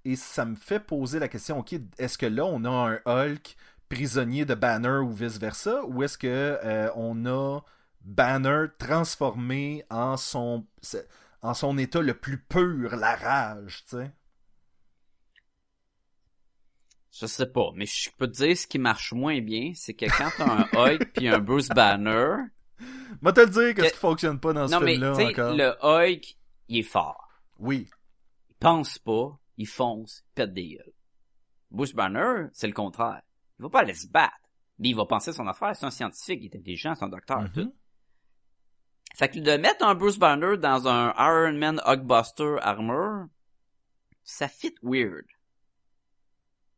et 0.03 0.15
ça 0.15 0.45
me 0.45 0.55
fait 0.55 0.79
poser 0.79 1.19
la 1.19 1.27
question, 1.27 1.59
ok, 1.59 1.75
est-ce 1.97 2.17
que 2.17 2.25
là, 2.25 2.45
on 2.45 2.63
a 2.65 2.69
un 2.69 2.99
Hulk 3.05 3.55
prisonnier 3.89 4.45
de 4.45 4.55
Banner 4.55 4.99
ou 4.99 5.11
vice-versa, 5.11 5.85
ou 5.85 6.03
est-ce 6.03 6.17
que 6.17 6.27
euh, 6.27 6.89
on 6.95 7.25
a 7.25 7.61
Banner 8.01 8.67
transformé 8.77 9.83
en 9.89 10.17
son, 10.17 10.65
en 11.41 11.53
son 11.53 11.77
état 11.77 12.01
le 12.01 12.13
plus 12.13 12.37
pur, 12.37 12.95
la 12.95 13.15
rage, 13.15 13.83
tu 13.89 13.97
sais? 13.97 14.11
Je 17.17 17.25
sais 17.27 17.45
pas, 17.45 17.69
mais 17.75 17.85
je 17.85 18.09
peux 18.17 18.27
te 18.27 18.33
dire 18.43 18.57
ce 18.57 18.67
qui 18.67 18.77
marche 18.79 19.13
moins 19.13 19.39
bien, 19.41 19.71
c'est 19.73 19.93
que 19.93 20.05
quand 20.05 20.29
t'as 20.37 20.51
un 20.51 20.67
Hulk 20.73 21.13
puis 21.13 21.29
un 21.29 21.39
Bruce 21.39 21.69
Banner, 21.69 22.35
Moi 23.21 23.31
te 23.31 23.39
le 23.39 23.47
dire 23.47 23.73
qu'est-ce 23.73 23.87
Que- 23.87 23.93
qui 23.93 23.99
fonctionne 23.99 24.39
pas 24.39 24.51
dans 24.53 24.67
ce 24.67 24.73
non 24.73 24.81
film-là 24.85 25.11
encore. 25.13 25.53
le 25.55 25.75
Hulk, 25.81 26.37
il 26.67 26.79
est 26.79 26.83
fort. 26.83 27.29
Oui. 27.59 27.89
Il 28.49 28.55
pense 28.59 28.99
pas, 28.99 29.39
il 29.57 29.67
fonce, 29.67 30.23
il 30.27 30.33
pète 30.35 30.53
des 30.53 30.67
gueules. 30.75 30.93
Bruce 31.71 31.93
Banner, 31.93 32.47
c'est 32.53 32.67
le 32.67 32.73
contraire. 32.73 33.21
Il 33.59 33.63
va 33.63 33.69
pas 33.69 33.79
aller 33.81 33.93
se 33.93 34.07
battre, 34.07 34.33
mais 34.79 34.89
il 34.89 34.95
va 34.95 35.05
penser 35.05 35.29
à 35.29 35.33
son 35.33 35.47
affaire, 35.47 35.73
c'est 35.75 35.85
un 35.85 35.91
scientifique, 35.91 36.39
il 36.41 36.45
est 36.53 36.57
intelligent, 36.57 36.95
c'est 36.95 37.05
un 37.05 37.09
docteur, 37.09 37.41
Mhm. 37.43 37.51
tout. 37.53 37.75
Fait 39.17 39.29
que 39.29 39.39
de 39.39 39.51
mettre 39.55 39.85
un 39.85 39.95
Bruce 39.95 40.17
Banner 40.19 40.57
dans 40.57 40.87
un 40.89 41.13
Iron 41.17 41.53
Man 41.57 41.81
Hulkbuster 41.85 42.57
armor, 42.61 43.27
ça 44.23 44.49
fit 44.49 44.75
weird. 44.83 45.25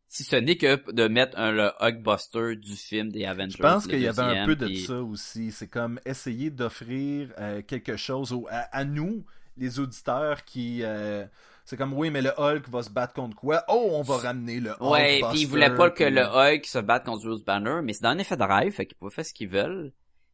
Si 0.10 0.24
ce 0.24 0.36
n'est 0.38 0.56
que 0.58 0.92
de 0.92 1.08
mettre 1.08 1.38
un, 1.38 1.52
le 1.52 1.70
Hulkbuster 1.82 2.56
du 2.56 2.76
film 2.76 3.12
des 3.12 3.26
Avengers. 3.26 3.58
Je 3.58 3.62
pense 3.62 3.88
qu'il 3.88 4.00
y 4.00 4.08
avait 4.08 4.22
un 4.22 4.46
peu 4.46 4.56
de 4.56 4.74
ça 4.76 5.02
aussi. 5.02 5.52
C'est 5.52 5.68
comme 5.68 6.00
essayer 6.06 6.50
d'offrir 6.50 7.34
euh, 7.40 7.62
quelque 7.62 7.98
chose 7.98 8.32
au- 8.32 8.48
à, 8.50 8.60
à 8.76 8.86
nous, 8.86 9.26
les 9.58 9.80
auditeurs, 9.80 10.46
qui... 10.46 10.80
euh, 10.84 11.26
c'est 11.66 11.76
comme, 11.76 11.94
oui, 11.94 12.10
mais 12.10 12.22
le 12.22 12.32
Hulk 12.38 12.70
va 12.70 12.84
se 12.84 12.90
battre 12.90 13.14
contre 13.14 13.36
quoi? 13.36 13.66
Oh, 13.68 13.90
on 13.92 14.02
va 14.02 14.18
ramener 14.18 14.62
le 14.62 14.72
Hulk. 14.80 14.92
Ouais, 14.92 15.22
puis 15.32 15.42
ils 15.42 15.48
voulaient 15.48 15.76
pas 15.76 15.90
que 15.90 16.06
puis- 16.06 16.14
le 16.14 16.22
Hulk 16.24 16.66
se 16.66 16.80
batte 16.80 17.04
contre 17.06 17.26
Bruce 17.26 17.44
Banner, 17.44 17.82
mais 17.84 17.92
c'est 17.92 18.04
dans 18.04 18.10
un 18.10 18.18
effet 18.20 18.38
de 18.38 18.44
rêve, 18.44 18.72
fait 18.72 18.86
qu'ils 18.86 18.96
pouvaient 18.98 19.12
faire 19.14 19.26
ce 19.26 19.34
qu'ils 19.34 19.50
veulent. 19.50 19.92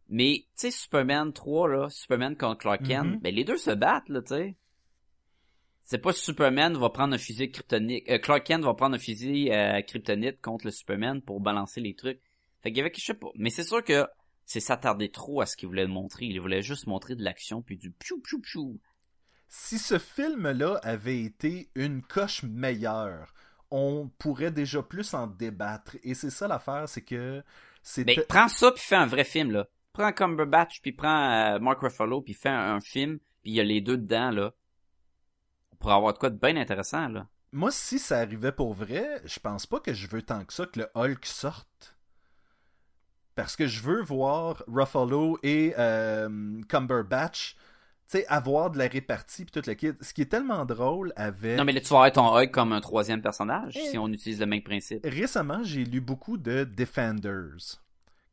Mais, 0.10 0.44
tu 0.46 0.68
sais, 0.68 0.72
Superman 0.72 1.34
3, 1.34 1.68
là, 1.70 1.90
Superman 1.90 2.36
contre 2.38 2.60
Clark 2.60 2.84
Kent, 2.84 3.06
Mhm. 3.14 3.20
ben 3.22 3.34
les 3.34 3.44
deux 3.46 3.58
se 3.58 3.72
battent, 3.72 4.10
là, 4.10 4.22
tu 4.22 4.36
sais. 4.36 4.56
C'est 5.84 5.98
pas 5.98 6.14
Superman 6.14 6.78
va 6.78 6.90
prendre 6.90 7.14
un 7.14 7.18
fusil 7.18 7.52
kryptonite, 7.52 8.10
euh, 8.10 8.18
Clark 8.18 8.46
Kent 8.46 8.64
va 8.64 8.74
prendre 8.74 8.96
un 8.96 9.00
fusil 9.00 9.52
euh, 9.52 9.82
kryptonite 9.82 10.42
contre 10.42 10.66
le 10.66 10.72
Superman 10.72 11.22
pour 11.22 11.42
balancer 11.42 11.82
les 11.82 11.94
trucs. 11.94 12.22
Fait 12.62 12.72
qu'il 12.72 12.78
y 12.78 12.82
avait, 12.82 12.94
je 12.96 13.04
sais 13.04 13.14
pas. 13.14 13.28
Mais 13.36 13.50
c'est 13.50 13.64
sûr 13.66 13.84
que 13.84 14.08
c'est 14.46 14.62
s'attarder 14.62 15.10
trop 15.10 15.42
à 15.42 15.46
ce 15.46 15.58
qu'il 15.58 15.68
voulait 15.68 15.88
montrer. 15.88 16.26
Il 16.26 16.40
voulait 16.40 16.62
juste 16.62 16.88
montrer 16.88 17.16
de 17.16 17.24
l'action 17.24 17.62
puis 17.62 17.78
du 17.78 17.92
piou 17.92 18.20
piou 18.22 18.40
piou. 18.40 18.80
Si 19.50 19.78
ce 19.78 20.00
film-là 20.00 20.80
avait 20.84 21.22
été 21.22 21.70
une 21.76 22.02
coche 22.02 22.44
meilleure, 22.44 23.34
on 23.70 24.10
pourrait 24.18 24.52
déjà 24.52 24.82
plus 24.82 25.14
en 25.14 25.28
débattre. 25.28 25.98
Et 26.04 26.14
c'est 26.14 26.30
ça 26.30 26.48
l'affaire, 26.48 26.88
c'est 26.88 27.04
que 27.04 27.44
c'était... 27.82 28.16
Ben, 28.16 28.24
prends 28.28 28.48
ça 28.48 28.72
puis 28.72 28.82
fais 28.82 28.96
un 28.96 29.06
vrai 29.06 29.26
film, 29.26 29.52
là. 29.52 29.68
Prends 29.92 30.12
Cumberbatch 30.12 30.82
puis 30.82 30.94
prends 30.94 31.56
euh, 31.56 31.60
Mark 31.60 31.80
Ruffalo 31.82 32.22
puis 32.22 32.34
fais 32.34 32.50
un, 32.50 32.76
un 32.76 32.80
film 32.80 33.20
puis 33.42 33.52
il 33.52 33.56
y 33.56 33.60
a 33.60 33.64
les 33.64 33.82
deux 33.82 33.98
dedans, 33.98 34.32
là. 34.32 34.54
Pour 35.84 35.92
avoir 35.92 36.14
de 36.14 36.18
quoi 36.18 36.32
de 36.32 36.40
bien 36.40 36.58
intéressant, 36.58 37.08
là. 37.10 37.28
Moi, 37.52 37.70
si 37.70 38.00
ça 38.00 38.18
arrivait 38.18 38.52
pour 38.52 38.74
vrai, 38.74 39.22
je 39.26 39.40
pense 39.40 39.68
pas 39.68 39.80
que 39.80 39.94
je 39.94 40.08
veux 40.08 40.24
tant 40.24 40.44
que 40.44 40.54
ça 40.54 40.66
que 40.66 40.80
le 40.80 40.88
Hulk 40.96 41.26
sorte. 41.26 41.96
Parce 43.36 43.56
que 43.56 43.68
je 43.68 43.82
veux 43.82 44.02
voir 44.02 44.64
Ruffalo 44.68 45.38
et 45.44 45.76
euh, 45.78 46.62
Cumberbatch, 46.68 47.56
avoir 48.28 48.70
de 48.70 48.78
la 48.78 48.88
répartie 48.88 49.44
puis 49.44 49.52
toute 49.52 49.68
le 49.68 49.74
kit. 49.74 49.92
Ce 50.02 50.14
qui 50.14 50.22
est 50.22 50.32
tellement 50.32 50.66
drôle 50.66 51.14
avec... 51.16 51.58
Non, 51.58 51.66
mais 51.66 51.72
là, 51.72 51.82
tu 51.82 51.90
vas 51.90 52.04
avoir 52.04 52.12
ton 52.12 52.36
Hulk 52.36 52.52
comme 52.52 52.72
un 52.72 52.82
troisième 52.82 53.22
personnage, 53.22 53.74
si 53.74 53.98
on 53.98 54.08
utilise 54.08 54.40
le 54.40 54.46
même 54.46 54.62
principe. 54.62 55.00
Récemment, 55.04 55.64
j'ai 55.64 55.84
lu 55.84 56.00
beaucoup 56.00 56.38
de 56.38 56.64
Defenders, 56.64 57.82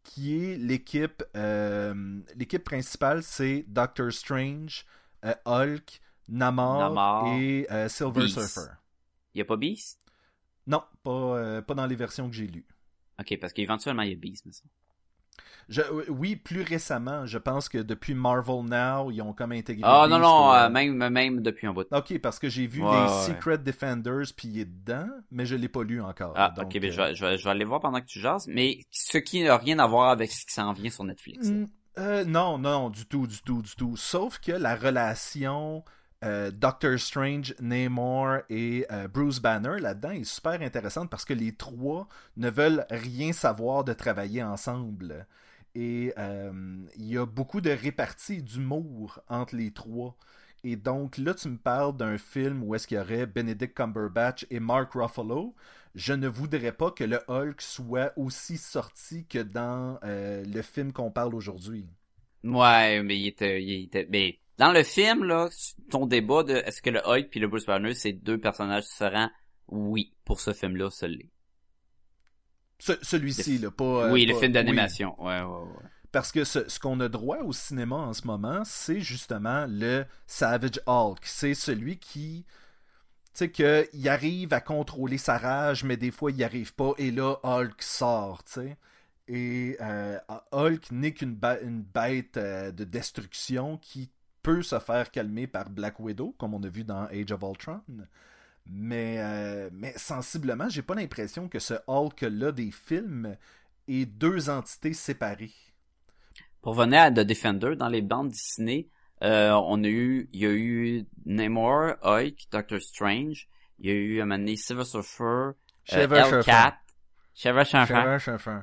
qui 0.03 0.45
est 0.45 0.57
l'équipe... 0.57 1.23
euh, 1.37 2.21
l'équipe 2.37 2.65
principale, 2.65 3.23
c'est 3.23 3.65
Doctor 3.69 4.13
Strange, 4.13 4.85
euh, 5.25 5.35
Hulk, 5.47 6.01
Namor, 6.31 6.79
Namor, 6.79 7.27
et 7.27 7.67
euh, 7.71 7.89
Silver 7.89 8.23
Beast. 8.23 8.39
Surfer. 8.41 8.71
Y 9.35 9.41
a 9.41 9.45
pas 9.45 9.57
Beast? 9.57 10.01
Non, 10.67 10.83
pas, 11.03 11.11
euh, 11.11 11.63
pas 11.63 11.75
dans 11.75 11.87
les 11.87 11.97
versions 11.97 12.29
que 12.29 12.35
j'ai 12.37 12.47
lues. 12.47 12.67
Ok, 13.19 13.37
parce 13.41 13.53
qu'éventuellement, 13.53 14.03
il 14.03 14.11
y 14.11 14.13
a 14.13 14.17
Beast, 14.17 14.47
mais 14.47 14.53
ça. 14.53 14.63
Je- 15.69 16.11
oui, 16.11 16.35
plus 16.35 16.63
récemment, 16.63 17.27
je 17.27 17.39
pense 17.39 17.69
que 17.69 17.79
depuis 17.79 18.15
Marvel 18.15 18.65
Now, 18.65 19.11
ils 19.13 19.23
ont 19.23 19.33
comme 19.33 19.53
intégré. 19.53 19.85
Ah, 19.87 20.07
non, 20.09 20.19
non, 20.19 20.53
euh, 20.53 20.69
même, 20.69 20.97
même 21.11 21.41
depuis 21.43 21.67
un 21.69 21.73
bout. 21.73 21.87
Ok, 21.93 22.19
parce 22.19 22.41
que 22.41 22.49
j'ai 22.49 22.67
vu 22.67 22.81
Ouais, 22.83 22.91
les 22.91 23.07
ouais. 23.07 23.35
Secret 23.35 23.59
Defenders, 23.59 24.27
puis 24.37 24.49
il 24.49 24.59
est 24.61 24.65
dedans, 24.65 25.09
mais 25.31 25.47
je 25.47 25.55
l'ai 25.55 25.69
pas 25.69 25.85
lu 25.85 26.01
encore. 26.01 26.33
Ah, 26.35 26.53
donc, 26.57 26.67
ok, 26.67 26.81
ben, 26.81 26.91
euh, 26.91 26.93
je, 26.93 27.01
vais, 27.01 27.15
je, 27.15 27.25
vais, 27.25 27.39
je 27.39 27.45
vais 27.45 27.51
aller 27.51 27.65
voir 27.65 27.79
pendant 27.81 28.01
que 28.01 28.07
tu 28.07 28.19
jases, 28.19 28.49
mais 28.49 28.81
ce 28.91 29.19
qui 29.19 29.43
n'a 29.45 29.57
rien 29.59 29.79
à 29.79 29.87
voir 29.87 30.11
avec 30.11 30.33
ce 30.33 30.45
qui 30.45 30.53
s'en 30.53 30.73
vient 30.73 30.91
sur 30.91 31.05
Netflix. 31.05 31.49
Mm, 31.49 31.67
euh, 31.99 32.25
non, 32.25 32.59
non, 32.59 32.91
du 32.91 33.07
tout, 33.07 33.29
du 33.29 33.41
tout, 33.43 33.63
du 33.63 33.75
tout. 33.77 33.97
Sauf 33.97 34.41
que 34.41 34.53
la 34.53 34.75
relation 34.75 35.85
euh, 36.23 36.51
Doctor 36.51 36.99
Strange, 36.99 37.55
Namor 37.61 38.41
et 38.51 38.87
euh, 38.91 39.09
Bruce 39.09 39.41
Banner 39.41 39.81
là-dedans 39.81 40.11
est 40.11 40.25
super 40.25 40.61
intéressante 40.61 41.09
parce 41.09 41.25
que 41.25 41.33
les 41.33 41.55
trois 41.55 42.09
ne 42.37 42.51
veulent 42.51 42.85
rien 42.91 43.33
savoir 43.33 43.85
de 43.85 43.95
travailler 43.95 44.43
ensemble. 44.43 45.27
Et 45.75 46.13
euh, 46.19 46.53
il 46.97 47.07
y 47.07 47.17
a 47.17 47.25
beaucoup 47.25 47.63
de 47.63 47.71
réparties 47.71 48.43
d'humour 48.43 49.21
entre 49.29 49.57
les 49.57 49.71
trois. 49.71 50.15
Et 50.63 50.77
donc 50.77 51.17
là, 51.17 51.33
tu 51.33 51.49
me 51.49 51.57
parles 51.57 51.97
d'un 51.97 52.19
film 52.19 52.63
où 52.65 52.75
est-ce 52.75 52.87
qu'il 52.87 52.99
y 52.99 53.01
aurait 53.01 53.25
Benedict 53.25 53.75
Cumberbatch 53.75 54.47
et 54.51 54.61
Mark 54.61 54.93
Ruffalo. 54.93 55.55
Je 55.95 56.13
ne 56.13 56.29
voudrais 56.29 56.73
pas 56.73 56.91
que 56.91 57.05
le 57.05 57.21
Hulk 57.29 57.63
soit 57.63 58.13
aussi 58.17 58.59
sorti 58.59 59.25
que 59.27 59.39
dans 59.39 59.99
le 60.03 60.63
film 60.63 60.93
qu'on 60.93 61.11
parle 61.11 61.35
aujourd'hui. 61.35 61.87
Ouais, 62.45 63.03
mais 63.03 63.19
il 63.19 63.27
était, 63.29 64.39
dans 64.61 64.73
le 64.73 64.83
film 64.85 65.25
là, 65.25 65.49
ton 65.91 66.07
débat 66.07 66.43
de 66.45 66.55
est-ce 66.55 66.81
que 66.83 66.91
le 66.91 67.01
Hulk 67.05 67.29
puis 67.31 67.41
le 67.41 67.49
Bruce 67.49 67.67
Banner 67.67 67.95
c'est 67.95 68.13
deux 68.13 68.39
personnages 68.39 68.85
différents, 68.85 69.31
oui, 69.69 70.15
pour 70.25 70.41
ce 70.41 70.53
film-là, 70.53 70.91
ça 70.91 71.09
l'est. 71.09 71.31
Ce- 72.79 72.99
Celui-ci, 73.03 73.59
Le- 73.59 73.65
là, 73.67 73.71
pas. 73.71 73.85
euh, 74.07 74.13
oui, 74.13 74.25
le 74.27 74.35
film 74.35 74.47
oui. 74.47 74.53
d'animation. 74.53 75.15
Ouais, 75.23 75.41
ouais, 75.43 75.45
ouais. 75.45 75.89
Parce 76.13 76.33
que 76.33 76.45
ce, 76.45 76.69
ce 76.69 76.79
qu'on 76.81 76.99
a 77.01 77.09
droit 77.09 77.39
au 77.39 77.53
cinéma 77.53 77.97
en 77.97 78.13
ce 78.13 78.27
moment, 78.27 78.63
c'est 78.65 79.01
justement 79.01 79.67
le 79.69 80.05
Savage 80.27 80.81
Hulk. 80.87 81.21
C'est 81.25 81.55
celui 81.55 81.99
qui. 81.99 82.45
Tu 83.33 83.45
sais, 83.47 83.51
qu'il 83.53 84.09
arrive 84.09 84.53
à 84.53 84.61
contrôler 84.61 85.19
sa 85.19 85.39
rage, 85.39 85.85
mais 85.85 85.97
des 85.97 86.11
fois, 86.11 86.33
il 86.33 86.39
n'y 86.39 86.43
arrive 86.45 86.75
pas, 86.75 86.93
et 86.99 87.13
là, 87.13 87.37
Hulk 87.45 87.81
sort, 87.81 88.43
tu 88.43 88.53
sais. 88.55 88.77
Et 89.29 89.77
euh, 89.81 90.19
Hulk 90.51 90.91
n'est 90.91 91.13
qu'une 91.13 91.37
bête 91.37 92.37
euh, 92.37 92.73
de 92.73 92.83
destruction 92.83 93.77
qui 93.79 94.11
peut 94.43 94.63
se 94.63 94.79
faire 94.79 95.11
calmer 95.11 95.47
par 95.47 95.71
Black 95.71 96.01
Widow, 96.01 96.35
comme 96.39 96.55
on 96.55 96.63
a 96.63 96.69
vu 96.69 96.85
dans 96.85 97.05
Age 97.05 97.33
of 97.33 97.43
Ultron. 97.43 97.83
Mais, 98.67 99.17
euh, 99.19 99.71
mais 99.73 99.93
sensiblement, 99.97 100.69
j'ai 100.69 100.83
pas 100.83 100.95
l'impression 100.95 101.49
que 101.49 101.59
ce 101.59 101.75
Hulk-là 101.87 102.53
des 102.53 102.71
films 102.71 103.37
est 103.89 104.07
deux 104.07 104.49
entités 104.51 104.93
séparées. 104.93 105.53
Pour 106.63 106.77
revenir 106.77 107.01
à 107.01 107.11
The 107.11 107.21
Defender, 107.21 107.75
dans 107.77 107.89
les 107.89 108.03
bandes 108.03 108.29
Disney, 108.29 108.89
euh, 109.23 109.51
on 109.53 109.83
a 109.83 109.89
eu, 109.89 110.29
il 110.33 110.41
y 110.41 110.47
a 110.47 110.51
eu 110.51 111.07
Namor, 111.27 111.95
Hulk, 112.03 112.47
Doctor 112.51 112.81
Strange, 112.81 113.49
il 113.79 113.87
y 113.87 113.91
a 113.91 113.95
eu 113.95 114.21
à 114.21 114.23
un 114.23 114.27
moment 114.27 114.39
donné 114.39 114.57
Silver 114.57 114.85
Surfer, 114.85 115.23
euh, 115.25 115.55
Hellcat, 115.93 116.79
Shiver 117.35 117.65
Surfer. 117.65 118.61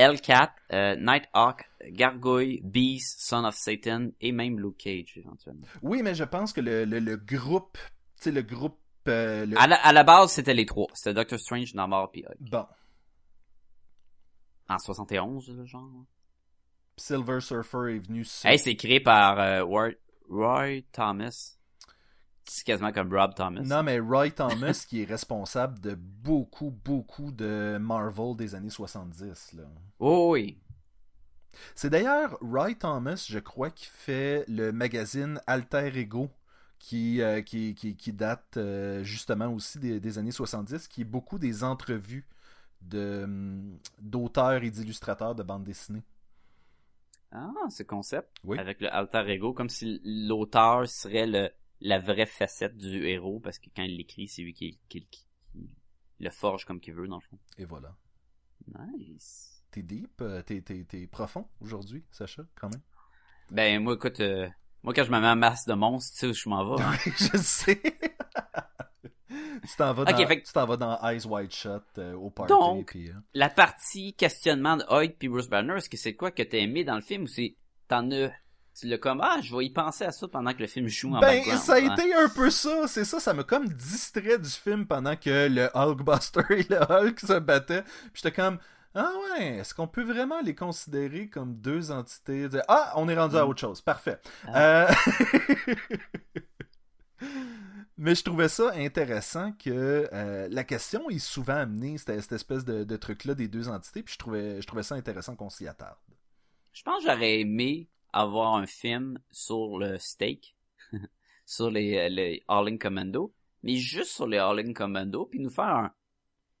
Hellcat, 0.00 0.54
euh, 0.72 0.96
Nighthawk, 0.96 1.68
Gargoyle, 1.88 2.60
Beast, 2.62 3.20
Son 3.20 3.44
of 3.44 3.54
Satan 3.54 4.08
et 4.20 4.32
même 4.32 4.58
Luke 4.58 4.78
Cage 4.78 5.16
éventuellement. 5.16 5.66
Oui, 5.82 6.02
mais 6.02 6.14
je 6.14 6.24
pense 6.24 6.52
que 6.52 6.60
le, 6.60 6.84
le, 6.84 6.98
le 6.98 7.16
groupe, 7.16 7.76
tu 8.16 8.24
sais, 8.24 8.30
le 8.32 8.42
groupe, 8.42 8.78
euh, 9.08 9.44
le- 9.46 9.58
À 9.58 9.66
la, 9.66 9.76
à 9.76 9.92
la 9.92 10.02
base, 10.04 10.32
c'était 10.32 10.54
les 10.54 10.66
trois. 10.66 10.86
C'était 10.94 11.14
Doctor 11.14 11.38
Strange, 11.38 11.74
Namor 11.74 12.10
puis 12.10 12.24
Hulk. 12.26 12.50
bon, 12.50 12.66
En 14.68 14.78
71, 14.78 15.48
le 15.56 15.64
genre. 15.66 15.90
Silver 16.96 17.40
Surfer 17.40 17.96
est 17.96 18.06
venu 18.06 18.24
sur... 18.24 18.48
Hey, 18.50 18.58
c'est 18.58 18.76
créé 18.76 19.00
par 19.00 19.38
euh, 19.40 19.64
Roy, 19.64 19.90
Roy 20.28 20.82
Thomas. 20.92 21.56
C'est 22.52 22.64
quasiment 22.64 22.90
comme 22.90 23.14
Rob 23.14 23.32
Thomas. 23.32 23.60
Non, 23.62 23.84
mais 23.84 24.00
Roy 24.00 24.30
Thomas 24.30 24.84
qui 24.88 25.02
est 25.02 25.04
responsable 25.04 25.78
de 25.78 25.94
beaucoup, 25.94 26.76
beaucoup 26.84 27.30
de 27.30 27.78
Marvel 27.80 28.34
des 28.34 28.56
années 28.56 28.70
70, 28.70 29.52
là. 29.52 29.62
Oh 30.00 30.30
oui. 30.32 30.58
C'est 31.76 31.90
d'ailleurs 31.90 32.36
Roy 32.40 32.74
Thomas, 32.74 33.24
je 33.28 33.38
crois, 33.38 33.70
qui 33.70 33.86
fait 33.86 34.44
le 34.48 34.72
magazine 34.72 35.40
Alter 35.46 35.92
Ego, 35.94 36.28
qui, 36.80 37.22
euh, 37.22 37.40
qui, 37.40 37.76
qui, 37.76 37.94
qui 37.94 38.12
date 38.12 38.56
euh, 38.56 39.04
justement 39.04 39.46
aussi 39.54 39.78
des, 39.78 40.00
des 40.00 40.18
années 40.18 40.32
70, 40.32 40.88
qui 40.88 41.02
est 41.02 41.04
beaucoup 41.04 41.38
des 41.38 41.62
entrevues 41.62 42.26
de, 42.80 43.22
hum, 43.22 43.78
d'auteurs 44.00 44.64
et 44.64 44.70
d'illustrateurs 44.70 45.36
de 45.36 45.44
bande 45.44 45.62
dessinée. 45.62 46.02
Ah, 47.30 47.52
ce 47.68 47.84
concept. 47.84 48.28
Oui. 48.42 48.58
Avec 48.58 48.80
le 48.80 48.92
alter 48.92 49.22
ego, 49.28 49.52
comme 49.52 49.68
si 49.68 50.00
l'auteur 50.04 50.88
serait 50.88 51.28
le, 51.28 51.50
la 51.80 51.98
vraie 51.98 52.26
facette 52.26 52.76
du 52.76 53.06
héros, 53.06 53.40
parce 53.40 53.58
que 53.58 53.70
quand 53.74 53.82
il 53.82 53.96
l'écrit, 53.96 54.28
c'est 54.28 54.42
lui 54.42 54.52
qui, 54.54 54.78
qui, 54.88 55.00
qui- 55.06 55.26
qui 55.52 55.68
le 56.18 56.30
forge 56.30 56.64
comme 56.64 56.80
qu'il 56.80 56.94
veut, 56.94 57.08
dans 57.08 57.16
le 57.16 57.22
fond. 57.22 57.38
Et 57.58 57.64
voilà. 57.64 57.96
Nice. 58.68 59.62
T'es 59.70 59.82
deep, 59.82 60.20
euh, 60.20 60.42
t'es, 60.42 61.06
profond 61.10 61.48
aujourd'hui, 61.60 62.04
Sacha, 62.10 62.42
quand 62.56 62.68
même? 62.68 62.82
Ben, 63.50 63.82
moi, 63.82 63.94
écoute, 63.94 64.20
euh, 64.20 64.48
moi, 64.82 64.92
quand 64.94 65.04
je 65.04 65.10
me 65.10 65.20
mets 65.20 65.28
en 65.28 65.36
masse 65.36 65.64
de 65.64 65.74
monstres, 65.74 66.12
tu 66.14 66.18
sais 66.20 66.26
où 66.26 66.32
je 66.34 66.48
m'en 66.48 66.76
vais. 66.76 66.82
hein. 66.82 66.92
je 67.04 67.36
sais. 67.38 67.80
tu 69.62 69.76
t'en 69.76 69.92
vas, 69.94 70.04
fait 70.26 70.42
vas 70.54 70.76
dans 70.76 70.98
Eyes 71.08 71.26
Wide 71.26 71.52
Shut 71.52 71.82
euh, 71.98 72.14
au 72.14 72.30
party. 72.30 72.52
Donc, 72.52 72.86
puis, 72.88 73.10
euh, 73.10 73.14
La 73.34 73.48
partie 73.48 74.14
questionnement 74.14 74.76
de 74.76 74.84
Hoyt 74.88 75.10
puis 75.18 75.28
Bruce 75.28 75.48
Banner, 75.48 75.74
est-ce 75.76 75.88
que 75.88 75.96
c'est 75.96 76.14
quoi 76.16 76.30
que 76.30 76.42
t'as 76.42 76.58
aimé 76.58 76.84
dans 76.84 76.96
le 76.96 77.00
film 77.02 77.22
ou 77.24 77.26
c'est, 77.26 77.56
t'en 77.88 78.10
as, 78.10 78.30
tu 78.78 78.86
l'as 78.86 78.98
comme, 78.98 79.20
ah, 79.22 79.38
je 79.42 79.54
vais 79.54 79.66
y 79.66 79.70
penser 79.70 80.04
à 80.04 80.12
ça 80.12 80.26
pendant 80.28 80.52
que 80.54 80.60
le 80.60 80.66
film 80.66 80.86
joue 80.88 81.14
en 81.14 81.20
Ben, 81.20 81.42
ça 81.56 81.74
a 81.74 81.76
hein. 81.80 81.94
été 81.94 82.14
un 82.14 82.28
peu 82.28 82.50
ça, 82.50 82.86
c'est 82.86 83.04
ça, 83.04 83.20
ça 83.20 83.34
m'a 83.34 83.42
comme 83.44 83.68
distrait 83.68 84.38
du 84.38 84.48
film 84.48 84.86
pendant 84.86 85.16
que 85.16 85.48
le 85.48 85.68
Hulkbuster 85.76 86.40
et 86.50 86.66
le 86.70 86.78
Hulk 86.80 87.20
se 87.20 87.38
battaient. 87.38 87.82
Puis 87.82 88.22
j'étais 88.22 88.32
comme, 88.32 88.58
ah 88.94 89.12
ouais, 89.38 89.56
est-ce 89.58 89.74
qu'on 89.74 89.86
peut 89.88 90.02
vraiment 90.04 90.40
les 90.40 90.54
considérer 90.54 91.28
comme 91.28 91.54
deux 91.56 91.90
entités? 91.90 92.48
De- 92.48 92.62
Ah, 92.68 92.92
on 92.96 93.08
est 93.08 93.16
rendu 93.16 93.36
à 93.36 93.44
Mm. 93.44 93.48
autre 93.48 93.60
chose, 93.60 93.80
parfait. 93.80 94.18
Ah. 94.46 94.86
Euh, 94.88 94.92
Mais 97.98 98.14
je 98.14 98.24
trouvais 98.24 98.48
ça 98.48 98.72
intéressant 98.76 99.52
que 99.52 100.08
euh, 100.12 100.48
la 100.50 100.64
question 100.64 101.10
est 101.10 101.18
souvent 101.18 101.56
amenée, 101.56 101.98
cette, 101.98 102.18
cette 102.22 102.32
espèce 102.32 102.64
de, 102.64 102.82
de 102.84 102.96
truc-là 102.96 103.34
des 103.34 103.46
deux 103.46 103.68
entités, 103.68 104.02
puis 104.02 104.14
je 104.14 104.18
trouvais, 104.18 104.62
je 104.62 104.66
trouvais 104.66 104.82
ça 104.82 104.94
intéressant 104.94 105.36
qu'on 105.36 105.50
s'y 105.50 105.68
attarde. 105.68 105.98
Je 106.72 106.82
pense 106.82 107.04
que 107.04 107.10
j'aurais 107.10 107.40
aimé 107.40 107.88
avoir 108.12 108.54
un 108.56 108.66
film 108.66 109.18
sur 109.30 109.78
le 109.78 109.98
steak, 109.98 110.56
sur 111.46 111.70
les, 111.70 112.08
les 112.10 112.42
All-In 112.48 112.76
Commando, 112.78 113.32
mais 113.62 113.76
juste 113.76 114.10
sur 114.12 114.26
les 114.26 114.38
All-In 114.38 114.72
Commando, 114.72 115.26
puis 115.26 115.40
nous 115.40 115.50
faire 115.50 115.64
un... 115.64 115.92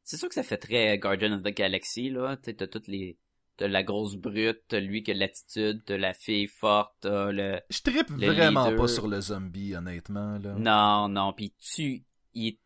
C'est 0.02 0.16
sûr 0.16 0.28
que 0.28 0.34
ça 0.34 0.42
fait 0.42 0.56
très 0.56 0.98
Guardian 0.98 1.32
of 1.34 1.42
the 1.42 1.54
Galaxy, 1.54 2.10
là. 2.10 2.36
Tu 2.36 2.54
t'as 2.56 2.66
toutes 2.66 2.88
les... 2.88 3.18
T'as 3.56 3.68
la 3.68 3.82
grosse 3.82 4.16
brute, 4.16 4.62
t'as 4.68 4.80
lui 4.80 5.02
qui 5.02 5.10
a 5.10 5.14
l'attitude, 5.14 5.82
t'as 5.84 5.98
la 5.98 6.14
fille 6.14 6.46
forte, 6.46 6.94
t'as 7.00 7.30
le... 7.30 7.60
Je 7.68 7.82
trippe 7.82 8.08
Le 8.08 8.26
vraiment 8.32 8.64
leader. 8.64 8.80
pas 8.80 8.88
sur 8.88 9.06
le 9.06 9.20
zombie, 9.20 9.74
honnêtement. 9.74 10.38
Là. 10.38 10.54
Non, 10.54 11.08
non, 11.08 11.32
puis 11.34 11.52
tu... 11.58 12.04
Il 12.32 12.48
est, 12.48 12.58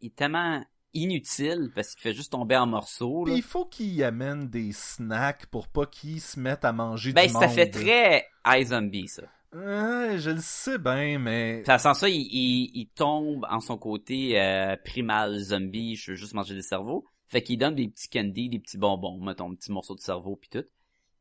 il 0.00 0.06
est 0.08 0.16
tellement 0.16 0.64
inutile 0.94 1.70
parce 1.74 1.90
qu'il 1.94 2.00
fait 2.02 2.12
juste 2.14 2.32
tomber 2.32 2.56
en 2.56 2.66
morceaux, 2.66 3.24
là. 3.24 3.34
Il 3.34 3.42
faut 3.42 3.64
qu'il 3.64 4.02
amène 4.04 4.48
des 4.48 4.72
snacks 4.72 5.46
pour 5.46 5.68
pas 5.68 5.86
qu'ils 5.86 6.20
se 6.20 6.38
mettent 6.38 6.64
à 6.64 6.72
manger 6.72 7.12
Ben, 7.12 7.26
du 7.26 7.32
ça 7.32 7.40
monde. 7.40 7.50
fait 7.50 7.70
très 7.70 8.26
iZombie, 8.46 9.08
ça. 9.08 9.22
Je 9.54 10.30
le 10.30 10.40
sais 10.40 10.78
bien, 10.78 11.18
mais... 11.18 11.62
Ça 11.66 11.78
sent 11.78 11.94
ça, 11.94 12.08
il, 12.08 12.22
il, 12.22 12.70
il 12.74 12.86
tombe 12.88 13.46
en 13.50 13.60
son 13.60 13.76
côté 13.76 14.40
euh, 14.40 14.76
primal 14.84 15.38
zombie, 15.38 15.96
je 15.96 16.12
veux 16.12 16.16
juste 16.16 16.32
manger 16.34 16.54
des 16.54 16.62
cerveaux. 16.62 17.06
Fait 17.26 17.42
qu'il 17.42 17.58
donne 17.58 17.74
des 17.74 17.88
petits 17.88 18.08
candy, 18.08 18.48
des 18.48 18.58
petits 18.58 18.78
bonbons, 18.78 19.18
mettons, 19.22 19.50
un 19.50 19.54
petit 19.54 19.72
morceau 19.72 19.94
de 19.94 20.00
cerveau 20.00 20.36
puis 20.36 20.50
tout. 20.50 20.64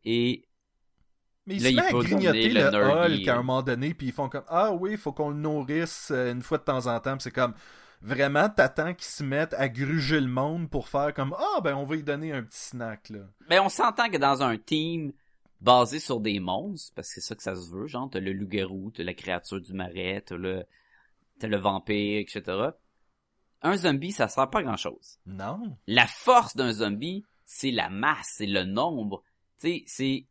Et 0.03 0.45
Mais 1.45 1.55
il 1.55 1.63
Là, 1.63 1.69
se 1.69 1.73
il 1.73 1.75
met 1.75 1.81
à 1.81 1.91
grignoter 1.91 2.49
le 2.49 2.69
le. 2.69 3.17
Hulk 3.19 3.27
à 3.27 3.33
un 3.33 3.37
moment 3.37 3.61
donné, 3.61 3.93
puis 3.93 4.07
ils 4.07 4.13
font 4.13 4.27
comme 4.29 4.43
Ah 4.47 4.73
oui, 4.73 4.97
faut 4.97 5.11
qu'on 5.13 5.29
le 5.29 5.37
nourrisse 5.37 6.09
euh, 6.11 6.31
une 6.31 6.41
fois 6.41 6.57
de 6.57 6.63
temps 6.63 6.87
en 6.87 6.99
temps. 6.99 7.17
C'est 7.19 7.31
comme 7.31 7.53
Vraiment, 8.01 8.49
t'attends 8.49 8.93
qu'ils 8.93 9.05
se 9.05 9.23
mettent 9.23 9.53
à 9.53 9.69
gruger 9.69 10.19
le 10.19 10.27
monde 10.27 10.69
pour 10.69 10.87
faire 10.87 11.13
comme 11.13 11.35
Ah 11.37 11.61
ben 11.61 11.75
on 11.75 11.85
va 11.85 11.95
lui 11.95 12.03
donner 12.03 12.31
un 12.31 12.41
petit 12.41 12.59
snack 12.59 13.09
là. 13.09 13.19
ben 13.47 13.61
on 13.61 13.69
s'entend 13.69 14.09
que 14.09 14.17
dans 14.17 14.41
un 14.41 14.57
team 14.57 15.13
basé 15.61 15.99
sur 15.99 16.19
des 16.19 16.39
monstres, 16.39 16.91
parce 16.95 17.09
que 17.09 17.15
c'est 17.15 17.27
ça 17.27 17.35
que 17.35 17.43
ça 17.43 17.55
se 17.55 17.69
veut, 17.69 17.87
genre 17.87 18.09
t'as 18.09 18.19
le 18.19 18.33
loup-garou, 18.33 18.91
t'as 18.91 19.03
la 19.03 19.13
créature 19.13 19.61
du 19.61 19.73
marais, 19.73 20.23
t'as 20.25 20.35
le 20.35 20.65
t'as 21.39 21.47
le 21.47 21.57
vampire, 21.57 22.19
etc. 22.19 22.69
Un 23.61 23.77
zombie, 23.77 24.11
ça 24.11 24.27
sert 24.27 24.49
pas 24.49 24.59
à 24.59 24.63
grand 24.63 24.77
chose. 24.77 25.19
Non. 25.27 25.77
la 25.85 26.07
force 26.07 26.55
d'un 26.55 26.71
zombie, 26.71 27.23
c'est 27.45 27.71
la 27.71 27.89
masse, 27.89 28.33
c'est 28.37 28.47
le 28.47 28.63
nombre. 28.63 29.23
Tu 29.59 29.67
sais, 29.67 29.83
c'est 29.85 30.25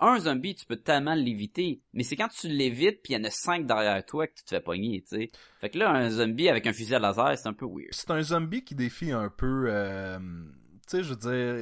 un 0.00 0.18
zombie, 0.18 0.54
tu 0.54 0.64
peux 0.66 0.76
tellement 0.76 1.14
l'éviter, 1.14 1.80
mais 1.92 2.02
c'est 2.02 2.16
quand 2.16 2.28
tu 2.28 2.48
l'évites 2.48 3.02
puis 3.02 3.12
il 3.12 3.16
y 3.18 3.20
en 3.20 3.24
a 3.24 3.30
cinq 3.30 3.66
derrière 3.66 4.04
toi 4.06 4.26
que 4.26 4.34
tu 4.34 4.44
te 4.44 4.50
fais 4.50 4.60
pogner, 4.60 5.02
tu 5.02 5.16
sais. 5.16 5.30
Fait 5.60 5.70
que 5.70 5.78
là, 5.78 5.90
un 5.90 6.08
zombie 6.10 6.48
avec 6.48 6.66
un 6.66 6.72
fusil 6.72 6.94
à 6.94 6.98
laser, 6.98 7.36
c'est 7.38 7.48
un 7.48 7.52
peu 7.52 7.66
weird. 7.66 7.88
C'est 7.92 8.10
un 8.10 8.22
zombie 8.22 8.64
qui 8.64 8.74
défie 8.74 9.12
un 9.12 9.28
peu. 9.28 9.64
euh, 9.68 10.18
tu 10.88 10.96
sais, 10.96 11.02
je 11.04 11.10
veux 11.14 11.16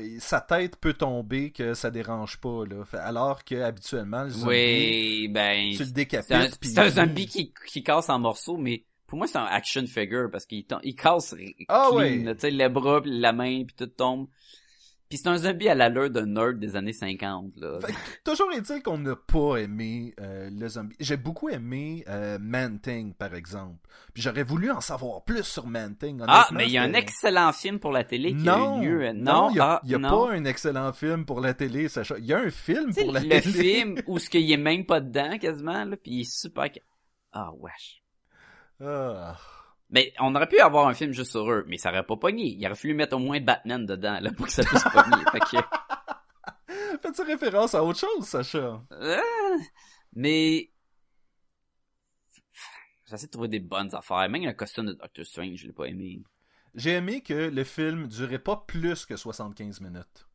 dire, 0.05 0.21
sa 0.23 0.41
tête 0.41 0.77
peut 0.77 0.95
tomber 0.95 1.51
que 1.51 1.75
ça 1.75 1.91
dérange 1.91 2.39
pas 2.41 2.65
là. 2.65 2.85
Alors 3.03 3.45
que 3.45 3.57
habituellement, 3.57 4.23
le 4.25 4.31
zombie, 4.31 4.47
Oui, 4.49 5.29
ben, 5.29 5.73
tu 5.77 5.85
le 5.85 5.91
décapites. 5.91 6.59
c'est 6.63 6.79
un 6.79 6.89
zombie 6.91 7.27
qui, 7.27 7.53
qui 7.67 7.83
casse 7.83 8.09
en 8.09 8.19
morceaux, 8.19 8.57
mais 8.57 8.85
pour 9.07 9.19
moi, 9.19 9.27
c'est 9.27 9.39
un 9.39 9.45
action 9.45 9.85
figure 9.87 10.29
parce 10.31 10.47
qu'il 10.47 10.65
il 10.83 10.95
casse 10.95 11.35
Ah 11.69 11.89
clean, 11.91 11.99
ouais. 11.99 12.17
là, 12.19 12.35
tu 12.35 12.43
sais, 12.43 12.51
les 12.51 12.69
bras, 12.69 13.01
puis 13.03 13.19
la 13.19 13.33
main, 13.33 13.65
puis 13.65 13.75
tout 13.77 13.87
tombe. 13.87 14.29
Puis 15.09 15.17
c'est 15.19 15.29
un 15.29 15.39
zombie 15.39 15.69
à 15.71 15.75
l'allure 15.75 16.11
d'un 16.11 16.27
nerd 16.27 16.59
des 16.59 16.77
années 16.77 16.93
50, 16.93 17.57
là. 17.57 17.79
Fait 17.81 17.95
toujours 18.25 18.53
est-il 18.53 18.83
qu'on 18.83 18.99
n'a 18.99 19.17
pas 19.17 19.57
aimé 19.57 20.15
euh, 20.21 20.51
le 20.53 20.69
zombie. 20.69 20.95
J'ai 21.01 21.17
beaucoup 21.17 21.49
aimé 21.49 22.05
euh, 22.09 22.39
Man-Thing, 22.39 23.15
par 23.15 23.35
exemple. 23.35 23.79
Puis 24.13 24.23
j'aurais 24.23 24.43
voulu 24.43 24.71
en 24.71 24.83
savoir 24.83 25.23
plus 25.25 25.45
sur 25.45 25.67
Man-Thing. 25.67 26.23
Ah, 26.29 26.49
mais 26.53 26.67
il 26.67 26.73
y 26.73 26.79
a 26.79 26.83
un 26.83 26.93
excellent 26.93 27.53
film 27.53 27.79
pour 27.79 27.91
la 27.91 28.05
télé 28.05 28.31
qui 28.33 28.43
Non, 28.43 28.81
a 28.81 28.83
eu 28.83 28.99
lieu. 28.99 29.13
non, 29.15 29.49
il 29.51 29.55
n'y 29.55 29.61
a, 29.61 29.65
ah, 29.77 29.81
y 29.85 29.95
a 29.95 29.99
non. 29.99 30.27
pas 30.27 30.33
un 30.35 30.45
excellent 30.45 30.93
film 30.93 31.25
pour 31.25 31.41
la 31.41 31.55
télé, 31.55 31.89
Sacha. 31.89 32.17
Il 32.19 32.27
y 32.27 32.35
a 32.35 32.39
un 32.41 32.51
film 32.51 32.95
pour 32.95 33.11
la 33.13 33.21
le 33.21 33.29
télé. 33.29 33.41
film 33.41 33.95
où 34.07 34.19
ce 34.19 34.29
qu'il 34.29 34.51
est 34.53 34.57
même 34.59 34.85
pas 34.85 35.01
dedans 35.01 35.39
quasiment 35.39 35.85
là, 35.87 35.97
puis 35.97 36.13
il 36.13 36.21
est 36.21 36.31
super. 36.31 36.69
Ah 37.33 37.51
wesh. 37.59 38.03
Ah. 38.81 39.37
Mais 39.91 40.13
on 40.21 40.35
aurait 40.35 40.49
pu 40.49 40.59
avoir 40.61 40.87
un 40.89 40.95
film 40.95 41.13
juste 41.13 41.31
sur 41.31 41.51
eux, 41.51 41.65
mais 41.67 41.79
ça 41.79 41.91
aurait 41.91 42.05
pas 42.05 42.17
pogné. 42.17 42.45
Il 42.47 42.67
aurait 42.67 42.75
fallu 42.75 42.95
mettre 42.95 43.17
au 43.17 43.19
moins 43.19 43.41
Batman 43.41 43.87
dedans 43.87 44.19
là 44.21 44.31
pour 44.37 44.47
que 44.47 44.53
ça 44.53 44.63
puisse 44.65 44.85
pogner. 44.85 45.23
Fait 45.33 45.41
que, 45.41 45.57
Fais-tu 47.03 47.23
référence 47.23 47.75
à 47.75 47.83
autre 47.85 47.99
chose, 48.01 48.25
Sacha? 48.27 48.83
euh, 48.93 49.17
mais 50.15 50.71
j'essaie 53.07 53.27
de 53.27 53.31
trouver 53.31 53.49
des 53.49 53.61
bonnes 53.61 53.95
affaires. 53.95 54.29
Même 54.29 54.45
le 54.45 54.53
costume 54.53 54.87
de 54.87 54.93
Doctor 54.93 55.25
Strange, 55.25 55.57
je 55.57 55.67
l'ai 55.69 55.73
pas 55.73 55.85
aimé. 55.87 56.23
J'ai 56.75 56.93
aimé 56.93 57.23
que 57.23 57.35
le 57.35 57.65
film 57.65 58.09
durait 58.09 58.39
pas 58.39 58.65
plus 58.67 59.07
que 59.07 59.17
75 59.17 59.81
minutes. 59.81 60.27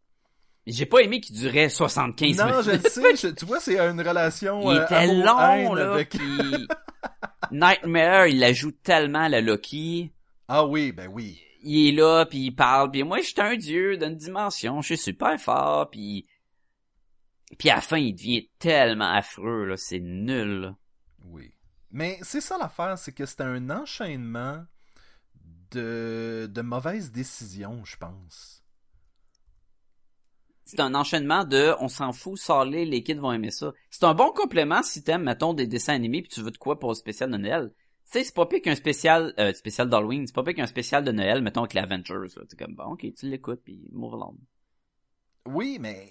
Mais 0.65 0.73
J'ai 0.73 0.85
pas 0.85 0.99
aimé 1.01 1.19
qu'il 1.21 1.35
durait 1.37 1.69
75 1.69 2.37
non, 2.37 2.45
minutes. 2.45 2.61
je 2.63 2.71
le 2.71 2.79
sais. 2.89 3.15
je- 3.27 3.33
tu 3.33 3.45
vois, 3.45 3.59
c'est 3.59 3.77
une 3.79 4.01
relation 4.01 4.71
Il 4.71 4.77
euh, 4.79 4.85
était 4.85 5.07
long, 5.07 5.73
là, 5.75 5.93
avec... 5.93 6.15
Nightmare, 7.51 8.27
il 8.27 8.39
la 8.39 8.53
joue 8.53 8.71
tellement 8.71 9.27
la 9.27 9.41
Loki. 9.41 10.11
Ah 10.47 10.65
oui, 10.65 10.91
ben 10.91 11.07
oui. 11.07 11.41
Il 11.61 11.87
est 11.87 11.91
là, 11.91 12.25
puis 12.25 12.39
il 12.39 12.51
parle, 12.51 12.91
puis 12.91 13.03
moi, 13.03 13.19
je 13.19 13.27
suis 13.27 13.41
un 13.41 13.55
dieu 13.55 13.97
d'une 13.97 14.15
dimension, 14.15 14.81
je 14.81 14.87
suis 14.87 14.97
super 14.97 15.39
fort, 15.39 15.89
puis... 15.89 16.27
Puis 17.57 17.69
à 17.69 17.75
la 17.75 17.81
fin, 17.81 17.97
il 17.97 18.15
devient 18.15 18.49
tellement 18.57 19.11
affreux, 19.11 19.65
là, 19.65 19.77
c'est 19.77 19.99
nul, 19.99 20.61
là. 20.61 20.75
Oui. 21.25 21.53
Mais 21.91 22.17
c'est 22.23 22.41
ça 22.41 22.57
l'affaire, 22.57 22.97
c'est 22.97 23.13
que 23.13 23.25
c'était 23.25 23.43
un 23.43 23.69
enchaînement 23.69 24.65
de, 25.71 26.49
de 26.51 26.61
mauvaises 26.61 27.11
décisions, 27.11 27.85
je 27.85 27.97
pense. 27.97 28.62
C'est 30.65 30.79
un 30.79 30.95
enchaînement 30.95 31.43
de 31.43 31.73
«on 31.79 31.89
s'en 31.89 32.13
fout, 32.13 32.37
sors-les, 32.37 32.85
les 32.85 33.03
kids 33.03 33.15
vont 33.15 33.33
aimer 33.33 33.51
ça». 33.51 33.73
C'est 33.89 34.05
un 34.05 34.13
bon 34.13 34.31
complément 34.31 34.81
si 34.81 35.03
t'aimes, 35.03 35.23
mettons, 35.23 35.53
des 35.53 35.67
dessins 35.67 35.93
animés, 35.93 36.21
puis 36.21 36.29
tu 36.29 36.41
veux 36.41 36.51
de 36.51 36.57
quoi 36.57 36.79
pour 36.79 36.89
le 36.89 36.95
spécial 36.95 37.29
de 37.31 37.37
Noël. 37.37 37.73
Tu 38.05 38.19
sais, 38.19 38.23
c'est 38.23 38.33
pas 38.33 38.45
pire 38.45 38.61
qu'un 38.61 38.75
spécial, 38.75 39.33
euh, 39.39 39.53
spécial 39.53 39.89
d'Halloween, 39.89 40.25
c'est 40.25 40.35
pas 40.35 40.43
pire 40.43 40.55
qu'un 40.55 40.65
spécial 40.65 41.03
de 41.03 41.11
Noël, 41.11 41.41
mettons, 41.41 41.61
avec 41.61 41.73
les 41.73 41.81
Avengers, 41.81 42.13
là. 42.35 42.43
T'es 42.47 42.55
comme, 42.55 42.75
bon, 42.75 42.93
ok, 42.93 43.05
tu 43.17 43.29
l'écoutes, 43.29 43.61
puis 43.63 43.89
move 43.91 44.13
along. 44.13 44.37
Oui, 45.45 45.77
mais... 45.79 46.07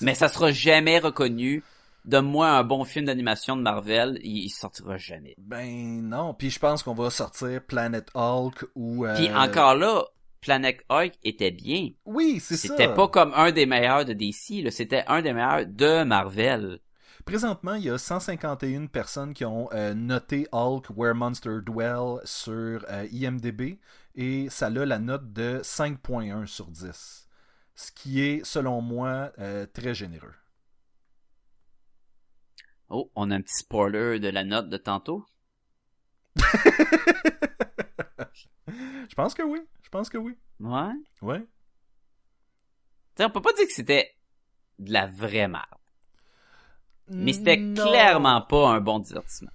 Mais 0.00 0.14
ça 0.14 0.28
sera 0.28 0.50
jamais 0.50 0.98
reconnu. 0.98 1.62
Donne-moi 2.04 2.48
un 2.48 2.64
bon 2.64 2.82
film 2.82 3.04
d'animation 3.04 3.56
de 3.56 3.62
Marvel, 3.62 4.18
il, 4.24 4.38
il 4.38 4.50
sortira 4.50 4.96
jamais. 4.96 5.36
Ben 5.38 6.02
non, 6.02 6.34
puis 6.34 6.50
je 6.50 6.58
pense 6.58 6.82
qu'on 6.82 6.94
va 6.94 7.10
sortir 7.10 7.62
Planet 7.64 8.08
Hulk 8.14 8.64
ou... 8.74 9.06
euh, 9.06 9.14
Puis 9.14 9.32
encore 9.32 9.76
là, 9.76 10.04
Planet 10.42 10.84
Hulk 10.90 11.14
était 11.22 11.52
bien. 11.52 11.90
Oui, 12.04 12.40
c'est 12.40 12.56
ça. 12.56 12.68
C'était 12.68 12.92
pas 12.92 13.08
comme 13.08 13.32
un 13.34 13.52
des 13.52 13.64
meilleurs 13.64 14.04
de 14.04 14.12
DC. 14.12 14.70
C'était 14.70 15.04
un 15.06 15.22
des 15.22 15.32
meilleurs 15.32 15.66
de 15.66 16.02
Marvel. 16.02 16.80
Présentement, 17.24 17.74
il 17.74 17.84
y 17.84 17.90
a 17.90 17.96
151 17.96 18.86
personnes 18.86 19.32
qui 19.32 19.44
ont 19.44 19.70
euh, 19.72 19.94
noté 19.94 20.48
Hulk 20.50 20.88
Where 20.96 21.14
Monster 21.14 21.60
Dwell 21.64 22.20
sur 22.24 22.84
euh, 22.90 23.06
IMDb 23.12 23.78
et 24.16 24.48
ça 24.50 24.66
a 24.66 24.70
la 24.70 24.98
note 24.98 25.32
de 25.32 25.60
5.1 25.62 26.46
sur 26.46 26.66
10. 26.66 27.28
Ce 27.76 27.92
qui 27.92 28.20
est, 28.20 28.44
selon 28.44 28.82
moi, 28.82 29.30
euh, 29.38 29.66
très 29.72 29.94
généreux. 29.94 30.34
Oh, 32.88 33.12
on 33.14 33.30
a 33.30 33.36
un 33.36 33.40
petit 33.40 33.58
spoiler 33.58 34.18
de 34.18 34.28
la 34.28 34.42
note 34.42 34.68
de 34.68 34.76
tantôt. 34.76 35.24
Je 38.66 39.14
pense 39.14 39.34
que 39.34 39.42
oui. 39.42 39.60
Je 39.82 39.88
pense 39.88 40.08
que 40.08 40.18
oui. 40.18 40.36
Ouais. 40.60 40.92
Ouais. 41.20 41.40
Tu 41.40 41.46
sais, 43.16 43.24
on 43.24 43.30
peut 43.30 43.42
pas 43.42 43.52
dire 43.52 43.66
que 43.66 43.72
c'était 43.72 44.14
de 44.78 44.92
la 44.92 45.06
vraie 45.06 45.48
merde. 45.48 45.66
Mais 47.08 47.32
c'était 47.32 47.58
clairement 47.74 48.40
pas 48.42 48.70
un 48.70 48.80
bon 48.80 48.98
divertissement. 49.00 49.50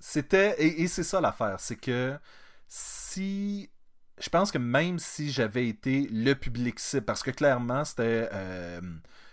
C'était 0.00 0.56
et, 0.58 0.82
et 0.82 0.88
c'est 0.88 1.04
ça 1.04 1.20
l'affaire, 1.20 1.60
c'est 1.60 1.76
que 1.76 2.18
si 2.66 3.70
je 4.18 4.28
pense 4.28 4.50
que 4.50 4.58
même 4.58 4.98
si 4.98 5.30
j'avais 5.30 5.68
été 5.68 6.08
le 6.10 6.34
public 6.34 6.80
cible, 6.80 7.04
parce 7.04 7.22
que 7.22 7.30
clairement 7.30 7.84
c'était 7.84 8.28
euh, 8.32 8.80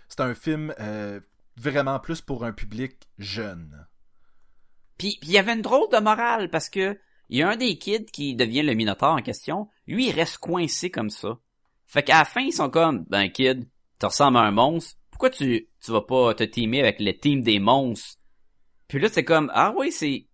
c'était 0.08 0.22
un 0.22 0.34
film 0.34 0.72
euh, 0.78 1.20
vraiment 1.56 1.98
plus 1.98 2.20
pour 2.20 2.44
un 2.44 2.52
public 2.52 3.08
jeune. 3.18 3.86
Puis 4.98 5.18
il 5.22 5.30
y 5.30 5.38
avait 5.38 5.54
une 5.54 5.62
drôle 5.62 5.88
de 5.90 5.98
morale 5.98 6.50
parce 6.50 6.68
que 6.68 6.98
il 7.30 7.38
y 7.38 7.42
a 7.42 7.48
un 7.48 7.56
des 7.56 7.78
kids 7.78 8.06
qui 8.06 8.34
devient 8.34 8.62
le 8.62 8.74
minotaure 8.74 9.14
en 9.14 9.22
question. 9.22 9.68
Lui, 9.86 10.08
il 10.08 10.12
reste 10.12 10.38
coincé 10.38 10.90
comme 10.90 11.10
ça. 11.10 11.38
Fait 11.86 12.02
qu'à 12.02 12.18
la 12.18 12.24
fin, 12.24 12.42
ils 12.42 12.52
sont 12.52 12.70
comme, 12.70 13.04
ben 13.08 13.28
kid, 13.28 13.68
tu 13.98 14.06
ressembles 14.06 14.36
à 14.36 14.40
un 14.40 14.50
monstre. 14.50 14.98
Pourquoi 15.10 15.30
tu 15.30 15.68
tu 15.80 15.92
vas 15.92 16.02
pas 16.02 16.34
te 16.34 16.44
teamer 16.44 16.80
avec 16.80 17.00
le 17.00 17.12
team 17.12 17.42
des 17.42 17.60
monstres? 17.60 18.18
Puis 18.88 18.98
là, 18.98 19.08
c'est 19.08 19.24
comme, 19.24 19.50
ah 19.54 19.72
oui, 19.76 19.92
c'est 19.92 20.26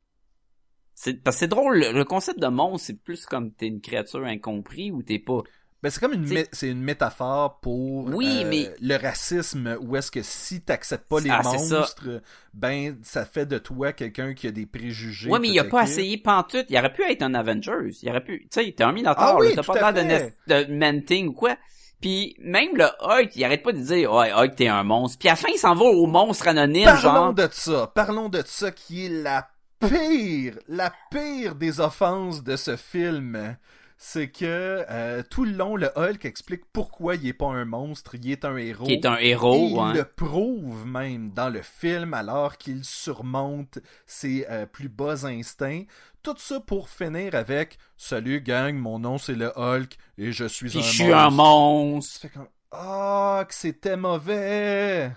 c'est 0.95 1.23
parce 1.23 1.37
que 1.37 1.41
c'est 1.41 1.49
drôle. 1.49 1.79
Le, 1.79 2.05
concept 2.05 2.41
de 2.41 2.47
monstre, 2.47 2.87
c'est 2.87 3.03
plus 3.03 3.27
comme 3.27 3.53
t'es 3.53 3.67
une 3.67 3.83
créature 3.83 4.25
incomprise 4.25 4.93
ou 4.93 5.03
t'es 5.03 5.19
pas. 5.19 5.43
Ben, 5.87 5.91
c'est 5.91 6.01
comme 6.01 6.15
une, 6.15 6.27
mé- 6.27 6.67
une 6.67 6.81
métaphore 6.83 7.61
pour 7.61 8.07
Oui, 8.07 8.43
euh, 8.45 8.49
mais- 8.51 8.75
le 8.81 8.97
racisme 9.01 9.77
où 9.81 9.95
est-ce 9.95 10.11
que 10.11 10.21
si 10.21 10.61
t'acceptes 10.61 11.09
pas 11.09 11.21
les 11.21 11.31
Ah, 11.31 11.43
c'est 11.45 11.59
ça. 11.59 11.79
monstres, 11.79 12.23
ben 12.53 12.97
ça 13.05 13.25
fait 13.25 13.47
de 13.47 13.59
toi 13.59 13.93
quelqu'un 13.93 14.35
qui 14.35 14.49
a 14.49 14.51
des 14.51 14.67
préjugés. 14.67 15.31
Ouais, 15.31 15.39
mais 15.39 15.49
il 15.49 15.59
a 15.61 15.65
pas 15.65 15.85
essayé 15.85 16.19
pantoute. 16.19 16.67
Il 16.71 16.77
aurait 16.77 16.93
pu 16.93 17.03
être 17.05 17.23
un 17.23 17.35
Avengers. 17.35 17.93
Il 18.03 18.09
aurait 18.11 18.25
pu, 18.25 18.49
tu 18.51 18.61
sais, 18.65 18.75
t'es 18.77 18.83
un 18.83 18.91
Minotaur, 18.91 19.23
Ah 19.25 19.37
oui, 19.39 19.53
t'as 19.55 19.63
pas 19.63 19.93
l'air 19.93 20.31
de, 20.49 20.65
de 20.67 20.73
menting 20.75 21.29
ou 21.29 21.33
quoi. 21.33 21.57
Puis 22.01 22.35
même 22.41 22.77
le 22.77 22.87
Hulk, 23.01 23.37
il 23.37 23.45
arrête 23.45 23.63
pas 23.63 23.73
de 23.73 23.79
dire 23.81 24.13
ouais 24.13 24.33
Hulk 24.33 24.57
t'es 24.57 24.67
un 24.69 24.83
monstre. 24.83 25.19
Puis 25.21 25.29
à 25.29 25.33
la 25.33 25.37
fin 25.37 25.49
il 25.55 25.59
s'en 25.59 25.75
va 25.77 25.85
au 25.85 26.07
monstre 26.07 26.49
anonyme 26.49 26.85
Parlons 26.85 27.01
genre. 27.01 27.33
de 27.35 27.49
ça. 27.53 27.93
Parlons 27.95 28.29
de 28.29 28.43
ça 28.45 28.73
qui 28.73 29.07
est 29.07 29.23
la 29.23 29.49
pire, 29.79 30.59
la 30.69 30.93
pire 31.11 31.55
des 31.55 31.81
offenses 31.81 32.43
de 32.43 32.57
ce 32.57 32.77
film. 32.77 33.57
C'est 33.99 34.31
que 34.31 34.85
euh, 34.91 35.23
tout 35.29 35.45
le 35.45 35.53
long, 35.53 35.75
le 35.77 35.91
Hulk 35.97 36.25
explique 36.27 36.65
pourquoi 36.73 37.15
il 37.17 37.27
est 37.29 37.33
pas 37.33 37.47
un 37.47 37.65
monstre, 37.65 38.15
il 38.15 38.31
est 38.31 38.45
un 38.45 38.57
héros. 38.57 38.85
Qui 38.85 38.93
est 38.93 39.07
un 39.07 39.17
Et 39.19 39.31
héros, 39.31 39.69
il 39.71 39.79
hein. 39.79 39.93
le 39.95 40.05
prouve 40.05 40.87
même 40.87 41.33
dans 41.33 41.49
le 41.49 41.63
film 41.63 42.13
alors 42.15 42.59
qu'il 42.59 42.85
surmonte 42.85 43.79
ses 44.07 44.47
euh, 44.51 44.67
plus 44.67 44.89
bas 44.91 45.25
instincts. 45.27 45.85
Tout 46.23 46.35
ça 46.39 46.61
pour 46.61 46.89
finir 46.91 47.35
avec 47.35 47.79
Salut 47.97 48.41
gang, 48.43 48.75
mon 48.77 48.99
nom 48.99 49.17
c'est 49.19 49.35
le 49.35 49.51
Hulk 49.57 49.97
et 50.19 50.31
je 50.33 50.45
suis 50.47 50.69
Puis 50.69 50.79
un 50.79 50.83
je 50.83 50.91
suis 50.93 51.13
monstre. 51.13 51.15
un 51.15 51.31
monstre. 51.31 52.27
Ah, 52.71 53.45
que 53.49 53.55
c'était 53.55 53.97
mauvais. 53.97 55.11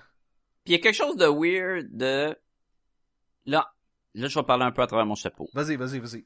Puis 0.64 0.74
il 0.74 0.78
y 0.78 0.80
a 0.80 0.80
quelque 0.80 0.96
chose 0.96 1.18
de 1.18 1.26
weird 1.28 1.88
de 1.96 2.36
là 3.46 3.74
là 4.14 4.28
je 4.28 4.40
vais 4.40 4.46
parler 4.46 4.66
un 4.66 4.72
peu 4.72 4.82
à 4.82 4.88
travers 4.88 5.06
mon 5.06 5.16
chapeau. 5.16 5.50
Vas-y, 5.54 5.76
vas-y, 5.76 6.00
vas-y. 6.00 6.26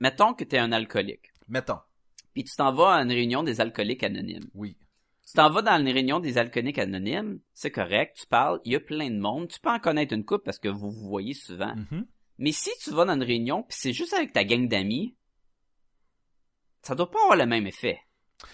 Mettons 0.00 0.34
que 0.34 0.44
t'es 0.44 0.58
un 0.58 0.72
alcoolique. 0.72 1.29
Mettons. 1.50 1.80
Puis 2.32 2.44
tu 2.44 2.56
t'en 2.56 2.72
vas 2.72 2.94
à 2.94 3.02
une 3.02 3.10
réunion 3.10 3.42
des 3.42 3.60
alcooliques 3.60 4.04
anonymes. 4.04 4.48
Oui. 4.54 4.78
Tu 5.26 5.34
t'en 5.34 5.50
vas 5.50 5.62
dans 5.62 5.78
une 5.78 5.92
réunion 5.92 6.20
des 6.20 6.38
alcooliques 6.38 6.78
anonymes, 6.78 7.40
c'est 7.52 7.70
correct, 7.70 8.16
tu 8.18 8.26
parles, 8.26 8.60
il 8.64 8.72
y 8.72 8.76
a 8.76 8.80
plein 8.80 9.10
de 9.10 9.18
monde, 9.18 9.48
tu 9.48 9.60
peux 9.60 9.70
en 9.70 9.78
connaître 9.78 10.14
une 10.14 10.24
couple 10.24 10.44
parce 10.44 10.58
que 10.58 10.68
vous 10.68 10.90
vous 10.90 11.08
voyez 11.08 11.34
souvent. 11.34 11.74
Mhm. 11.76 12.06
Mais 12.38 12.52
si 12.52 12.70
tu 12.82 12.90
vas 12.90 13.04
dans 13.04 13.14
une 13.14 13.22
réunion 13.22 13.62
puis 13.64 13.76
c'est 13.78 13.92
juste 13.92 14.14
avec 14.14 14.32
ta 14.32 14.44
gang 14.44 14.66
d'amis, 14.66 15.14
ça 16.82 16.94
doit 16.94 17.10
pas 17.10 17.20
avoir 17.22 17.36
le 17.36 17.46
même 17.46 17.66
effet. 17.66 18.00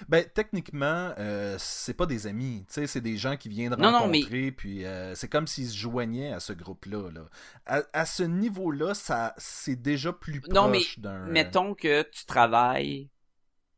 Ben, 0.09 0.24
techniquement, 0.34 1.12
euh, 1.18 1.57
c'est 1.59 1.95
pas 1.95 2.07
des 2.07 2.26
amis, 2.26 2.64
tu 2.68 2.74
sais, 2.74 2.87
c'est 2.87 3.01
des 3.01 3.16
gens 3.16 3.37
qui 3.37 3.49
viennent 3.49 3.74
Non, 3.78 3.91
non, 3.93 3.99
rencontrer, 4.01 4.53
puis 4.53 4.84
euh, 4.84 5.14
c'est 5.14 5.28
comme 5.28 5.47
s'ils 5.47 5.68
se 5.68 5.76
joignaient 5.76 6.32
à 6.32 6.41
ce 6.41 6.53
groupe-là. 6.53 7.11
Là. 7.12 7.22
À, 7.66 7.82
à 7.93 8.05
ce 8.07 8.22
niveau-là, 8.22 8.95
ça, 8.95 9.34
c'est 9.39 9.80
déjà 9.80 10.12
plus 10.12 10.41
proche 10.41 10.55
Non, 10.55 10.68
mais 10.68 10.80
d'un... 10.99 11.26
Mettons 11.26 11.74
que 11.74 12.03
tu 12.03 12.24
travailles 12.26 13.09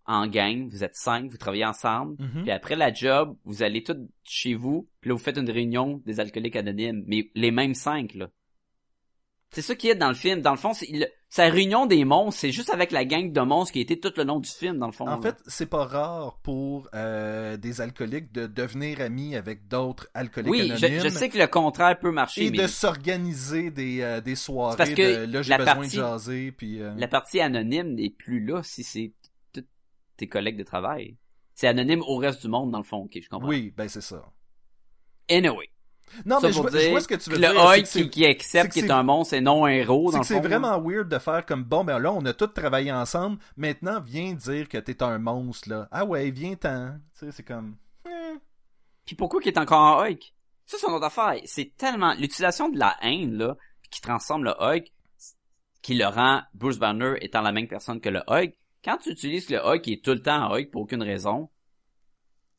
en 0.06 0.26
gang, 0.26 0.66
vous 0.68 0.82
êtes 0.84 0.96
cinq, 0.96 1.30
vous 1.30 1.36
travaillez 1.36 1.66
ensemble, 1.66 2.16
Mhm. 2.18 2.42
puis 2.42 2.50
après 2.50 2.76
la 2.76 2.92
job, 2.92 3.36
vous 3.44 3.62
allez 3.62 3.82
tous 3.82 4.08
chez 4.24 4.54
vous, 4.54 4.88
puis 5.02 5.10
là 5.10 5.14
vous 5.14 5.22
faites 5.22 5.36
une 5.36 5.50
réunion 5.50 6.00
des 6.06 6.18
alcooliques 6.20 6.56
anonymes, 6.56 7.04
mais 7.06 7.30
les 7.34 7.50
mêmes 7.50 7.74
cinq 7.74 8.14
là. 8.14 8.30
C'est 9.50 9.62
ça 9.62 9.74
qui 9.74 9.88
est 9.88 9.94
dans 9.94 10.08
le 10.08 10.14
film. 10.14 10.42
Dans 10.42 10.50
le 10.50 10.58
fond, 10.58 10.72
sa 11.30 11.44
réunion 11.48 11.86
des 11.86 12.04
monstres, 12.04 12.40
c'est 12.40 12.52
juste 12.52 12.68
avec 12.68 12.92
la 12.92 13.06
gang 13.06 13.32
de 13.32 13.40
monstres 13.40 13.72
qui 13.72 13.80
était 13.80 13.96
tout 13.98 14.12
le 14.18 14.24
long 14.24 14.40
du 14.40 14.48
film, 14.50 14.78
dans 14.78 14.86
le 14.86 14.92
fond. 14.92 15.06
En 15.08 15.16
là. 15.16 15.22
fait, 15.22 15.36
c'est 15.46 15.66
pas 15.70 15.86
rare 15.86 16.38
pour 16.42 16.88
euh, 16.94 17.56
des 17.56 17.80
alcooliques 17.80 18.30
de 18.30 18.46
devenir 18.46 19.00
amis 19.00 19.36
avec 19.36 19.66
d'autres 19.66 20.06
alcooliques 20.12 20.50
oui, 20.50 20.72
je, 20.76 20.84
anonymes. 20.84 21.02
je 21.02 21.08
sais 21.08 21.30
que 21.30 21.38
le 21.38 21.46
contraire 21.46 21.98
peut 21.98 22.10
marcher, 22.12 22.44
Et 22.46 22.50
mais 22.50 22.58
de 22.58 22.66
s'organiser 22.66 23.70
des, 23.70 24.02
euh, 24.02 24.20
des 24.20 24.34
soirées 24.36 24.76
parce 24.76 24.90
que 24.90 25.24
de 25.26 25.32
là 25.32 25.40
j'ai 25.42 25.56
besoin 25.56 25.74
partie- 25.74 25.96
de 25.96 26.02
jaser 26.02 26.52
puis 26.52 26.82
euh, 26.82 26.94
la 26.98 27.08
partie 27.08 27.40
anonyme 27.40 27.94
n'est 27.94 28.10
plus 28.10 28.44
là 28.44 28.62
si 28.62 28.82
c'est 28.84 29.12
tous 29.54 29.64
tes 30.18 30.28
collègues 30.28 30.58
de 30.58 30.62
travail. 30.64 31.16
C'est 31.54 31.68
anonyme 31.68 32.02
au 32.06 32.16
reste 32.18 32.42
du 32.42 32.48
monde, 32.48 32.70
dans 32.70 32.78
le 32.78 32.84
fond. 32.84 32.98
Ok, 33.04 33.18
je 33.20 33.28
comprends. 33.30 33.48
oui 33.48 33.72
ben 33.76 33.88
c'est 33.88 34.02
ça 34.02 34.30
Anyway. 35.30 35.70
Non 36.24 36.40
ça 36.40 36.46
mais 36.48 36.52
je, 36.52 36.60
pour 36.60 36.68
vois- 36.70 36.78
je 36.78 36.84
dire 36.84 36.90
vois 36.90 37.00
ce 37.00 37.08
que 37.08 37.14
tu 37.14 37.30
veux 37.30 37.36
le 37.36 37.48
dire 37.48 37.86
c'est- 37.86 38.02
qui, 38.02 38.10
qui 38.10 38.26
accepte 38.26 38.72
qu'il 38.72 38.84
est 38.84 38.90
un 38.90 39.02
monstre 39.02 39.34
et 39.34 39.40
non 39.40 39.64
un 39.64 39.70
héros, 39.70 40.10
c'est 40.12 40.18
le 40.18 40.24
c'est 40.24 40.40
vraiment 40.40 40.80
weird 40.80 41.08
de 41.08 41.18
faire 41.18 41.44
comme 41.46 41.64
bon 41.64 41.84
ben 41.84 41.98
là 41.98 42.12
on 42.12 42.24
a 42.24 42.32
tous 42.32 42.48
travaillé 42.48 42.92
ensemble 42.92 43.38
maintenant 43.56 44.00
viens 44.00 44.32
dire 44.34 44.68
que 44.68 44.78
t'es 44.78 45.02
un 45.02 45.18
monstre 45.18 45.68
là 45.70 45.88
ah 45.90 46.04
ouais 46.04 46.30
viens 46.30 46.54
ten 46.54 47.00
tu 47.18 47.26
sais 47.26 47.32
c'est 47.32 47.42
comme 47.42 47.76
eh. 48.06 48.36
Puis 49.04 49.16
pourquoi 49.16 49.40
qu'il 49.40 49.52
est 49.52 49.58
encore 49.58 49.80
en 49.80 50.02
Hulk? 50.04 50.34
Ça, 50.66 50.76
c'est 50.78 50.86
une 50.86 50.92
autre 50.92 51.06
affaire. 51.06 51.40
C'est 51.46 51.74
tellement... 51.78 52.12
L'utilisation 52.12 52.68
de 52.68 52.78
la 52.78 52.94
haine, 53.00 53.38
là, 53.38 53.56
qui 53.90 54.02
transforme 54.02 54.44
le 54.44 54.50
Hulk, 54.60 54.92
qui 55.80 55.94
le 55.94 56.04
rend 56.04 56.42
Bruce 56.52 56.78
Banner 56.78 57.14
étant 57.22 57.40
la 57.40 57.52
même 57.52 57.68
personne 57.68 58.02
que 58.02 58.10
le 58.10 58.20
Hulk, 58.28 58.52
quand 58.84 58.98
tu 58.98 59.08
utilises 59.10 59.48
le 59.48 59.64
Hulk 59.64 59.80
qui 59.80 59.94
est 59.94 60.04
tout 60.04 60.10
le 60.10 60.20
temps 60.20 60.42
en 60.46 60.54
Hulk 60.54 60.70
pour 60.70 60.82
aucune 60.82 61.02
raison, 61.02 61.48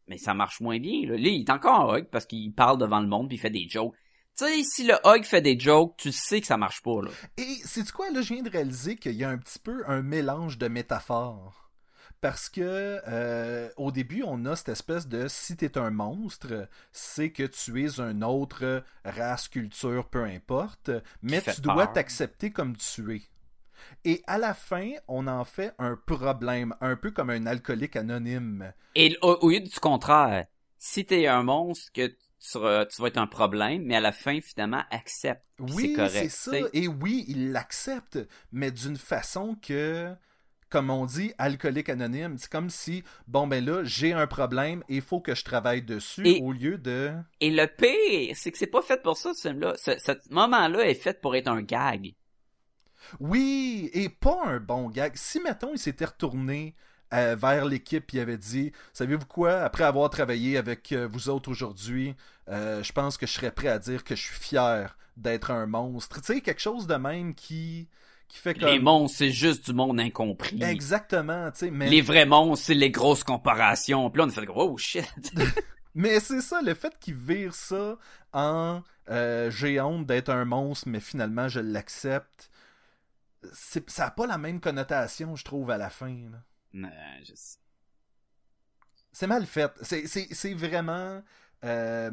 mais 0.09 0.17
ça 0.17 0.33
marche 0.33 0.59
moins 0.59 0.79
bien. 0.79 1.07
Là, 1.07 1.15
Là, 1.15 1.29
il 1.29 1.41
est 1.41 1.49
encore 1.49 1.79
en 1.79 1.93
Hulk 1.93 2.09
parce 2.09 2.25
qu'il 2.25 2.51
parle 2.53 2.77
devant 2.77 2.99
le 2.99 3.07
monde 3.07 3.27
puis 3.27 3.37
il 3.37 3.39
fait 3.39 3.49
des 3.49 3.69
jokes. 3.69 3.95
Tu 4.37 4.45
sais, 4.45 4.63
si 4.63 4.83
le 4.85 4.95
Hulk 5.03 5.25
fait 5.25 5.41
des 5.41 5.59
jokes, 5.59 5.95
tu 5.97 6.11
sais 6.11 6.41
que 6.41 6.47
ça 6.47 6.57
marche 6.57 6.81
pas, 6.81 7.01
là. 7.01 7.11
Et 7.37 7.57
c'est 7.65 7.89
quoi 7.91 8.09
là, 8.09 8.21
je 8.21 8.33
viens 8.33 8.43
de 8.43 8.49
réaliser 8.49 8.95
qu'il 8.95 9.13
y 9.13 9.23
a 9.23 9.29
un 9.29 9.37
petit 9.37 9.59
peu 9.59 9.83
un 9.87 10.01
mélange 10.01 10.57
de 10.57 10.67
métaphores. 10.67 11.71
Parce 12.21 12.49
que 12.49 12.99
euh, 13.07 13.69
au 13.77 13.91
début, 13.91 14.23
on 14.25 14.45
a 14.45 14.55
cette 14.55 14.69
espèce 14.69 15.07
de 15.07 15.27
si 15.29 15.55
t'es 15.55 15.77
un 15.77 15.89
monstre, 15.89 16.67
c'est 16.91 17.31
que 17.31 17.43
tu 17.43 17.85
es 17.85 17.99
une 17.99 18.25
autre 18.25 18.83
race, 19.05 19.47
culture, 19.47 20.09
peu 20.09 20.25
importe, 20.25 20.91
mais 21.21 21.41
tu 21.41 21.61
dois 21.61 21.87
t'accepter 21.87 22.51
comme 22.51 22.75
tu 22.75 23.15
es. 23.15 23.21
Et 24.05 24.23
à 24.27 24.37
la 24.37 24.53
fin, 24.53 24.91
on 25.07 25.27
en 25.27 25.43
fait 25.45 25.73
un 25.79 25.95
problème, 25.95 26.75
un 26.81 26.95
peu 26.95 27.11
comme 27.11 27.29
un 27.29 27.45
alcoolique 27.45 27.95
anonyme. 27.95 28.73
Et 28.95 29.17
au, 29.21 29.37
au 29.41 29.49
lieu 29.49 29.59
du 29.59 29.79
contraire, 29.79 30.47
si 30.77 31.05
t'es 31.05 31.27
un 31.27 31.43
monstre, 31.43 31.91
que 31.93 32.07
tu, 32.07 32.57
vas 32.57 33.07
être 33.07 33.17
un 33.17 33.27
problème, 33.27 33.83
mais 33.83 33.95
à 33.95 33.99
la 33.99 34.11
fin, 34.11 34.39
finalement, 34.41 34.83
accepte. 34.91 35.43
Oui, 35.59 35.95
c'est 36.09 36.29
ça. 36.29 36.51
Et 36.73 36.87
oui, 36.87 37.25
il 37.27 37.51
l'accepte, 37.51 38.17
mais 38.51 38.71
d'une 38.71 38.95
façon 38.97 39.57
que, 39.61 40.13
comme 40.69 40.89
on 40.89 41.05
dit, 41.05 41.33
alcoolique 41.37 41.89
anonyme. 41.89 42.37
C'est 42.37 42.49
comme 42.49 42.69
si, 42.69 43.03
bon 43.27 43.45
ben 43.47 43.63
là, 43.65 43.83
j'ai 43.83 44.13
un 44.13 44.27
problème 44.27 44.83
et 44.87 44.95
il 44.95 45.01
faut 45.01 45.19
que 45.19 45.35
je 45.35 45.43
travaille 45.43 45.81
dessus 45.81 46.25
Et- 46.25 46.41
au 46.41 46.53
lieu 46.53 46.77
de... 46.77 47.11
Et 47.41 47.51
le 47.51 47.65
pire, 47.67 48.35
c'est 48.37 48.51
que 48.51 48.57
c'est 48.57 48.67
pas 48.67 48.81
fait 48.81 49.01
pour 49.01 49.17
ça, 49.17 49.33
ce 49.33 49.49
film-là. 49.49 49.73
Ce, 49.75 49.91
ce 49.97 50.33
moment-là 50.33 50.87
est 50.87 50.93
fait 50.95 51.19
pour 51.19 51.35
être 51.35 51.49
un 51.49 51.61
gag. 51.61 52.13
Oui, 53.19 53.89
et 53.93 54.09
pas 54.09 54.39
un 54.45 54.59
bon 54.59 54.89
gag. 54.89 55.13
Si, 55.15 55.39
mettons, 55.39 55.71
il 55.73 55.79
s'était 55.79 56.05
retourné 56.05 56.75
euh, 57.13 57.35
vers 57.35 57.65
l'équipe 57.65 58.13
et 58.13 58.19
avait 58.19 58.37
dit, 58.37 58.71
savez-vous 58.93 59.25
quoi, 59.25 59.61
après 59.61 59.83
avoir 59.83 60.09
travaillé 60.09 60.57
avec 60.57 60.91
euh, 60.91 61.07
vous 61.11 61.29
autres 61.29 61.49
aujourd'hui, 61.49 62.15
euh, 62.49 62.83
je 62.83 62.91
pense 62.91 63.17
que 63.17 63.25
je 63.25 63.33
serais 63.33 63.51
prêt 63.51 63.67
à 63.67 63.79
dire 63.79 64.03
que 64.03 64.15
je 64.15 64.21
suis 64.21 64.35
fier 64.35 64.97
d'être 65.17 65.51
un 65.51 65.65
monstre. 65.65 66.21
Tu 66.21 66.33
sais, 66.33 66.41
quelque 66.41 66.61
chose 66.61 66.87
de 66.87 66.95
même 66.95 67.33
qui, 67.35 67.87
qui 68.27 68.37
fait 68.37 68.53
comme... 68.53 68.69
Les 68.69 68.79
monstres, 68.79 69.17
c'est 69.17 69.31
juste 69.31 69.65
du 69.65 69.73
monde 69.73 69.99
incompris. 69.99 70.61
Exactement, 70.61 71.51
tu 71.51 71.59
sais, 71.59 71.71
mais... 71.71 71.89
Les 71.89 72.01
vrais 72.01 72.25
monstres, 72.25 72.65
c'est 72.67 72.73
les 72.73 72.91
grosses 72.91 73.23
comparations. 73.23 74.09
Puis 74.09 74.19
là, 74.19 74.25
on 74.25 74.29
a 74.29 74.31
fait 74.31 74.47
oh 74.53 74.77
shit. 74.77 75.05
Mais 75.95 76.19
c'est 76.19 76.41
ça, 76.41 76.61
le 76.61 76.75
fait 76.75 76.93
qu'il 76.99 77.15
vire 77.15 77.53
ça 77.53 77.97
en 78.31 78.83
euh, 79.09 79.49
j'ai 79.49 79.81
honte 79.81 80.05
d'être 80.05 80.29
un 80.29 80.45
monstre, 80.45 80.87
mais 80.87 80.99
finalement 80.99 81.47
je 81.47 81.59
l'accepte, 81.59 82.49
ça 83.53 84.05
n'a 84.05 84.11
pas 84.11 84.27
la 84.27 84.37
même 84.37 84.59
connotation, 84.59 85.35
je 85.35 85.43
trouve, 85.43 85.69
à 85.71 85.77
la 85.77 85.89
fin. 85.89 86.29
là. 86.29 86.43
Non, 86.73 86.89
je 87.23 87.33
sais. 87.35 87.57
C'est 89.11 89.27
mal 89.27 89.45
fait. 89.45 89.71
C'est- 89.81 90.53
vraiment. 90.53 91.23
euh, 91.63 92.11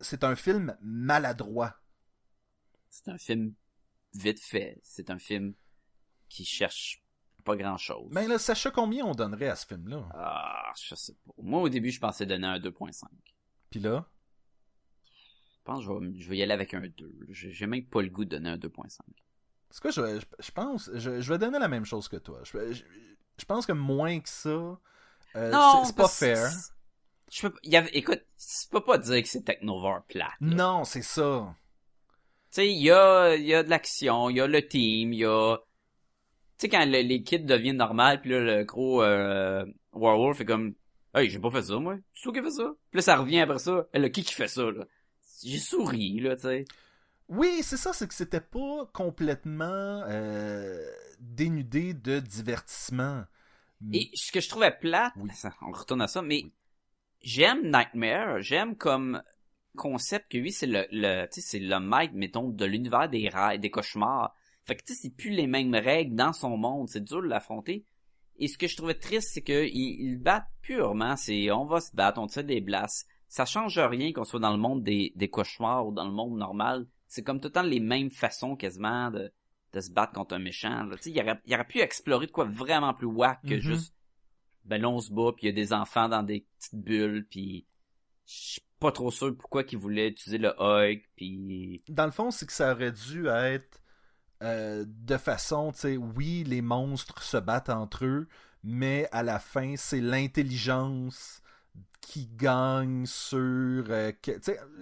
c'est 0.00 0.24
un 0.24 0.36
film 0.36 0.76
maladroit. 0.82 1.80
C'est 2.90 3.08
un 3.08 3.18
film 3.18 3.54
vite 4.14 4.40
fait. 4.40 4.80
C'est 4.82 5.10
un 5.10 5.18
film 5.18 5.54
qui 6.28 6.44
cherche 6.44 7.02
pas 7.44 7.56
grand-chose. 7.56 8.08
Mais 8.12 8.26
là, 8.26 8.38
Sacha, 8.38 8.70
combien 8.70 9.04
on 9.04 9.14
donnerait 9.14 9.48
à 9.48 9.56
ce 9.56 9.66
film-là 9.66 10.08
Ah, 10.14 10.72
je 10.80 10.94
sais 10.94 11.14
pas. 11.26 11.32
Moi, 11.38 11.60
au 11.60 11.68
début, 11.68 11.90
je 11.90 12.00
pensais 12.00 12.26
donner 12.26 12.46
un 12.46 12.58
2.5. 12.58 13.04
Puis 13.70 13.80
là? 13.80 14.08
Pense 15.64 15.78
que 15.78 15.84
je 15.84 15.92
vais, 15.92 16.20
je 16.20 16.28
vais 16.28 16.36
y 16.38 16.42
aller 16.42 16.52
avec 16.52 16.74
un 16.74 16.80
2. 16.86 17.26
J'ai 17.30 17.52
j'ai 17.52 17.66
même 17.66 17.86
pas 17.86 18.02
le 18.02 18.08
goût 18.10 18.24
de 18.24 18.30
donner 18.30 18.50
un 18.50 18.58
2.5. 18.58 19.00
C'est 19.74 19.80
quoi, 19.80 19.90
je, 19.90 20.20
je, 20.20 20.24
je 20.38 20.50
pense, 20.52 20.88
je, 20.94 21.20
je 21.20 21.32
vais 21.32 21.36
donner 21.38 21.58
la 21.58 21.66
même 21.66 21.84
chose 21.84 22.06
que 22.06 22.16
toi. 22.16 22.38
Je, 22.44 23.44
pense 23.44 23.66
que 23.66 23.72
moins 23.72 24.20
que 24.20 24.28
ça, 24.28 24.48
euh, 24.48 24.78
c'est- 25.84 25.96
pas 25.96 26.04
que 26.04 26.10
fair. 26.10 26.36
c'est- 26.48 26.72
Je 27.32 27.48
peux, 27.48 27.58
y 27.64 27.74
avait, 27.74 27.90
écoute, 27.92 28.22
tu 28.38 28.68
peux 28.70 28.84
pas 28.84 28.98
dire 28.98 29.20
que 29.20 29.26
c'est 29.28 29.42
Technovore 29.42 30.04
plat. 30.04 30.30
là. 30.40 30.54
Non, 30.54 30.84
c'est 30.84 31.02
ça. 31.02 31.56
Tu 32.52 32.60
sais, 32.60 32.70
il 32.70 32.80
y 32.84 32.92
a, 32.92 33.34
y 33.34 33.52
a 33.52 33.64
de 33.64 33.68
l'action, 33.70 34.30
il 34.30 34.36
y 34.36 34.40
a 34.40 34.46
le 34.46 34.64
team, 34.64 35.12
il 35.12 35.18
y 35.18 35.24
a... 35.24 35.56
Tu 35.56 35.64
sais, 36.58 36.68
quand 36.68 36.84
le- 36.86 37.02
les 37.02 37.24
kids 37.24 37.40
deviennent 37.40 37.78
normales, 37.78 38.20
puis 38.20 38.30
là, 38.30 38.38
le 38.58 38.62
gros 38.62 39.02
euh, 39.02 39.66
Warwolf 39.92 40.40
est 40.40 40.44
comme... 40.44 40.74
Hey, 41.16 41.28
j'ai 41.30 41.40
pas 41.40 41.50
fait 41.50 41.62
ça, 41.64 41.76
moi. 41.80 41.96
C'est 42.14 42.22
toi 42.22 42.32
qui 42.32 42.38
as 42.38 42.42
fait 42.44 42.50
ça? 42.52 42.72
Puis 42.92 42.98
là, 42.98 43.02
ça 43.02 43.16
revient 43.16 43.40
après 43.40 43.58
ça. 43.58 43.88
Là, 43.92 44.08
qui 44.08 44.22
qui 44.22 44.34
fait 44.34 44.46
ça, 44.46 44.70
là? 44.70 44.84
J'ai 45.42 45.58
souri, 45.58 46.20
là, 46.20 46.36
tu 46.36 46.42
sais. 46.42 46.64
Oui, 47.28 47.60
c'est 47.62 47.76
ça, 47.76 47.92
c'est 47.92 48.06
que 48.06 48.14
c'était 48.14 48.40
pas 48.40 48.86
complètement 48.92 50.02
euh, 50.08 50.78
dénudé 51.20 51.94
de 51.94 52.20
divertissement. 52.20 53.24
Et 53.92 54.10
ce 54.14 54.30
que 54.30 54.40
je 54.40 54.48
trouvais 54.48 54.70
plate, 54.76 55.12
Oui. 55.16 55.30
on 55.62 55.72
retourne 55.72 56.02
à 56.02 56.06
ça, 56.06 56.22
mais 56.22 56.44
j'aime 57.20 57.70
Nightmare, 57.70 58.40
j'aime 58.40 58.76
comme 58.76 59.22
concept 59.76 60.30
que 60.30 60.38
oui, 60.38 60.52
c'est 60.52 60.66
le, 60.66 60.86
le 60.92 61.26
tu 61.26 61.40
sais, 61.40 61.46
c'est 61.46 61.58
le 61.58 61.80
maître, 61.80 62.14
mettons, 62.14 62.48
de 62.48 62.64
l'univers 62.64 63.08
des 63.08 63.28
rêves, 63.28 63.60
des 63.60 63.70
cauchemars. 63.70 64.34
Fait 64.64 64.76
que 64.76 64.84
tu 64.84 64.94
sais, 64.94 65.00
c'est 65.02 65.10
plus 65.16 65.30
les 65.30 65.46
mêmes 65.46 65.74
règles 65.74 66.14
dans 66.14 66.32
son 66.32 66.56
monde, 66.56 66.88
c'est 66.88 67.02
dur 67.04 67.22
de 67.22 67.26
l'affronter. 67.26 67.84
Et 68.36 68.48
ce 68.48 68.58
que 68.58 68.66
je 68.68 68.76
trouvais 68.76 68.94
triste, 68.94 69.30
c'est 69.32 69.42
que 69.42 69.64
ils, 69.66 70.00
ils 70.00 70.18
battent 70.18 70.48
purement, 70.62 71.16
c'est 71.16 71.50
on 71.50 71.64
va 71.64 71.80
se 71.80 71.94
battre, 71.94 72.20
on 72.20 72.26
tire 72.26 72.44
des 72.44 72.60
blasts. 72.60 73.06
Ça 73.28 73.44
change 73.46 73.78
rien 73.78 74.12
qu'on 74.12 74.24
soit 74.24 74.40
dans 74.40 74.52
le 74.52 74.58
monde 74.58 74.82
des, 74.84 75.12
des 75.16 75.28
cauchemars 75.28 75.86
ou 75.86 75.92
dans 75.92 76.04
le 76.04 76.12
monde 76.12 76.36
normal. 76.38 76.86
C'est 77.14 77.22
comme 77.22 77.38
tout 77.40 77.46
le 77.48 77.52
temps 77.52 77.62
les 77.62 77.78
mêmes 77.78 78.10
façons 78.10 78.56
quasiment 78.56 79.10
de, 79.12 79.30
de 79.72 79.80
se 79.80 79.90
battre 79.90 80.12
contre 80.14 80.34
un 80.34 80.40
méchant. 80.40 80.82
Là. 80.82 80.96
Il 81.06 81.20
aurait, 81.22 81.40
il 81.46 81.54
aurait 81.54 81.64
pu 81.66 81.78
explorer 81.78 82.26
de 82.26 82.32
quoi 82.32 82.44
vraiment 82.44 82.92
plus 82.92 83.06
whack 83.06 83.40
que 83.42 83.54
Mhm. 83.54 83.60
juste 83.60 83.94
ben 84.64 84.80
là 84.82 84.88
on 84.88 84.98
se 84.98 85.12
bat 85.12 85.30
puis 85.36 85.46
il 85.46 85.50
y 85.50 85.52
a 85.52 85.52
des 85.52 85.72
enfants 85.72 86.08
dans 86.08 86.22
des 86.24 86.46
petites 86.58 86.74
bulles 86.74 87.24
puis 87.30 87.66
je 88.26 88.32
suis 88.32 88.62
pas 88.80 88.90
trop 88.90 89.10
sûr 89.12 89.36
pourquoi 89.36 89.62
qu'ils 89.62 89.78
voulaient 89.78 90.08
utiliser 90.08 90.38
le 90.38 90.54
hug 90.58 91.02
puis 91.14 91.82
Dans 91.88 92.06
le 92.06 92.10
fond, 92.10 92.30
c'est 92.32 92.46
que 92.46 92.52
ça 92.52 92.72
aurait 92.72 92.90
dû 92.92 93.28
être 93.28 93.80
euh, 94.42 94.84
de 94.88 95.16
façon, 95.16 95.70
tu 95.72 95.78
sais, 95.78 95.96
oui, 95.96 96.42
les 96.44 96.62
monstres 96.62 97.22
se 97.22 97.36
battent 97.36 97.70
entre 97.70 98.04
eux, 98.04 98.28
mais 98.64 99.06
à 99.12 99.22
la 99.22 99.38
fin, 99.38 99.74
c'est 99.76 100.00
l'intelligence 100.00 101.40
qui 102.00 102.26
gagne 102.26 103.06
sur 103.06 103.38
euh, 103.40 104.12
que- 104.22 104.38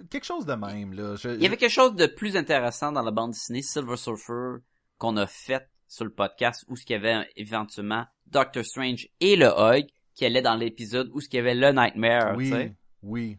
quelque 0.09 0.25
chose 0.25 0.45
de 0.45 0.53
même 0.53 0.93
là. 0.93 1.15
Je- 1.15 1.29
il 1.29 1.41
y 1.41 1.45
avait 1.47 1.57
quelque 1.57 1.71
chose 1.71 1.95
de 1.95 2.05
plus 2.05 2.35
intéressant 2.35 2.91
dans 2.91 3.01
la 3.01 3.11
bande 3.11 3.31
dessinée 3.31 3.61
Silver 3.61 3.97
Surfer 3.97 4.57
qu'on 4.97 5.17
a 5.17 5.25
fait 5.27 5.69
sur 5.87 6.05
le 6.05 6.11
podcast 6.11 6.65
où 6.67 6.75
ce 6.75 6.85
qu'il 6.85 6.95
y 6.95 6.99
avait 6.99 7.27
éventuellement 7.35 8.05
Doctor 8.27 8.63
Strange 8.65 9.07
et 9.19 9.35
le 9.35 9.47
hug 9.47 9.87
qui 10.15 10.25
allait 10.25 10.41
dans 10.41 10.55
l'épisode 10.55 11.09
où 11.13 11.21
ce 11.21 11.29
qu'il 11.29 11.37
y 11.37 11.39
avait 11.39 11.55
le 11.55 11.71
Nightmare 11.71 12.35
oui, 12.35 12.53
oui. 13.01 13.37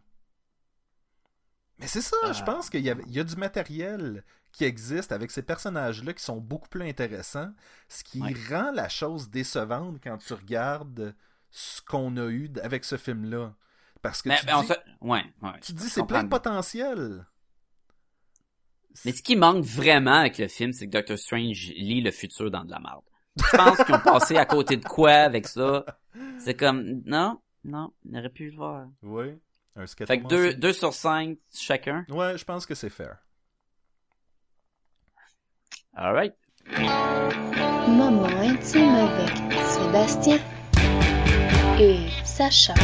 Mais 1.78 1.86
c'est 1.86 2.00
ça, 2.02 2.16
je 2.32 2.40
Ah. 2.42 2.44
pense 2.44 2.70
qu'il 2.70 2.80
y, 2.86 2.88
il 2.88 3.12
y 3.12 3.20
a 3.20 3.24
du 3.24 3.36
matériel 3.36 4.24
qui 4.52 4.64
existe 4.64 5.10
avec 5.10 5.30
ces 5.32 5.42
personnages-là 5.42 6.12
qui 6.14 6.22
sont 6.22 6.36
beaucoup 6.36 6.68
plus 6.68 6.82
intéressants, 6.88 7.52
ce 7.88 8.04
qui 8.04 8.20
Ouais. 8.22 8.34
rend 8.48 8.70
la 8.70 8.88
chose 8.88 9.28
décevante 9.28 9.98
quand 10.02 10.16
tu 10.18 10.32
regardes 10.34 11.14
ce 11.56 11.80
qu'on 11.82 12.16
a 12.16 12.26
eu 12.30 12.50
avec 12.64 12.84
ce 12.84 12.96
film-là. 12.96 13.54
Parce 14.02 14.22
que 14.22 14.28
mais, 14.28 14.38
tu, 14.40 14.46
mais 14.46 14.54
on 14.54 14.62
dis, 14.62 14.66
se- 14.66 14.72
ouais, 15.02 15.24
ouais. 15.42 15.60
tu 15.62 15.72
dis 15.72 15.88
c'est 15.88 16.04
plein 16.04 16.24
de 16.24 16.28
potentiel. 16.28 17.24
Mais 19.04 19.12
ce 19.12 19.22
qui 19.22 19.36
manque 19.36 19.64
vraiment 19.64 20.14
avec 20.14 20.36
le 20.38 20.48
film, 20.48 20.72
c'est 20.72 20.86
que 20.86 20.90
Doctor 20.90 21.16
Strange 21.16 21.72
lit 21.76 22.00
le 22.02 22.10
futur 22.10 22.50
dans 22.50 22.64
de 22.64 22.70
la 22.72 22.80
merde. 22.80 23.02
Je 23.36 23.56
pense 23.56 23.84
qu'ils 23.84 23.94
ont 23.94 24.00
passé 24.00 24.36
à 24.36 24.44
côté 24.46 24.76
de 24.76 24.84
quoi 24.84 25.12
avec 25.12 25.46
ça? 25.46 25.84
C'est 26.38 26.54
comme, 26.54 27.02
non, 27.04 27.40
non, 27.64 27.92
on 28.12 28.18
aurait 28.18 28.28
pu 28.30 28.50
le 28.50 28.56
voir. 28.56 28.88
Oui. 29.02 29.38
Un 29.76 29.86
sketch 29.86 30.06
Fait 30.08 30.20
que 30.20 30.26
2 30.28 30.54
deux 30.54 30.72
sur 30.72 30.92
5 30.92 31.38
chacun. 31.56 32.04
Ouais, 32.08 32.36
je 32.36 32.44
pense 32.44 32.66
que 32.66 32.74
c'est 32.74 32.90
fair. 32.90 33.18
Alright. 35.94 36.34
Moment 37.88 38.26
intime 38.26 38.94
avec 38.94 39.36
Sébastien 39.66 40.38
et 41.78 41.98
Sacha. 42.24 42.74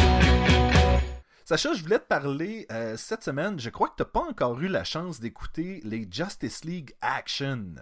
Sacha, 1.44 1.72
je 1.74 1.82
voulais 1.82 1.98
te 1.98 2.06
parler 2.06 2.66
euh, 2.70 2.96
cette 2.96 3.22
semaine. 3.22 3.58
Je 3.58 3.70
crois 3.70 3.88
que 3.88 3.94
tu 3.96 4.02
n'as 4.02 4.08
pas 4.08 4.20
encore 4.20 4.60
eu 4.60 4.68
la 4.68 4.84
chance 4.84 5.20
d'écouter 5.20 5.80
les 5.84 6.06
Justice 6.10 6.64
League 6.64 6.92
Action. 7.00 7.74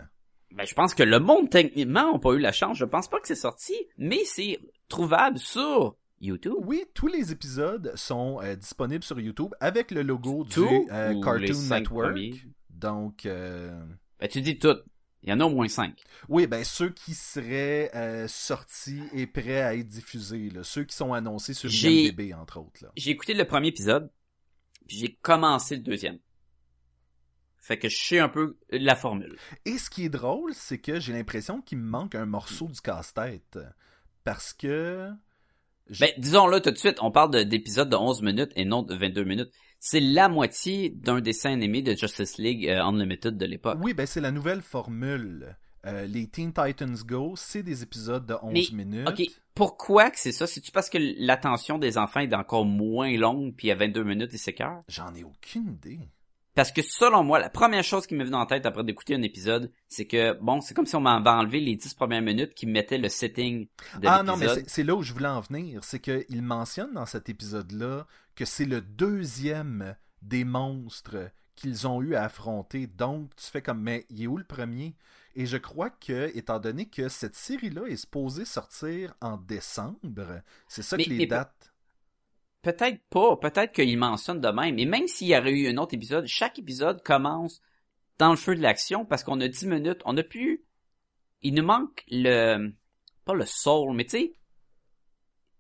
Ben, 0.55 0.67
je 0.67 0.75
pense 0.75 0.95
que 0.95 1.03
le 1.03 1.19
monde, 1.19 1.51
techniquement, 1.51 2.13
n'a 2.13 2.19
pas 2.19 2.33
eu 2.33 2.39
la 2.39 2.53
chance. 2.53 2.79
Je 2.79 2.85
pense 2.85 3.09
pas 3.09 3.21
que 3.21 3.27
c'est 3.27 3.35
sorti, 3.35 3.75
mais 3.99 4.25
c'est 4.25 4.59
trouvable 4.89 5.39
sur 5.39 5.97
YouTube. 6.21 6.55
Oui, 6.65 6.85
tous 6.95 7.07
les 7.09 7.33
épisodes 7.33 7.93
sont 7.95 8.41
euh, 8.43 8.57
disponibles 8.57 9.05
sur 9.05 9.21
YouTube 9.21 9.55
avec 9.61 9.91
le 9.91 10.03
logo 10.03 10.45
Tout 10.51 10.67
du 10.67 10.91
euh, 10.91 11.21
Cartoon 11.23 11.69
Network. 11.71 12.09
premiers? 12.13 12.35
Donc, 12.71 13.27
euh, 13.27 13.79
Ben, 14.21 14.29
tu 14.29 14.41
dis 14.41 14.59
tout. 14.59 14.77
Il 15.23 15.31
y 15.31 15.33
en 15.33 15.41
a 15.41 15.45
au 15.45 15.51
moins 15.51 15.69
5. 15.69 16.01
oui, 16.29 16.47
ben 16.47 16.63
ceux 16.65 16.91
qui 16.91 17.13
seraient 17.15 17.91
euh, 17.95 18.29
sortis 18.29 19.03
et 19.13 19.27
prêts 19.27 19.61
à 19.63 19.75
être 19.75 19.89
diffusés, 19.89 20.49
là, 20.51 20.63
ceux 20.63 20.85
qui 20.85 20.95
sont 20.95 21.13
annoncés 21.13 21.55
sur 21.55 21.69
IMDb, 22.09 22.33
entre 22.35 22.59
autres. 22.61 22.87
J'ai 22.97 23.11
écouté 23.11 23.35
le 23.35 23.45
premier 23.45 23.69
épisode, 23.69 24.11
puis 24.87 24.97
j'ai 24.99 25.15
commencé 25.21 25.75
le 25.77 25.83
deuxième. 25.83 26.19
Fait 27.59 27.79
que 27.79 27.89
je 27.89 27.97
sais 27.99 28.19
un 28.19 28.29
peu 28.31 28.57
la 28.71 28.97
formule. 28.97 29.37
Et 29.67 29.77
ce 29.77 29.91
qui 29.91 30.05
est 30.05 30.09
drôle, 30.09 30.55
c'est 30.55 30.79
que 30.79 31.01
j'ai 31.01 31.13
l'impression 31.13 31.61
qu'il 31.61 31.79
me 31.79 31.85
manque 31.91 32.15
un 32.15 32.25
morceau 32.25 32.67
du 32.69 32.81
casse-tête. 32.81 33.59
Parce 34.25 34.53
que... 34.55 35.11
Ben, 36.01 36.11
disons-le 36.19 36.61
tout 36.61 36.71
de 36.71 36.77
suite, 36.79 36.99
on 37.03 37.11
parle 37.11 37.31
de- 37.33 37.43
d'épisodes 37.43 37.89
de 37.91 37.97
11 37.97 38.23
minutes 38.23 38.53
et 38.57 38.65
non 38.65 38.83
de 38.83 38.95
22 38.95 39.25
minutes. 39.25 39.53
C'est 39.81 40.01
la 40.01 40.29
moitié 40.29 40.91
d'un 40.91 41.21
dessin 41.21 41.53
animé 41.53 41.83
de 41.83 41.95
Justice 41.95 42.39
League 42.39 42.69
euh, 42.69 42.83
Unlimited 42.83 43.37
de 43.37 43.47
l'époque. 43.47 43.79
Oui, 43.81 43.95
ben 43.95 44.07
c'est 44.07 44.21
la 44.21 44.33
nouvelle 44.33 44.61
formule. 44.61 45.57
Euh, 45.87 46.07
les 46.07 46.27
Teen 46.27 46.53
Titans 46.53 46.97
Go, 47.07 47.35
c'est 47.37 47.63
des 47.63 47.83
épisodes 47.85 48.27
de 48.27 48.35
11 48.43 48.53
Mais, 48.53 48.85
minutes. 48.85 49.09
Ok, 49.09 49.23
pourquoi 49.55 50.11
que 50.11 50.19
c'est 50.19 50.33
ça? 50.33 50.47
C'est-tu 50.47 50.73
parce 50.73 50.91
que 50.91 50.99
l'attention 51.19 51.79
des 51.79 51.97
enfants 51.97 52.21
est 52.21 52.35
encore 52.35 52.65
moins 52.65 53.17
longue, 53.17 53.55
puis 53.57 53.71
à 53.71 53.77
22 53.77 54.03
minutes, 54.03 54.31
ils 54.33 54.39
s'écœurent? 54.39 54.83
J'en 54.89 55.15
ai 55.15 55.23
aucune 55.23 55.69
idée. 55.69 56.01
Parce 56.59 56.73
que 56.73 56.83
selon 56.83 57.23
moi, 57.23 57.39
la 57.39 57.51
première 57.51 57.85
chose 57.85 58.05
qui 58.05 58.17
m'est 58.17 58.25
venue 58.25 58.35
en 58.35 58.45
tête 58.45 58.67
après 58.67 58.83
d'écouter 58.83 59.15
un 59.15 59.23
épisode, 59.23 59.71
c'est 59.87 60.07
que, 60.07 60.33
bon, 60.41 60.61
c'est 60.61 60.75
comme 60.75 60.87
si 60.87 60.97
on 60.97 61.01
m'avait 61.01 61.31
enlevé 61.31 61.61
les 61.61 61.77
10 61.77 61.95
premières 61.95 62.21
minutes 62.21 62.53
qui 62.53 62.67
mettaient 62.67 62.99
le 62.99 63.09
setting 63.09 63.69
de 64.01 64.09
Ah 64.09 64.25
non, 64.25 64.37
mais 64.37 64.49
c'est 64.67 64.83
là 64.83 64.97
où 64.97 65.03
je 65.05 65.13
voulais 65.13 65.29
en 65.29 65.41
venir. 65.41 65.85
C'est 65.85 66.01
qu'il 66.01 66.43
mentionne 66.43 66.95
dans 66.95 67.07
cet 67.07 67.29
épisode-là 67.29 68.09
que 68.35 68.45
c'est 68.45 68.65
le 68.65 68.81
deuxième 68.81 69.95
des 70.21 70.43
monstres 70.43 71.31
qu'ils 71.55 71.87
ont 71.87 72.03
eu 72.03 72.17
à 72.17 72.25
affronter. 72.25 72.89
Donc, 72.89 73.37
tu 73.37 73.47
fais 73.47 73.63
comme, 73.63 73.81
mais 73.81 74.05
il 74.11 74.25
est 74.25 74.27
où 74.27 74.37
le 74.37 74.43
premier? 74.43 74.97
Et 75.37 75.47
je 75.47 75.59
crois 75.59 75.91
que, 75.91 76.37
étant 76.37 76.59
donné 76.59 76.87
que 76.87 77.09
cette 77.09 77.37
série-là 77.37 77.83
est 77.87 77.95
supposée 77.95 78.45
sortir 78.45 79.15
en 79.21 79.37
décembre, 79.37 80.43
c'est 80.67 80.83
ça 80.83 80.97
Mais- 80.97 81.05
que 81.05 81.11
les 81.11 81.27
dates. 81.29 81.73
Peut-être 82.63 83.01
pas, 83.09 83.37
peut-être 83.37 83.73
qu'il 83.73 83.99
mentionne 83.99 84.41
de 84.41 84.49
même. 84.49 84.79
Et 84.79 84.85
même 84.85 85.07
s'il 85.07 85.29
y 85.29 85.37
aurait 85.37 85.53
eu 85.53 85.69
un 85.69 85.77
autre 85.77 85.95
épisode, 85.95 86.27
chaque 86.27 86.59
épisode 86.59 87.03
commence 87.03 87.61
dans 88.19 88.31
le 88.31 88.37
feu 88.37 88.57
de 88.57 88.61
l'action 88.61 89.05
parce 89.05 89.23
qu'on 89.23 89.41
a 89.41 89.49
10 89.49 89.67
minutes. 89.67 90.03
On 90.05 90.17
a 90.17 90.23
pu... 90.23 90.65
Il 91.43 91.55
nous 91.55 91.65
manque 91.65 92.05
le... 92.11 92.73
Pas 93.25 93.35
le 93.35 93.47
soul, 93.47 93.95
mais 93.95 94.05
tu 94.05 94.11
sais... 94.11 94.33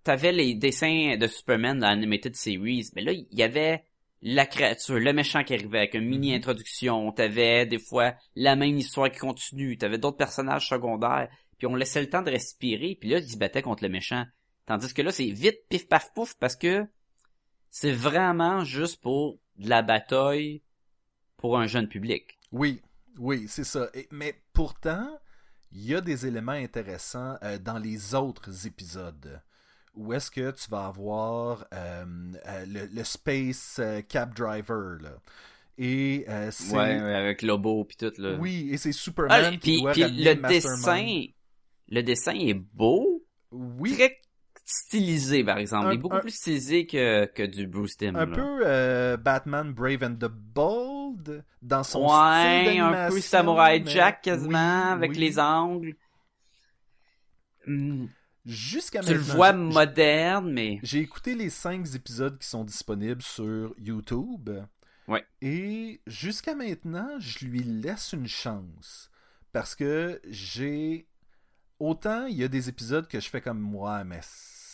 T'avais 0.02 0.32
les 0.32 0.54
dessins 0.54 1.16
de 1.16 1.26
Superman 1.26 1.78
dans 1.78 1.88
l'Animated 1.88 2.34
Series. 2.34 2.88
Mais 2.96 3.02
là, 3.02 3.12
il 3.12 3.26
y 3.30 3.42
avait 3.42 3.84
la 4.22 4.46
créature, 4.46 4.98
le 4.98 5.12
méchant 5.12 5.44
qui 5.44 5.54
arrivait 5.54 5.78
avec 5.78 5.94
une 5.94 6.06
mini-introduction. 6.06 7.12
T'avais 7.12 7.66
des 7.66 7.78
fois 7.78 8.14
la 8.34 8.56
même 8.56 8.76
histoire 8.76 9.10
qui 9.10 9.18
continue. 9.18 9.76
T'avais 9.76 9.98
d'autres 9.98 10.16
personnages 10.16 10.68
secondaires. 10.68 11.28
Puis 11.58 11.66
on 11.66 11.74
laissait 11.74 12.00
le 12.00 12.08
temps 12.08 12.22
de 12.22 12.30
respirer. 12.30 12.96
Puis 12.98 13.10
là, 13.10 13.18
ils 13.18 13.30
se 13.30 13.36
battaient 13.36 13.62
contre 13.62 13.82
le 13.82 13.90
méchant. 13.90 14.24
Tandis 14.68 14.92
que 14.92 15.00
là, 15.00 15.10
c'est 15.10 15.30
vite, 15.30 15.60
pif, 15.70 15.88
paf, 15.88 16.12
pouf, 16.12 16.34
parce 16.34 16.54
que 16.54 16.86
c'est 17.70 17.90
vraiment 17.92 18.64
juste 18.64 19.00
pour 19.00 19.38
de 19.56 19.66
la 19.70 19.80
bataille 19.80 20.60
pour 21.38 21.58
un 21.58 21.66
jeune 21.66 21.88
public. 21.88 22.38
Oui, 22.52 22.82
oui, 23.18 23.46
c'est 23.48 23.64
ça. 23.64 23.88
Et- 23.94 24.06
mais 24.10 24.34
pourtant, 24.52 25.08
il 25.72 25.86
y 25.86 25.94
a 25.94 26.02
des 26.02 26.26
éléments 26.26 26.52
intéressants 26.52 27.38
euh, 27.42 27.56
dans 27.58 27.78
les 27.78 28.14
autres 28.14 28.66
épisodes. 28.66 29.40
Où 29.94 30.12
est-ce 30.12 30.30
que 30.30 30.50
tu 30.50 30.68
vas 30.68 30.84
avoir 30.84 31.64
euh, 31.72 32.04
euh, 32.46 32.66
le, 32.66 32.86
le 32.92 33.04
Space 33.04 33.80
Cab 34.10 34.34
Driver, 34.34 34.98
là. 35.00 35.14
Et 35.78 36.26
c'est... 36.50 36.76
avec 36.76 37.40
Lobo 37.40 37.84
puis 37.84 37.96
tout, 37.96 38.12
là. 38.18 38.34
Oui, 38.38 38.68
et 38.70 38.76
c'est 38.76 38.90
Ah, 38.90 38.92
Superman 38.92 39.58
qui 39.58 39.80
doit 39.80 39.92
puis 39.92 40.02
ramener 40.04 40.34
le 40.34 40.40
Mastermind. 40.40 41.06
dessin, 41.06 41.24
le 41.88 42.02
dessin 42.02 42.34
est 42.34 42.54
beau, 42.54 43.24
Oui, 43.50 43.94
très 43.94 44.17
stylisé, 44.70 45.42
par 45.44 45.58
exemple. 45.58 45.86
Un- 45.86 45.92
il 45.92 45.94
est 45.94 45.98
beaucoup 45.98 46.16
un- 46.16 46.20
plus 46.20 46.34
stylisé 46.34 46.86
que, 46.86 47.24
que 47.26 47.42
du 47.42 47.66
Bruce 47.66 47.96
Timm. 47.96 48.16
un 48.16 48.26
là. 48.26 48.34
peu 48.36 48.60
euh, 48.66 49.16
Batman 49.16 49.72
Brave 49.72 50.02
and 50.02 50.14
the 50.16 50.30
Bold, 50.30 51.44
dans 51.62 51.82
son 51.82 52.06
style 52.08 52.16
Ouais, 52.18 52.78
un 52.78 53.08
peu 53.08 53.20
Samurai 53.20 53.80
mais- 53.80 53.90
Jack 53.90 54.22
quasiment, 54.22 54.84
oui, 54.86 54.92
avec 54.92 55.10
oui. 55.12 55.18
les 55.18 55.38
angles. 55.38 55.94
Hmm, 57.66 58.06
Jusqu'à 58.46 59.00
tu 59.00 59.12
le 59.12 59.18
maintenant, 59.20 59.34
vois 59.34 59.52
moderne, 59.52 60.52
mais... 60.52 60.78
J'ai 60.82 61.00
écouté 61.00 61.34
les 61.34 61.50
cinq 61.50 61.86
épisodes 61.94 62.38
qui 62.38 62.48
sont 62.48 62.64
disponibles 62.64 63.20
sur 63.22 63.74
YouTube. 63.78 64.48
Ouais. 65.06 65.24
Et 65.42 66.00
jusqu'à 66.06 66.54
maintenant, 66.54 67.08
je 67.18 67.44
lui 67.44 67.62
laisse 67.62 68.12
une 68.12 68.26
chance. 68.28 69.10
Parce 69.52 69.74
que 69.74 70.20
j'ai. 70.28 71.06
Autant 71.78 72.26
il 72.26 72.36
y 72.36 72.44
a 72.44 72.48
des 72.48 72.68
épisodes 72.68 73.06
que 73.06 73.20
je 73.20 73.28
fais 73.28 73.40
comme 73.40 73.60
moi, 73.60 74.02
mais 74.04 74.20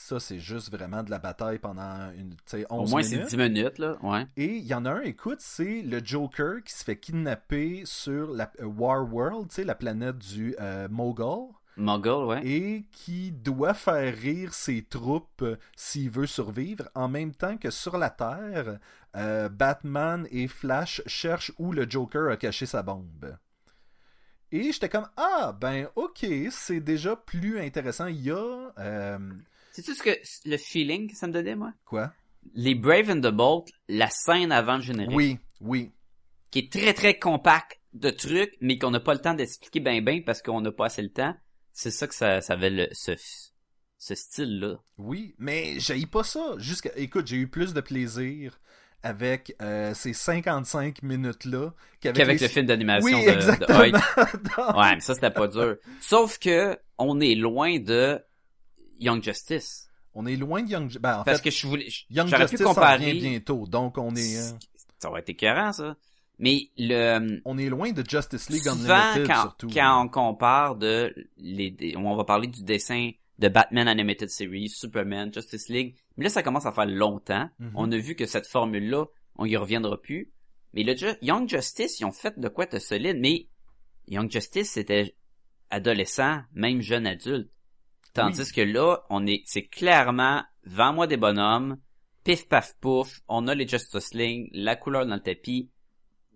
ça, 0.05 0.21
c'est 0.21 0.39
juste 0.39 0.71
vraiment 0.71 1.03
de 1.03 1.11
la 1.11 1.19
bataille 1.19 1.59
pendant 1.59 2.11
une, 2.13 2.31
tu 2.31 2.37
sais, 2.45 2.67
11 2.69 2.89
Au 2.89 2.91
moins, 2.91 3.03
c'est 3.03 3.17
minutes. 3.17 3.31
10 3.31 3.37
minutes, 3.39 3.79
là, 3.79 3.97
ouais. 4.03 4.27
Et 4.37 4.57
il 4.57 4.65
y 4.65 4.75
en 4.75 4.85
a 4.85 4.93
un, 4.93 5.01
écoute, 5.01 5.41
c'est 5.41 5.81
le 5.81 6.05
Joker 6.05 6.63
qui 6.63 6.75
se 6.75 6.85
fait 6.85 6.99
kidnapper 6.99 7.83
sur 7.87 8.31
la 8.31 8.53
euh, 8.61 8.67
War 8.67 9.11
World, 9.11 9.49
tu 9.49 9.55
sais, 9.57 9.65
la 9.65 9.75
planète 9.75 10.19
du 10.19 10.55
euh, 10.61 10.89
Mogul 10.91 11.55
Muggle, 11.79 12.27
ouais. 12.27 12.47
et 12.47 12.85
qui 12.93 13.33
doit 13.33 13.73
faire 13.73 14.15
rire 14.15 14.53
ses 14.53 14.83
troupes 14.83 15.43
euh, 15.43 15.57
s'il 15.75 16.11
veut 16.11 16.27
survivre, 16.27 16.89
en 16.95 17.09
même 17.09 17.35
temps 17.35 17.57
que 17.57 17.71
sur 17.71 17.97
la 17.97 18.11
Terre, 18.11 18.79
euh, 19.17 19.49
Batman 19.49 20.29
et 20.31 20.49
Flash 20.49 21.01
cherchent 21.07 21.53
où 21.59 21.73
le 21.73 21.89
Joker 21.89 22.31
a 22.31 22.37
caché 22.37 22.67
sa 22.67 22.83
bombe. 22.83 23.37
Et 24.53 24.71
j'étais 24.71 24.89
comme 24.89 25.09
ah 25.17 25.57
ben 25.59 25.89
ok 25.97 26.27
c'est 26.51 26.81
déjà 26.81 27.17
plus 27.17 27.59
intéressant. 27.59 28.07
Il 28.07 28.21
y 28.21 28.31
a 28.31 28.73
euh, 28.79 29.19
C'est-tu 29.75 29.95
ce 29.95 30.03
que 30.03 30.11
le 30.49 30.57
feeling 30.57 31.11
que 31.11 31.17
ça 31.17 31.27
me 31.27 31.33
donnait, 31.33 31.57
moi? 31.57 31.73
quoi? 31.85 32.13
Les 32.55 32.75
Brave 32.75 33.11
and 33.11 33.21
the 33.21 33.33
Bolt, 33.33 33.69
la 33.89 34.09
scène 34.11 34.53
avant 34.53 34.77
le 34.77 34.83
générique, 34.83 35.15
Oui 35.17 35.39
oui 35.61 35.93
qui 36.51 36.61
est 36.61 36.71
très 36.73 36.95
très 36.95 37.19
compact 37.19 37.81
de 37.95 38.11
trucs, 38.11 38.55
mais 38.61 38.79
qu'on 38.79 38.91
n'a 38.93 39.01
pas 39.01 39.15
le 39.15 39.21
temps 39.21 39.35
d'expliquer 39.35 39.81
ben 39.81 40.05
ben 40.05 40.23
parce 40.23 40.41
qu'on 40.43 40.61
n'a 40.61 40.71
pas 40.73 40.87
assez 40.87 41.03
le 41.03 41.11
temps. 41.11 41.35
C'est 41.73 41.91
ça 41.91 42.07
que 42.07 42.15
ça, 42.15 42.41
ça 42.41 42.53
avait 42.53 42.71
le, 42.71 42.89
ce, 42.93 43.13
ce 43.99 44.15
style-là. 44.15 44.77
oui 44.99 45.35
mais 45.39 45.81
j'ai 45.81 46.05
pas 46.07 46.23
ça. 46.23 46.55
Jusqu'à 46.59 46.91
écoute 46.97 47.27
j'ai 47.27 47.37
eu 47.37 47.49
plus 47.49 47.73
de 47.75 47.81
plaisir 47.81 48.61
avec 49.03 49.55
euh, 49.61 49.93
ces 49.95 50.13
55 50.13 51.03
minutes 51.03 51.45
là 51.47 51.71
qu'avec 52.01 52.17
Qu'avec 52.17 52.41
les- 52.41 52.47
le 52.47 52.53
film 52.53 52.67
d'animation 52.67 53.19
Oui 53.19 53.25
de, 53.25 53.31
de 53.31 53.35
exactement. 53.35 53.79
Hoyt. 53.79 53.93
Ouais, 54.79 54.95
mais 54.95 55.01
ça 55.01 55.15
c'était 55.15 55.31
pas 55.31 55.49
dur. 55.49 55.77
Sauf 56.01 56.39
que 56.39 56.79
on 56.99 57.21
est 57.21 57.35
loin 57.35 57.79
de 57.81 58.21
Young 59.01 59.23
Justice. 59.23 59.89
On 60.15 60.27
est 60.27 60.37
loin 60.37 60.63
de 60.63 60.69
Young 60.71 60.97
ben, 60.99 61.21
en 61.21 61.25
Parce 61.25 61.41
fait 61.41 61.51
que 61.51 61.57
je 61.57 61.67
voulais, 61.67 61.89
Young 62.11 62.29
Justice 62.29 62.59
pu 62.59 62.65
comparer. 62.65 63.13
vient 63.13 63.31
bientôt, 63.31 63.67
donc 63.67 63.99
on 63.99 64.15
est 64.15 64.37
euh, 64.39 64.51
Ça 65.01 65.11
aurait 65.11 65.23
été 65.23 65.33
écœurant, 65.33 65.73
ça. 65.73 65.97
Mais 66.39 66.69
le, 66.79 67.41
on 67.45 67.59
est 67.59 67.69
loin 67.69 67.93
de 67.93 68.05
Justice 68.09 68.49
League 68.51 68.63
souvent, 68.63 68.95
Unlimited 68.95 69.27
quand, 69.27 69.41
surtout. 69.43 69.69
quand 69.69 70.03
on 70.05 70.09
compare 70.09 70.77
de 70.77 71.15
les, 71.37 71.95
on 71.97 72.17
va 72.17 72.25
parler 72.25 72.49
du 72.49 72.63
dessin 72.65 73.11
de 73.39 73.49
Batman 73.49 73.87
Animated 73.89 74.29
Series, 74.31 74.69
Superman, 74.69 75.33
Justice 75.33 75.69
League. 75.69 75.97
Mais 76.17 76.25
là, 76.25 76.31
ça 76.31 76.43
commence 76.45 76.67
à 76.67 76.73
faire 76.73 76.87
longtemps. 76.87 77.49
Mhm. 77.59 77.73
On 77.75 77.91
a 77.91 77.97
vu 77.97 78.15
que 78.15 78.27
cette 78.27 78.47
formule-là, 78.47 79.07
on 79.37 79.45
y 79.47 79.57
reviendra 79.57 80.01
plus. 80.01 80.33
Mais 80.73 80.83
le 80.85 80.97
Ju- 80.97 81.17
Young 81.23 81.49
Justice, 81.49 81.99
ils 82.01 82.05
ont 82.05 82.13
fait 82.13 82.39
de 82.39 82.49
quoi 82.49 82.67
de 82.67 82.79
solide. 82.79 83.19
Mais 83.21 83.49
Young 84.09 84.31
Justice, 84.31 84.71
c'était 84.73 85.15
adolescent, 85.71 86.41
même 86.53 86.81
jeune 86.81 87.07
adulte. 87.07 87.51
Tandis 88.15 88.41
Oui. 88.41 88.53
que 88.55 88.61
là, 88.63 88.99
on 89.11 89.27
est, 89.27 89.43
c'est 89.45 89.67
clairement, 89.67 90.43
vends-moi 90.65 91.07
des 91.07 91.17
bonhommes, 91.17 91.79
pif 92.25 92.49
paf 92.49 92.75
pouf, 92.81 93.21
on 93.29 93.49
a 93.49 93.55
les 93.55 93.67
Justice 93.69 94.15
League, 94.15 94.49
la 94.53 94.77
couleur 94.77 95.05
dans 95.07 95.15
le 95.17 95.21
tapis, 95.21 95.71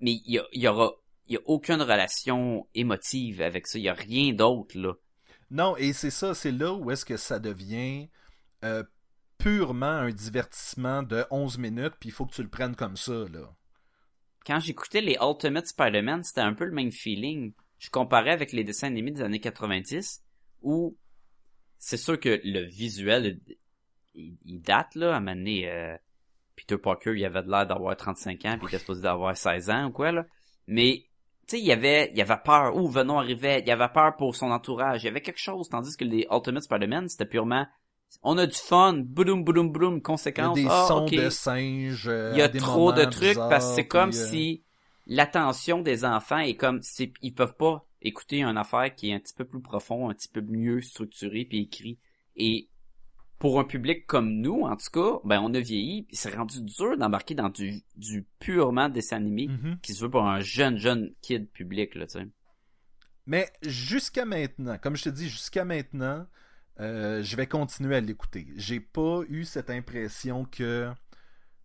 mais 0.00 0.12
il 0.26 0.32
y, 0.34 0.38
a- 0.38 0.46
y 0.52 0.66
aura, 0.68 0.92
il 1.28 1.34
y 1.34 1.36
a 1.36 1.40
aucune 1.46 1.80
relation 1.82 2.66
émotive 2.74 3.40
avec 3.40 3.66
ça, 3.66 3.78
il 3.78 3.84
y 3.84 3.88
a 3.88 3.94
rien 3.94 4.32
d'autre, 4.32 4.76
là. 4.78 4.92
Non, 5.50 5.76
et 5.76 5.92
c'est 5.94 6.10
ça, 6.10 6.34
c'est 6.34 6.52
là 6.52 6.74
où 6.74 6.90
est-ce 6.90 7.04
que 7.06 7.16
ça 7.16 7.38
devient 7.38 8.08
euh, 8.64 8.82
purement 9.38 9.86
un 9.86 10.10
divertissement 10.10 11.02
de 11.02 11.24
11 11.30 11.58
minutes, 11.58 11.94
puis 12.00 12.08
il 12.10 12.12
faut 12.12 12.26
que 12.26 12.34
tu 12.34 12.42
le 12.42 12.48
prennes 12.50 12.74
comme 12.76 12.96
ça, 12.96 13.24
là. 13.32 13.54
Quand 14.44 14.58
j'écoutais 14.60 15.00
les 15.00 15.16
Ultimate 15.20 15.66
Spider-Man, 15.66 16.24
c'était 16.24 16.40
un 16.40 16.54
peu 16.54 16.64
le 16.64 16.72
même 16.72 16.90
feeling. 16.92 17.52
Je 17.78 17.90
comparais 17.90 18.30
avec 18.32 18.52
les 18.52 18.64
dessins 18.64 18.86
animés 18.88 19.10
des 19.12 19.22
années 19.22 19.40
90, 19.40 20.22
où 20.62 20.96
c'est 21.78 21.96
sûr 21.96 22.18
que 22.18 22.40
le 22.44 22.64
visuel, 22.64 23.40
il, 24.14 24.36
il 24.44 24.60
date, 24.60 24.94
là, 24.94 25.14
à 25.14 25.16
un 25.16 25.20
moment 25.20 25.36
donné, 25.36 25.70
euh, 25.70 25.96
Peter 26.56 26.78
Parker, 26.78 27.12
il 27.16 27.24
avait 27.24 27.42
de 27.42 27.50
l'air 27.50 27.66
d'avoir 27.66 27.96
35 27.96 28.44
ans, 28.44 28.56
puis 28.58 28.66
il 28.66 28.68
était 28.68 28.78
supposé 28.78 29.02
d'avoir 29.02 29.36
16 29.36 29.70
ans 29.70 29.86
ou 29.86 29.90
quoi, 29.92 30.12
là. 30.12 30.26
Mais, 30.66 31.04
tu 31.46 31.56
sais, 31.56 31.60
il 31.60 31.66
y 31.66 31.72
avait, 31.72 32.10
il 32.12 32.18
y 32.18 32.22
avait 32.22 32.40
peur, 32.44 32.76
où 32.76 32.88
Venom 32.88 33.18
arrivait, 33.18 33.60
il 33.60 33.68
y 33.68 33.70
avait 33.70 33.88
peur 33.88 34.16
pour 34.16 34.34
son 34.34 34.50
entourage, 34.50 35.02
il 35.02 35.06
y 35.06 35.08
avait 35.08 35.22
quelque 35.22 35.40
chose, 35.40 35.68
tandis 35.68 35.96
que 35.96 36.04
les 36.04 36.26
Ultimate 36.30 36.62
Spider-Man, 36.62 37.08
c'était 37.08 37.26
purement, 37.26 37.66
on 38.22 38.38
a 38.38 38.46
du 38.46 38.56
fun, 38.56 38.94
boum, 38.94 39.44
boum, 39.44 39.70
boum, 39.70 39.92
Il 39.92 39.96
y 39.96 39.98
a 39.98 40.00
conséquence, 40.00 40.54
des 40.54 40.66
ah, 40.68 40.84
sons 40.88 41.04
de 41.04 41.30
singes. 41.30 42.08
euh, 42.08 42.30
Il 42.32 42.38
y 42.38 42.42
a 42.42 42.48
trop 42.48 42.92
de 42.92 43.04
trucs 43.04 43.36
parce 43.36 43.68
que 43.68 43.74
c'est 43.76 43.86
comme 43.86 44.10
euh, 44.10 44.12
si 44.12 44.64
l'attention 45.06 45.80
des 45.80 46.04
enfants 46.04 46.38
est 46.38 46.54
comme 46.56 46.80
ils 47.22 47.34
peuvent 47.34 47.56
pas 47.56 47.87
écouter 48.02 48.42
une 48.42 48.56
affaire 48.56 48.94
qui 48.94 49.10
est 49.10 49.14
un 49.14 49.20
petit 49.20 49.34
peu 49.34 49.44
plus 49.44 49.60
profond, 49.60 50.10
un 50.10 50.14
petit 50.14 50.28
peu 50.28 50.40
mieux 50.40 50.80
structuré 50.80 51.44
puis 51.44 51.62
écrit 51.62 51.98
et 52.36 52.68
pour 53.38 53.60
un 53.60 53.64
public 53.64 54.06
comme 54.06 54.40
nous 54.40 54.62
en 54.62 54.76
tout 54.76 54.90
cas, 54.92 55.20
ben 55.24 55.40
on 55.40 55.54
a 55.54 55.60
vieilli, 55.60 56.02
puis 56.02 56.16
c'est 56.16 56.34
rendu 56.34 56.60
dur 56.62 56.96
d'embarquer 56.96 57.34
dans 57.34 57.48
du 57.48 57.82
du 57.96 58.26
purement 58.40 58.88
dessin 58.88 59.16
animé 59.16 59.48
mhm. 59.48 59.78
qui 59.80 59.94
se 59.94 60.02
veut 60.04 60.10
pour 60.10 60.24
un 60.24 60.40
jeune 60.40 60.76
jeune 60.76 61.12
kid 61.22 61.48
public 61.50 61.94
là, 61.94 62.06
tu 62.06 62.18
sais. 62.18 62.28
Mais 63.26 63.52
jusqu'à 63.62 64.24
maintenant, 64.24 64.78
comme 64.78 64.96
je 64.96 65.04
te 65.04 65.08
dis, 65.10 65.28
jusqu'à 65.28 65.66
maintenant, 65.66 66.26
euh, 66.80 67.22
je 67.22 67.36
vais 67.36 67.46
continuer 67.46 67.96
à 67.96 68.00
l'écouter. 68.00 68.48
J'ai 68.56 68.80
pas 68.80 69.20
eu 69.28 69.44
cette 69.44 69.68
impression 69.68 70.46
que 70.46 70.90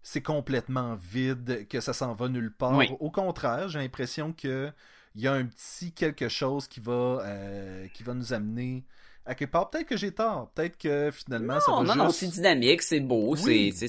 c'est 0.01 0.21
complètement 0.21 0.95
vide, 0.95 1.65
que 1.69 1.79
ça 1.79 1.93
s'en 1.93 2.13
va 2.13 2.27
nulle 2.27 2.53
part. 2.53 2.75
Oui. 2.75 2.89
Au 2.99 3.09
contraire, 3.09 3.69
j'ai 3.69 3.79
l'impression 3.79 4.33
que 4.33 4.73
il 5.15 5.21
y 5.21 5.27
a 5.27 5.33
un 5.33 5.45
petit 5.45 5.91
quelque 5.91 6.27
chose 6.29 6.67
qui 6.67 6.79
va 6.79 7.19
euh, 7.23 7.87
qui 7.93 8.03
va 8.03 8.13
nous 8.13 8.33
amener 8.33 8.83
à 9.25 9.35
quelque 9.35 9.51
part. 9.51 9.69
Peut-être 9.69 9.87
que 9.87 9.97
j'ai 9.97 10.11
tort. 10.11 10.51
Peut-être 10.53 10.77
que 10.77 11.11
finalement 11.11 11.59
ça 11.59 11.71
Non, 11.71 11.83
va 11.83 11.95
non, 11.95 12.03
non, 12.03 12.09
juste. 12.09 12.19
c'est 12.19 12.27
dynamique, 12.27 12.81
c'est 12.81 12.99
beau, 12.99 13.35
Oui. 13.45 13.71
c'est 13.75 13.87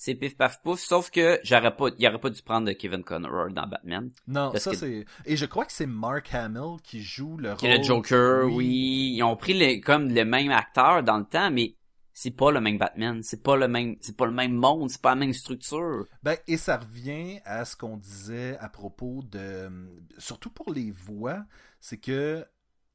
c'est 0.00 0.14
pif 0.14 0.36
paf 0.36 0.62
pouf, 0.62 0.78
sauf 0.78 1.10
que 1.10 1.40
j'aurais 1.42 1.74
pas, 1.74 1.86
il 1.98 2.06
aurait 2.06 2.20
pas 2.20 2.30
dû 2.30 2.40
prendre 2.42 2.68
de 2.68 2.72
Kevin 2.72 3.02
Conroy 3.02 3.48
dans 3.50 3.66
Batman. 3.66 4.12
non, 4.28 4.52
ça 4.54 4.70
que- 4.70 4.76
c'est. 4.76 5.04
Et 5.26 5.36
je 5.36 5.44
crois 5.46 5.64
que 5.64 5.72
c'est 5.72 5.86
Mark 5.88 6.32
Hamill 6.32 6.76
qui 6.84 7.02
joue 7.02 7.36
le 7.36 7.56
Qui 7.56 7.66
rôle. 7.66 7.74
est 7.74 7.78
le 7.78 7.82
Joker, 7.82 8.44
oui. 8.52 9.14
Ils 9.16 9.22
ont 9.24 9.34
pris 9.34 9.54
les, 9.54 9.80
comme 9.80 10.08
le 10.14 10.24
même 10.24 10.52
acteur 10.52 11.02
dans 11.02 11.18
le 11.18 11.24
temps, 11.24 11.50
mais 11.50 11.74
c'est 12.20 12.32
pas 12.32 12.50
le 12.50 12.60
même 12.60 12.78
Batman. 12.78 13.22
C'est 13.22 13.42
pas 13.44 13.56
le 13.56 13.68
même, 13.68 13.94
c'est 14.00 14.16
pas 14.16 14.26
le 14.26 14.32
même 14.32 14.54
monde, 14.54 14.90
c'est 14.90 15.00
pas 15.00 15.10
la 15.10 15.14
même 15.20 15.32
structure. 15.32 16.04
Ben, 16.24 16.36
et 16.48 16.56
ça 16.56 16.78
revient 16.78 17.38
à 17.44 17.64
ce 17.64 17.76
qu'on 17.76 17.96
disait 17.96 18.58
à 18.58 18.68
propos 18.68 19.22
de. 19.22 19.70
Surtout 20.18 20.50
pour 20.50 20.72
les 20.72 20.90
voix, 20.90 21.44
c'est 21.80 21.98
que. 21.98 22.44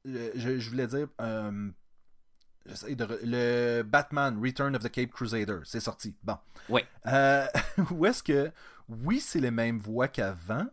euh, 0.06 0.30
je, 0.34 0.58
je 0.58 0.68
voulais 0.70 0.86
dire. 0.86 1.08
euh, 1.22 1.70
de 2.66 3.04
re- 3.04 3.18
le 3.24 3.82
Batman 3.82 4.38
Return 4.42 4.76
of 4.76 4.82
the 4.82 4.90
Cape 4.90 5.10
Crusader, 5.10 5.60
c'est 5.64 5.80
sorti. 5.80 6.14
Bon. 6.22 6.36
Oui. 6.68 6.82
Euh, 7.06 7.46
où 7.90 8.04
est-ce 8.04 8.22
que. 8.22 8.50
Oui, 8.90 9.20
c'est 9.20 9.40
les 9.40 9.50
mêmes 9.50 9.78
voix 9.78 10.08
qu'avant, 10.08 10.66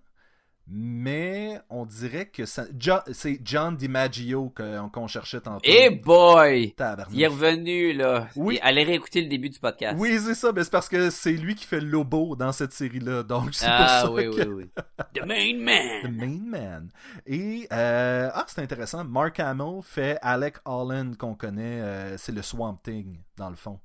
mais 0.68 1.60
on 1.70 1.86
dirait 1.86 2.28
que 2.28 2.46
ça. 2.46 2.66
Jo- 2.78 3.02
c'est 3.12 3.40
John 3.44 3.76
DiMaggio 3.76 4.50
que- 4.52 4.88
qu'on 4.90 5.08
cherchait 5.08 5.42
tantôt. 5.42 5.62
Eh 5.64 5.90
boy! 5.90 6.74
Tabarnak. 6.74 7.08
Il 7.14 7.22
est 7.22 7.28
revenu, 7.28 7.94
là. 7.94 8.28
Oui. 8.36 8.56
Et 8.56 8.62
allez 8.62 8.84
réécouter 8.84 9.22
le 9.22 9.28
début 9.28 9.50
du 9.50 9.60
podcast. 9.60 9.98
Oui, 10.00 10.18
c'est 10.20 10.36
ça, 10.36 10.52
mais 10.54 10.64
c'est 10.64 10.70
parce 10.72 10.88
que 10.88 11.10
c'est 11.10 11.34
lui 11.34 11.56
qui 11.56 11.66
fait 11.66 11.82
le 11.82 11.88
lobo 11.90 12.36
dans 12.36 12.52
cette 12.52 12.72
série-là. 12.74 13.24
Donc, 13.24 13.54
c'est 13.54 13.66
Ah, 13.68 14.04
pour 14.06 14.18
ça 14.18 14.24
oui, 14.30 14.36
que... 14.36 14.48
oui, 14.48 14.64
oui. 14.76 14.84
The 15.14 15.26
main 15.26 15.54
The 16.04 16.10
man. 16.10 16.16
Main 16.16 16.40
Man. 16.46 16.90
Et, 17.26 17.68
euh, 17.74 18.30
ah, 18.34 18.46
c'est 18.48 18.62
intéressant. 18.62 19.04
Mark 19.04 19.40
Hamill 19.40 19.82
fait 19.84 20.18
Alec 20.22 20.58
Holland 20.66 21.18
qu'on 21.18 21.36
connaît. 21.36 21.82
euh, 21.82 22.18
c'est 22.18 22.32
le 22.32 22.42
Swamp 22.42 22.78
Thing, 22.84 23.20
dans 23.36 23.50
le 23.50 23.56
fond. 23.56 23.80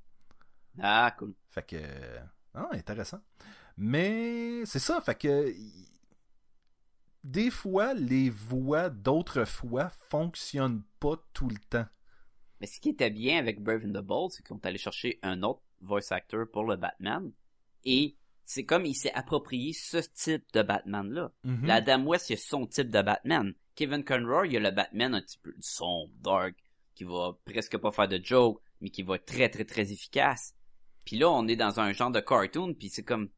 Ah, 0.80 1.12
cool. 1.18 1.32
Fait 1.50 1.62
que. 1.66 1.76
euh, 1.76 2.18
Ah, 2.54 2.68
intéressant. 2.72 3.18
Mais 3.76 4.64
c'est 4.64 4.78
ça, 4.78 5.00
fait 5.00 5.14
que. 5.18 5.52
Des 7.26 7.50
fois, 7.50 7.92
les 7.92 8.30
voix 8.30 8.88
d'autrefois 8.88 9.90
fonctionnent 9.90 10.84
pas 11.00 11.16
tout 11.32 11.48
le 11.48 11.58
temps. 11.68 11.86
Mais 12.60 12.68
ce 12.68 12.78
qui 12.78 12.90
était 12.90 13.10
bien 13.10 13.38
avec 13.38 13.60
Brave 13.60 13.82
and 13.84 14.00
the 14.00 14.04
Bold, 14.04 14.30
c'est 14.30 14.46
qu'on 14.46 14.58
est 14.58 14.66
allé 14.66 14.78
chercher 14.78 15.18
un 15.22 15.42
autre 15.42 15.60
voice 15.80 16.12
actor 16.12 16.46
pour 16.52 16.62
le 16.62 16.76
Batman. 16.76 17.32
Et 17.82 18.16
c'est 18.44 18.64
comme 18.64 18.86
il 18.86 18.94
s'est 18.94 19.12
approprié 19.12 19.72
ce 19.72 19.96
type 19.96 20.44
de 20.52 20.62
Batman-là. 20.62 21.32
Mhm. 21.42 21.66
La 21.66 21.80
Dame 21.80 22.06
West, 22.06 22.30
il 22.30 22.34
y 22.34 22.36
a 22.36 22.38
son 22.38 22.64
type 22.64 22.90
de 22.90 23.02
Batman. 23.02 23.54
Kevin 23.74 24.04
Conroy, 24.04 24.46
il 24.46 24.52
y 24.52 24.56
a 24.56 24.60
le 24.60 24.70
Batman 24.70 25.16
un 25.16 25.20
petit 25.20 25.38
peu 25.38 25.52
sombre, 25.58 26.12
dark, 26.20 26.54
qui 26.94 27.02
va 27.02 27.36
presque 27.44 27.76
pas 27.76 27.90
faire 27.90 28.06
de 28.06 28.20
joke, 28.22 28.62
mais 28.80 28.90
qui 28.90 29.02
va 29.02 29.16
être 29.16 29.26
très 29.26 29.48
très 29.48 29.64
très 29.64 29.90
efficace. 29.90 30.54
Puis 31.04 31.18
là, 31.18 31.28
on 31.28 31.48
est 31.48 31.56
dans 31.56 31.80
un 31.80 31.92
genre 31.92 32.12
de 32.12 32.20
cartoon, 32.20 32.72
puis 32.72 32.88
c'est 32.88 33.02
comme... 33.02 33.30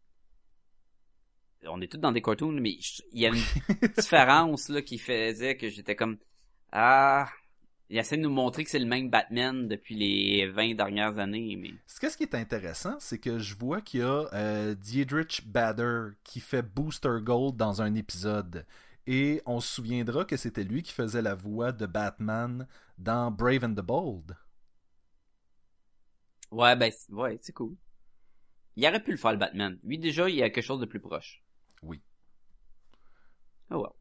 on 1.67 1.81
est 1.81 1.91
tous 1.91 1.99
dans 1.99 2.13
des 2.13 2.23
cartoons, 2.23 2.53
mais 2.53 2.79
il 3.13 3.21
y 3.21 3.27
a 3.27 3.31
une 3.31 3.89
différence 3.97 4.69
là 4.69 4.83
qui 4.83 4.99
faisait 4.99 5.57
que 5.57 5.69
j'étais 5.69 5.97
comme 5.97 6.19
ah, 6.73 7.29
il 7.91 7.99
essaie 7.99 8.19
de 8.19 8.23
nous 8.23 8.31
montrer 8.31 8.65
que 8.65 8.71
c'est 8.71 8.79
le 8.79 8.87
même 8.87 9.09
Batman 9.09 9.67
depuis 9.67 9.95
les 9.95 10.47
20 10.49 10.75
dernières 10.75 11.19
années, 11.19 11.57
mais 11.57 11.71
Ce 11.87 11.99
qu'est-ce 11.99 12.17
qui 12.19 12.25
est 12.25 12.35
intéressant, 12.35 12.97
c'est 13.01 13.19
que 13.19 13.39
je 13.39 13.57
vois 13.57 13.81
qu'il 13.81 14.01
y 14.01 14.03
a 14.03 14.29
euh, 14.35 14.75
Diedrich 14.75 15.47
Bader 15.47 16.11
qui 16.23 16.41
fait 16.41 16.63
Booster 16.63 17.17
Gold 17.23 17.57
dans 17.57 17.81
un 17.81 17.95
épisode. 17.95 18.67
Et 19.07 19.41
on 19.47 19.61
se 19.61 19.75
souviendra 19.77 20.27
que 20.27 20.37
c'était 20.37 20.65
lui 20.65 20.83
qui 20.83 20.93
faisait 20.93 21.23
la 21.23 21.35
voix 21.35 21.73
de 21.73 21.87
Batman 21.87 22.67
dans 22.99 23.31
Brave 23.31 23.65
and 23.65 23.73
the 23.75 23.81
Bold. 23.81 24.37
ouais 26.51 26.77
ben 26.77 26.93
ouais 27.11 27.39
c'est 27.41 27.55
cool. 27.55 27.75
Il 28.77 28.87
aurait 28.87 29.03
pu 29.03 29.13
le 29.13 29.17
faire 29.17 29.33
le 29.33 29.39
Batman. 29.39 29.79
Lui 29.83 29.99
déjà 29.99 30.29
il 30.29 30.37
y 30.37 30.43
a 30.43 30.51
quelque 30.51 30.65
chose 30.65 30.81
de 30.81 30.87
plus 30.87 31.01
proche. 31.01 31.43
Oui. 31.83 32.01
Oh 33.71 33.77
well. 33.83 33.93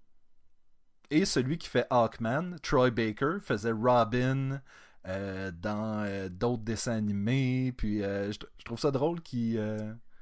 Et 1.09 1.25
celui 1.25 1.57
qui 1.57 1.69
fait 1.69 1.87
Hawkman, 1.89 2.57
Troy 2.61 2.89
Baker, 2.91 3.37
faisait 3.41 3.71
Robin 3.71 4.61
euh, 5.05 5.51
dans 5.51 6.03
euh, 6.05 6.27
d'autres 6.29 6.63
dessins 6.63 6.93
animés. 6.97 7.71
Puis 7.71 8.03
euh, 8.03 8.31
je, 8.31 8.39
je 8.57 8.63
trouve 8.65 8.79
ça 8.79 8.91
drôle 8.91 9.21
qu'il 9.21 9.55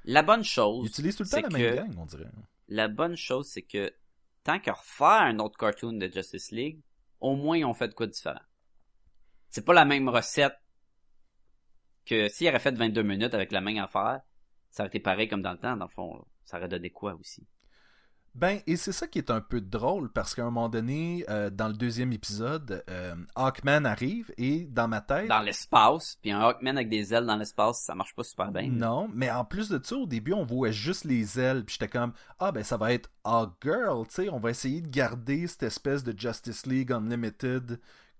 La 0.03 0.22
bonne 0.24 0.41
il 0.41 0.45
chose, 0.45 0.88
utilise 0.88 1.16
tout 1.16 1.24
le 1.24 1.30
temps 1.30 1.38
c'est 1.38 1.41
la 1.41 1.49
même 1.49 1.72
que- 1.72 1.76
gang, 1.76 1.97
on 1.97 2.06
dirait. 2.06 2.30
la 2.68 2.88
bonne 2.88 3.16
chose 3.16 3.47
c'est 3.49 3.64
que 3.64 3.91
tant 4.43 4.60
qu'à 4.60 4.74
refaire 4.74 5.08
un 5.24 5.39
autre 5.39 5.58
cartoon 5.58 5.93
de 5.93 6.08
Justice 6.08 6.51
League, 6.51 6.82
au 7.20 7.36
moins 7.36 7.64
on 7.64 7.74
fait 7.74 7.88
de 7.88 7.93
quoi 7.95 8.06
de 8.06 8.12
différent. 8.12 8.41
C'est 9.49 9.66
pas 9.66 9.74
la 9.74 9.86
même 9.86 10.08
recette 10.10 10.56
que 12.06 12.28
s'il 12.30 12.47
aurait 12.49 12.60
fait 12.60 12.72
22 12.76 13.01
minutes 13.01 13.34
avec 13.34 13.51
la 13.51 13.62
même 13.62 13.78
affaire, 13.80 14.22
ça 14.70 14.84
aurait 14.84 14.89
été 14.89 14.99
pareil 14.99 15.28
comme 15.28 15.41
dans 15.41 15.53
le 15.53 15.58
temps, 15.58 15.76
dans 15.78 15.86
le 15.86 15.89
fond. 15.91 16.14
là. 16.18 16.22
Ça 16.46 16.58
aurait 16.58 16.68
donné 16.68 16.89
quoi 16.89 17.16
aussi? 17.20 17.46
Ben, 18.36 18.60
et 18.68 18.76
c'est 18.76 18.91
ça 18.91 19.08
qui 19.08 19.18
est 19.18 19.32
un 19.32 19.39
peu 19.39 19.62
drôle 19.62 20.12
parce 20.12 20.36
qu'à 20.36 20.41
un 20.41 20.46
moment 20.52 20.68
donné, 20.68 21.24
euh, 21.30 21.50
dans 21.50 21.70
le 21.70 21.74
deuxième 21.74 22.12
épisode, 22.12 22.84
euh, 22.89 23.16
Hawkman 23.36 23.86
arrive 23.86 24.30
et 24.38 24.66
dans 24.66 24.89
ma 24.89 25.00
tête. 25.00 25.30
Dans 25.30 25.39
l'espace, 25.39 26.18
puis 26.22 26.32
un 26.32 26.41
Hawkman 26.41 26.76
avec 26.76 26.89
des 26.89 27.14
ailes 27.14 27.26
dans 27.26 27.38
l'espace, 27.38 27.84
ça 27.86 27.96
marche 27.96 28.14
pas 28.14 28.24
super 28.24 28.52
bien. 28.52 28.70
Non, 28.70 29.10
mais 29.14 29.32
en 29.32 29.46
plus 29.46 29.70
de 29.70 29.80
ça, 29.82 29.96
au 29.96 30.06
début, 30.06 30.34
on 30.34 30.43
voit 30.43 30.72
juste 30.72 31.06
les 31.06 31.39
ailes, 31.39 31.64
puis 31.64 31.78
j'étais 31.80 31.88
comme 31.88 32.12
ah 32.38 32.52
ben 32.52 32.62
ça 32.62 32.76
va 32.76 32.91
être 32.91 33.10
Hawkgirl, 33.24 34.06
tu 34.08 34.16
sais, 34.16 34.30
on 34.30 34.39
va 34.39 34.50
essayer 34.50 34.82
de 34.82 34.89
garder 34.89 35.48
cette 35.48 35.64
espèce 35.64 36.04
de 36.04 36.14
Justice 36.18 36.66
League 36.66 36.91
Unlimited 36.91 37.80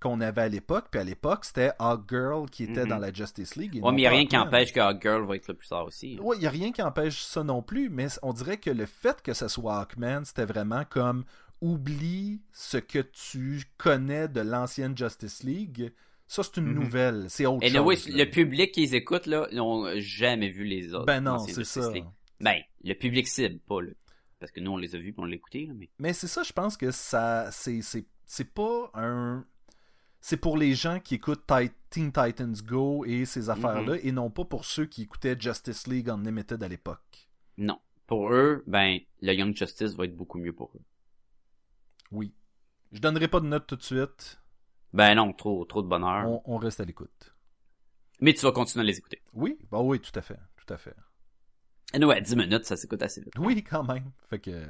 qu'on 0.10 0.22
avait 0.22 0.42
à 0.42 0.48
l'époque, 0.50 0.86
puis 0.92 1.00
à 1.00 1.04
l'époque 1.04 1.46
c'était 1.46 1.72
Hawkgirl 1.80 2.50
qui 2.50 2.64
était 2.64 2.84
Mhm. 2.84 2.90
dans 2.90 2.98
la 3.00 3.12
Justice 3.12 3.56
League. 3.56 3.76
et 3.78 3.82
Ouais, 3.82 3.92
mais 3.92 4.04
y 4.04 4.06
a 4.08 4.10
pas 4.12 4.16
rien 4.18 4.26
qui 4.28 4.38
empêche 4.38 4.72
que 4.74 4.80
Hawkgirl 4.80 5.26
va 5.26 5.36
être 5.36 5.48
là 5.48 5.54
plus 5.56 5.68
tard 5.68 5.86
aussi. 5.86 6.20
Ouais, 6.22 6.36
il 6.38 6.44
y 6.44 6.48
a 6.48 6.50
rien 6.52 6.72
qui 6.72 6.82
empêche 6.82 7.22
ça 7.24 7.44
non 7.44 7.62
plus, 7.62 7.90
mais 7.90 8.08
on 8.22 8.34
dirait 8.34 8.58
que 8.58 8.70
le 8.70 8.86
fait 8.86 9.22
que 9.22 9.34
ce 9.34 9.48
soit 9.48 9.80
Hawkman, 9.82 10.26
c'était 10.26 10.46
vraiment 10.46 10.84
comme 10.90 11.26
oublie 11.62 12.42
ce 12.52 12.78
que 12.78 13.00
tu 13.00 13.64
connais 13.78 14.28
de 14.28 14.42
l'ancienne 14.42 14.96
Justice 14.98 15.44
League. 15.44 15.92
Ça, 16.28 16.44
c'est 16.44 16.58
une 16.58 16.68
Mhm. 16.68 16.74
nouvelle, 16.84 17.26
c'est 17.30 17.46
autre 17.46 17.64
Et 17.66 17.70
chose. 17.70 18.06
oui, 18.08 18.14
le 18.14 18.26
public 18.26 18.72
qui 18.72 18.82
les 18.82 18.96
écoute, 18.96 19.26
là, 19.26 19.48
n'ont 19.52 19.88
jamais 19.98 20.50
vu 20.50 20.64
les 20.64 20.94
autres. 20.94 21.06
Ben 21.06 21.22
non, 21.22 21.40
c'est 21.40 21.64
ça. 21.64 21.92
League. 21.92 22.06
Ben, 22.42 22.60
le 22.84 22.94
public 22.94 23.28
cible, 23.28 23.60
pas 23.68 23.82
le. 23.82 23.96
Parce 24.40 24.52
que 24.52 24.60
nous, 24.60 24.72
on 24.72 24.78
les 24.78 24.94
a 24.96 24.98
vus 25.00 25.14
puis 25.14 25.22
on 25.22 25.26
l'a 25.26 25.36
écouté, 25.36 25.66
là, 25.66 25.74
mais. 25.76 25.90
Mais 26.00 26.14
c'est 26.14 26.28
ça, 26.28 26.44
je 26.44 26.52
pense 26.52 26.78
que 26.78 26.92
ça, 26.92 27.50
c'est 27.52 28.54
pas 28.54 28.92
un. 28.94 29.46
C'est 30.28 30.38
pour 30.38 30.58
les 30.58 30.74
gens 30.74 31.00
qui 31.00 31.14
écoutent 31.14 31.46
Teen 31.92 32.12
Titans 32.12 32.56
Go 32.64 33.06
et 33.06 33.26
ces 33.26 33.52
affaires-là, 33.52 33.98
et 34.02 34.12
non 34.12 34.32
pas 34.32 34.44
pour 34.44 34.66
ceux 34.66 34.88
qui 34.88 35.04
écoutaient 35.04 35.40
Justice 35.40 35.86
League 35.86 36.10
Unlimited 36.10 36.64
à 36.64 36.68
l'époque. 36.68 37.30
Non. 37.60 37.80
Pour 38.08 38.34
eux, 38.34 38.64
ben, 38.66 38.98
le 39.22 39.34
Young 39.36 39.56
Justice 39.56 39.94
va 39.94 40.06
être 40.06 40.16
beaucoup 40.16 40.40
mieux 40.40 40.52
pour 40.52 40.72
eux. 40.76 40.82
Oui. 42.12 42.34
Je 42.92 43.02
donnerai 43.02 43.28
pas 43.28 43.40
de 43.40 43.46
note 43.46 43.68
tout 43.68 43.76
de 43.76 43.84
suite. 43.84 44.42
Ben 44.94 45.14
non, 45.14 45.32
trop, 45.32 45.64
trop 45.64 45.84
de 45.84 45.88
bonheur. 45.88 46.28
On, 46.28 46.42
on 46.46 46.58
reste 46.58 46.80
à 46.80 46.86
l'écoute. 46.86 47.36
Mais 48.20 48.34
tu 48.34 48.48
vas 48.48 48.52
continuer 48.52 48.82
à 48.82 48.88
les 48.88 48.98
écouter. 48.98 49.22
Oui, 49.34 49.60
bah 49.70 49.82
oui, 49.82 50.00
tout 50.00 50.18
à 50.18 50.24
fait, 50.24 50.40
tout 50.58 50.74
à 50.74 50.78
fait. 50.78 50.96
Et 51.94 52.00
nous, 52.00 52.10
à 52.10 52.20
10 52.20 52.36
minutes, 52.36 52.66
ça 52.66 52.76
s'écoute 52.76 53.04
assez 53.04 53.22
vite. 53.22 53.34
Oui, 53.38 53.64
quand 53.64 53.84
même. 53.84 54.12
Fait 54.28 54.40
que. 54.40 54.66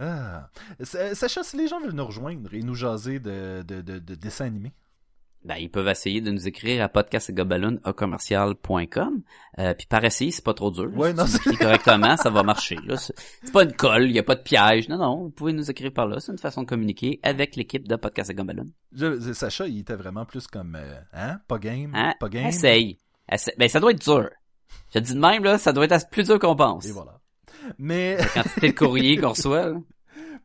Ah. 0.00 0.48
Sa- 0.80 1.14
Sacha, 1.14 1.42
si 1.42 1.56
les 1.58 1.68
gens 1.68 1.80
veulent 1.80 1.92
nous 1.92 2.06
rejoindre 2.06 2.54
et 2.54 2.62
nous 2.62 2.74
jaser 2.74 3.18
de, 3.20 3.62
de, 3.62 3.82
de, 3.82 3.98
de 3.98 4.14
dessins 4.14 4.46
animés. 4.46 4.72
Ben, 5.44 5.56
ils 5.56 5.70
peuvent 5.70 5.88
essayer 5.88 6.20
de 6.20 6.30
nous 6.30 6.46
écrire 6.48 6.82
à 6.84 6.88
podcastgobaloon.com. 6.90 9.22
Euh, 9.58 9.74
puis 9.74 9.86
par 9.86 10.04
essayer, 10.04 10.30
c'est 10.30 10.44
pas 10.44 10.54
trop 10.54 10.70
dur. 10.70 10.90
Ouais, 10.96 11.10
Si 11.10 11.16
non, 11.16 11.24
tu 11.24 11.36
écris 11.36 11.56
correctement, 11.56 12.16
ça 12.16 12.30
va 12.30 12.42
marcher. 12.42 12.76
C'est 12.98 13.52
pas 13.52 13.64
une 13.64 13.72
colle, 13.72 14.04
il 14.04 14.12
y 14.12 14.18
a 14.18 14.22
pas 14.22 14.34
de 14.34 14.42
piège. 14.42 14.88
Non, 14.88 14.98
non, 14.98 15.22
vous 15.24 15.30
pouvez 15.30 15.52
nous 15.52 15.70
écrire 15.70 15.92
par 15.92 16.06
là. 16.06 16.20
C'est 16.20 16.32
une 16.32 16.38
façon 16.38 16.62
de 16.62 16.68
communiquer 16.68 17.20
avec 17.22 17.56
l'équipe 17.56 17.88
de 17.88 17.96
Podcast 17.96 18.32
Sacha, 19.32 19.66
il 19.66 19.80
était 19.80 19.96
vraiment 19.96 20.24
plus 20.26 20.46
comme. 20.46 20.76
euh, 20.76 21.00
hein? 21.12 21.40
Pas 21.48 21.58
game? 21.58 21.92
Hein? 21.94 22.14
Pas 22.20 22.28
game? 22.28 22.46
Essaye. 22.46 22.98
Essaye. 23.30 23.54
Ben, 23.58 23.68
ça 23.68 23.80
doit 23.80 23.92
être 23.92 24.02
dur. 24.04 24.28
Je 24.92 24.98
te 24.98 25.04
dis 25.04 25.14
de 25.14 25.20
même, 25.20 25.42
là, 25.42 25.58
ça 25.58 25.72
doit 25.72 25.84
être 25.86 26.10
plus 26.10 26.24
dur 26.24 26.38
qu'on 26.38 26.54
pense. 26.56 26.86
Et 26.86 26.92
voilà. 26.92 27.19
Mais. 27.78 28.16
La 28.16 28.26
quantité 28.26 28.68
de 28.68 28.76
courrier 28.76 29.16
qu'on 29.16 29.28
reçoit, 29.30 29.70
là. 29.70 29.78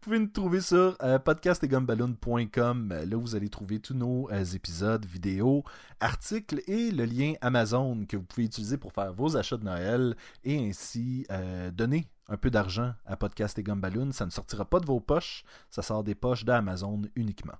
Vous 0.05 0.11
pouvez 0.11 0.19
nous 0.19 0.27
trouver 0.27 0.61
sur 0.61 0.95
euh, 1.01 1.17
podcastetgumballoon.com. 1.17 2.91
Euh, 2.91 3.05
Là, 3.05 3.17
vous 3.17 3.35
allez 3.35 3.49
trouver 3.49 3.79
tous 3.79 3.95
nos 3.95 4.29
euh, 4.29 4.43
épisodes, 4.43 5.03
vidéos, 5.03 5.63
articles 5.99 6.61
et 6.67 6.91
le 6.91 7.05
lien 7.05 7.33
Amazon 7.41 8.05
que 8.07 8.15
vous 8.15 8.23
pouvez 8.23 8.45
utiliser 8.45 8.77
pour 8.77 8.93
faire 8.93 9.13
vos 9.13 9.35
achats 9.35 9.57
de 9.57 9.63
Noël 9.63 10.15
et 10.43 10.59
ainsi 10.59 11.25
euh, 11.31 11.71
donner 11.71 12.07
un 12.27 12.37
peu 12.37 12.51
d'argent 12.51 12.93
à 13.05 13.17
Podcast 13.17 13.57
et 13.57 13.63
Gumballoon. 13.63 14.11
Ça 14.11 14.25
ne 14.25 14.31
sortira 14.31 14.65
pas 14.65 14.79
de 14.79 14.85
vos 14.85 14.99
poches, 14.99 15.43
ça 15.71 15.81
sort 15.81 16.03
des 16.03 16.13
poches 16.13 16.45
d'Amazon 16.45 17.01
uniquement. 17.15 17.55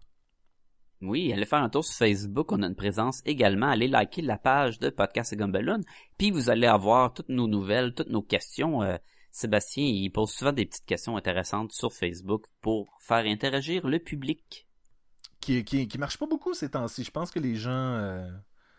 Oui, 1.01 1.33
allez 1.33 1.45
faire 1.45 1.63
un 1.63 1.69
tour 1.69 1.83
sur 1.83 1.95
Facebook, 1.95 2.51
on 2.51 2.61
a 2.61 2.67
une 2.67 2.75
présence 2.75 3.21
également. 3.25 3.69
Allez 3.69 3.87
liker 3.87 4.21
la 4.21 4.37
page 4.37 4.77
de 4.77 4.89
Podcast 4.89 5.33
et 5.33 5.35
Gumballoon, 5.35 5.81
puis 6.19 6.29
vous 6.29 6.51
allez 6.51 6.67
avoir 6.67 7.13
toutes 7.13 7.29
nos 7.29 7.47
nouvelles, 7.47 7.95
toutes 7.95 8.09
nos 8.09 8.21
questions. 8.21 8.81
Sébastien, 9.36 9.83
il 9.83 10.09
pose 10.11 10.31
souvent 10.31 10.53
des 10.53 10.65
petites 10.65 10.86
questions 10.86 11.17
intéressantes 11.17 11.73
sur 11.73 11.91
Facebook 11.91 12.45
pour 12.61 12.88
faire 13.01 13.25
interagir 13.25 13.86
le 13.86 13.99
public. 13.99 14.65
Qui, 15.41 15.63
qui, 15.65 15.88
qui 15.88 15.97
marche 15.97 16.17
pas 16.17 16.25
beaucoup 16.25 16.53
ces 16.53 16.69
temps-ci. 16.69 17.03
Je 17.03 17.11
pense 17.11 17.31
que 17.31 17.39
les 17.39 17.55
gens. 17.55 17.69
euh, 17.71 18.27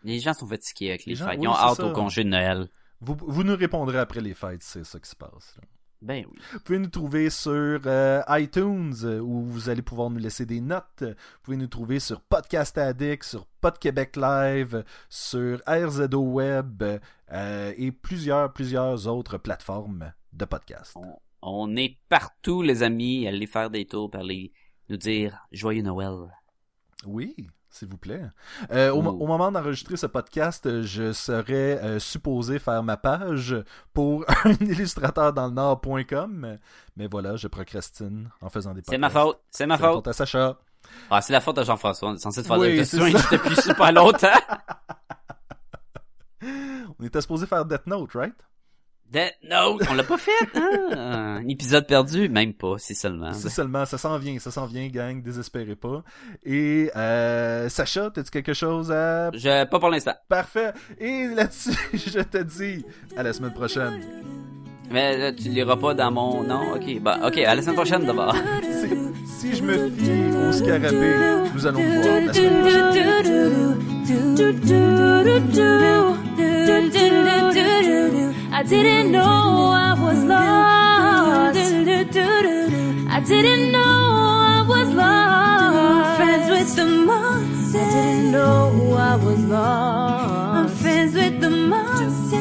Les 0.03 0.19
gens 0.19 0.33
sont 0.33 0.47
fatigués 0.47 0.89
avec 0.89 1.05
les, 1.05 1.11
Les 1.11 1.15
gens, 1.15 1.27
fêtes. 1.27 1.37
oui, 1.39 1.45
Ils 1.45 1.47
ont 1.47 1.55
hâte 1.55 1.77
ça. 1.77 1.85
au 1.85 1.93
congé 1.93 2.23
de 2.23 2.29
Noël. 2.29 2.67
vous, 3.01 3.15
vous 3.21 3.43
nous 3.43 3.55
répondrez 3.55 3.99
après 3.99 4.19
les 4.19 4.33
fêtes, 4.33 4.63
c'est 4.63 4.83
ça 4.83 4.99
qui 4.99 5.09
se 5.09 5.15
passe. 5.15 5.55
là. 5.57 5.63
Ben 6.01 6.25
oui. 6.31 6.37
Vous 6.53 6.59
pouvez 6.59 6.77
nous 6.79 6.89
trouver 6.89 7.29
sur 7.31 7.51
euh, 7.85 8.21
iTunes 8.29 8.93
euh, 9.03 9.19
où 9.19 9.43
vous 9.45 9.69
allez 9.69 9.81
pouvoir 9.81 10.09
nous 10.11 10.19
laisser 10.19 10.45
des 10.45 10.61
notes. 10.61 11.01
Vous 11.01 11.13
pouvez 11.43 11.57
nous 11.57 11.67
trouver 11.67 11.99
sur 11.99 12.21
Podcast 12.21 12.77
Addict, 12.77 13.23
sur 13.23 13.45
Pod 13.61 13.77
Québec 13.79 14.15
Live, 14.15 14.83
sur 15.09 15.59
RZO 15.67 16.19
Web 16.19 16.83
euh, 17.31 17.73
et 17.77 17.91
plusieurs, 17.91 18.53
plusieurs 18.53 19.07
autres 19.07 19.37
plateformes 19.39 20.13
de 20.33 20.45
podcast. 20.45 20.93
On, 20.95 21.17
on 21.41 21.75
est 21.75 21.97
partout, 22.09 22.61
les 22.61 22.83
amis. 22.83 23.27
Allez 23.27 23.47
faire 23.47 23.69
des 23.69 23.85
tours, 23.85 24.09
par 24.11 24.23
les 24.23 24.51
nous 24.89 24.97
dire 24.97 25.37
Joyeux 25.51 25.81
Noël. 25.83 26.33
Oui, 27.05 27.35
s'il 27.69 27.89
vous 27.89 27.97
plaît. 27.97 28.23
Euh, 28.71 28.89
au, 28.91 29.01
mo- 29.01 29.11
au 29.11 29.27
moment 29.27 29.51
d'enregistrer 29.51 29.97
ce 29.97 30.07
podcast, 30.07 30.81
je 30.83 31.11
serais 31.11 31.79
euh, 31.83 31.99
supposé 31.99 32.57
faire 32.59 32.81
ma 32.83 32.97
page 32.97 33.55
pour 33.93 34.25
un 34.45 34.53
illustrateur 34.61 35.33
dans 35.33 35.47
le 35.47 35.53
Nord.com. 35.53 36.57
Mais 36.95 37.07
voilà, 37.07 37.35
je 37.35 37.47
procrastine 37.47 38.29
en 38.41 38.49
faisant 38.49 38.73
des 38.73 38.81
podcasts. 38.81 38.91
C'est 38.93 38.97
ma 38.97 39.09
faute. 39.09 39.39
C'est 39.51 39.65
ma 39.67 39.77
faute. 39.77 39.93
faute 39.95 40.07
à 40.07 40.13
Sacha. 40.13 40.57
Ah, 41.11 41.21
c'est 41.21 41.33
la 41.33 41.41
faute 41.41 41.57
de 41.57 41.63
Jean-François. 41.63 42.09
On 42.11 42.15
est 42.15 42.19
censé 42.19 42.41
te 42.41 42.47
faire 42.47 42.57
Oui, 42.57 42.69
des 42.71 42.77
questions 42.77 43.05
depuis 43.05 43.55
super 43.57 43.91
longtemps. 43.91 44.27
On 46.99 47.03
était 47.05 47.21
supposé 47.21 47.45
faire 47.45 47.65
Death 47.65 47.85
Note, 47.87 48.11
right? 48.13 48.35
Death 49.09 49.35
Note, 49.49 49.83
on 49.89 49.93
l'a 49.93 50.03
pas 50.03 50.17
fait, 50.17 50.31
hein? 50.55 50.89
Un 50.91 51.47
épisode 51.47 51.87
perdu, 51.87 52.27
même 52.27 52.53
pas, 52.53 52.77
si 52.77 52.93
seulement. 52.93 53.31
C'est 53.31 53.49
seulement, 53.49 53.85
ça 53.85 53.97
s'en 53.97 54.17
vient, 54.17 54.37
ça 54.37 54.51
s'en 54.51 54.65
vient, 54.65 54.85
gang, 54.89 55.21
désespérez 55.21 55.77
pas. 55.77 56.03
Et 56.43 56.91
euh, 56.93 57.69
Sacha, 57.69 58.09
t'as-tu 58.11 58.31
quelque 58.31 58.53
chose 58.53 58.91
à... 58.91 59.31
Je, 59.31 59.63
pas 59.65 59.79
pour 59.79 59.89
l'instant. 59.89 60.15
Parfait. 60.27 60.73
Et 60.99 61.27
là-dessus, 61.27 61.71
je 61.93 62.19
te 62.19 62.43
dis 62.43 62.83
à 63.15 63.23
la 63.23 63.31
semaine 63.31 63.53
prochaine. 63.53 64.01
Mais 64.91 65.17
là, 65.17 65.31
tu 65.31 65.49
liras 65.49 65.77
pas 65.77 65.93
dans 65.93 66.11
mon... 66.11 66.43
Non? 66.43 66.73
Ok, 66.75 66.99
bah, 67.01 67.19
ok, 67.25 67.37
à 67.37 67.55
la 67.55 67.61
semaine 67.61 67.75
prochaine 67.75 68.05
d'abord. 68.05 68.35
Si, 68.61 68.89
si 69.39 69.55
je 69.55 69.63
me 69.63 69.89
fie 69.89 70.35
au 70.35 70.51
scarabée, 70.51 71.15
nous 71.53 71.65
allons 71.65 71.79
le 71.79 72.01
voir 72.01 72.25
la 72.25 72.33
semaine 72.33 72.61
prochaine. 72.61 73.77
I 78.57 78.63
didn't 78.63 79.11
know 79.11 79.69
I 79.71 79.93
was 79.93 80.23
lost. 80.23 81.59
I 81.59 83.19
didn't 83.21 83.71
know 83.71 83.79
I 83.79 84.65
was 84.67 84.89
lost. 84.95 86.17
Friends 86.17 86.49
with 86.49 86.75
the 86.75 86.85
monster. 87.05 87.79
I 87.79 87.81
didn't 87.93 88.31
know 88.31 88.95
I 88.97 89.15
was 89.15 89.43
lost. 89.45 90.57
I'm 90.57 90.69
friends 90.69 91.13
with 91.13 91.39
the 91.39 91.51
monster. 91.51 92.37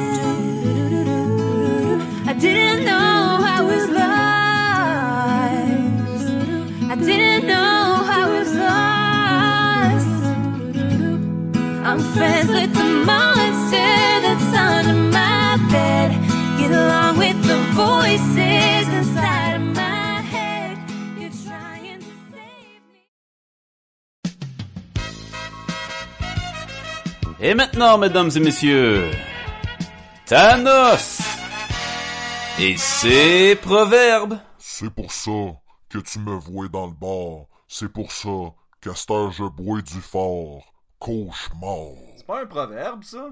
I 2.30 2.32
didn't 2.32 2.86
know 2.86 3.38
I 3.56 3.60
was 3.70 3.90
lost. 4.00 4.56
I 6.92 6.94
didn't 6.96 7.46
know 7.46 8.00
I 8.20 8.26
was 8.34 8.54
lost. 8.64 10.08
I'm 11.84 12.00
friends 12.14 12.48
with 12.48 12.72
the 12.72 12.84
monster 13.04 13.04
that's 13.06 13.16
under 13.18 13.35
my 15.76 16.08
bed. 16.08 16.10
Get 16.58 16.72
along 16.72 17.18
with 17.18 17.42
the 17.46 17.58
voices 17.74 18.88
inside 18.88 19.56
of 19.56 19.62
my 19.74 20.20
head. 20.32 20.78
You're 21.18 21.30
trying 21.44 22.00
to 22.00 22.10
save 22.30 22.82
me. 22.92 23.02
Et 27.40 27.54
maintenant, 27.54 27.98
mesdames 27.98 28.30
et 28.36 28.40
messieurs, 28.40 29.10
Thanos 30.26 31.20
et 32.58 32.76
ses 32.76 33.56
proverbes. 33.56 34.38
C'est 34.58 34.90
pour 34.90 35.12
ça 35.12 35.30
que 35.88 35.98
tu 35.98 36.18
me 36.18 36.34
vois 36.34 36.68
dans 36.68 36.86
le 36.86 36.92
bar. 36.92 37.46
C'est 37.68 37.92
pour 37.92 38.12
ça 38.12 38.54
qu'à 38.80 38.94
cette 38.94 39.32
je 39.32 39.44
bois 39.44 39.82
du 39.82 40.00
fort. 40.00 40.72
Cauchemar. 40.98 41.92
C'est 42.16 42.26
pas 42.26 42.42
un 42.42 42.46
proverbe, 42.46 43.04
ça? 43.04 43.28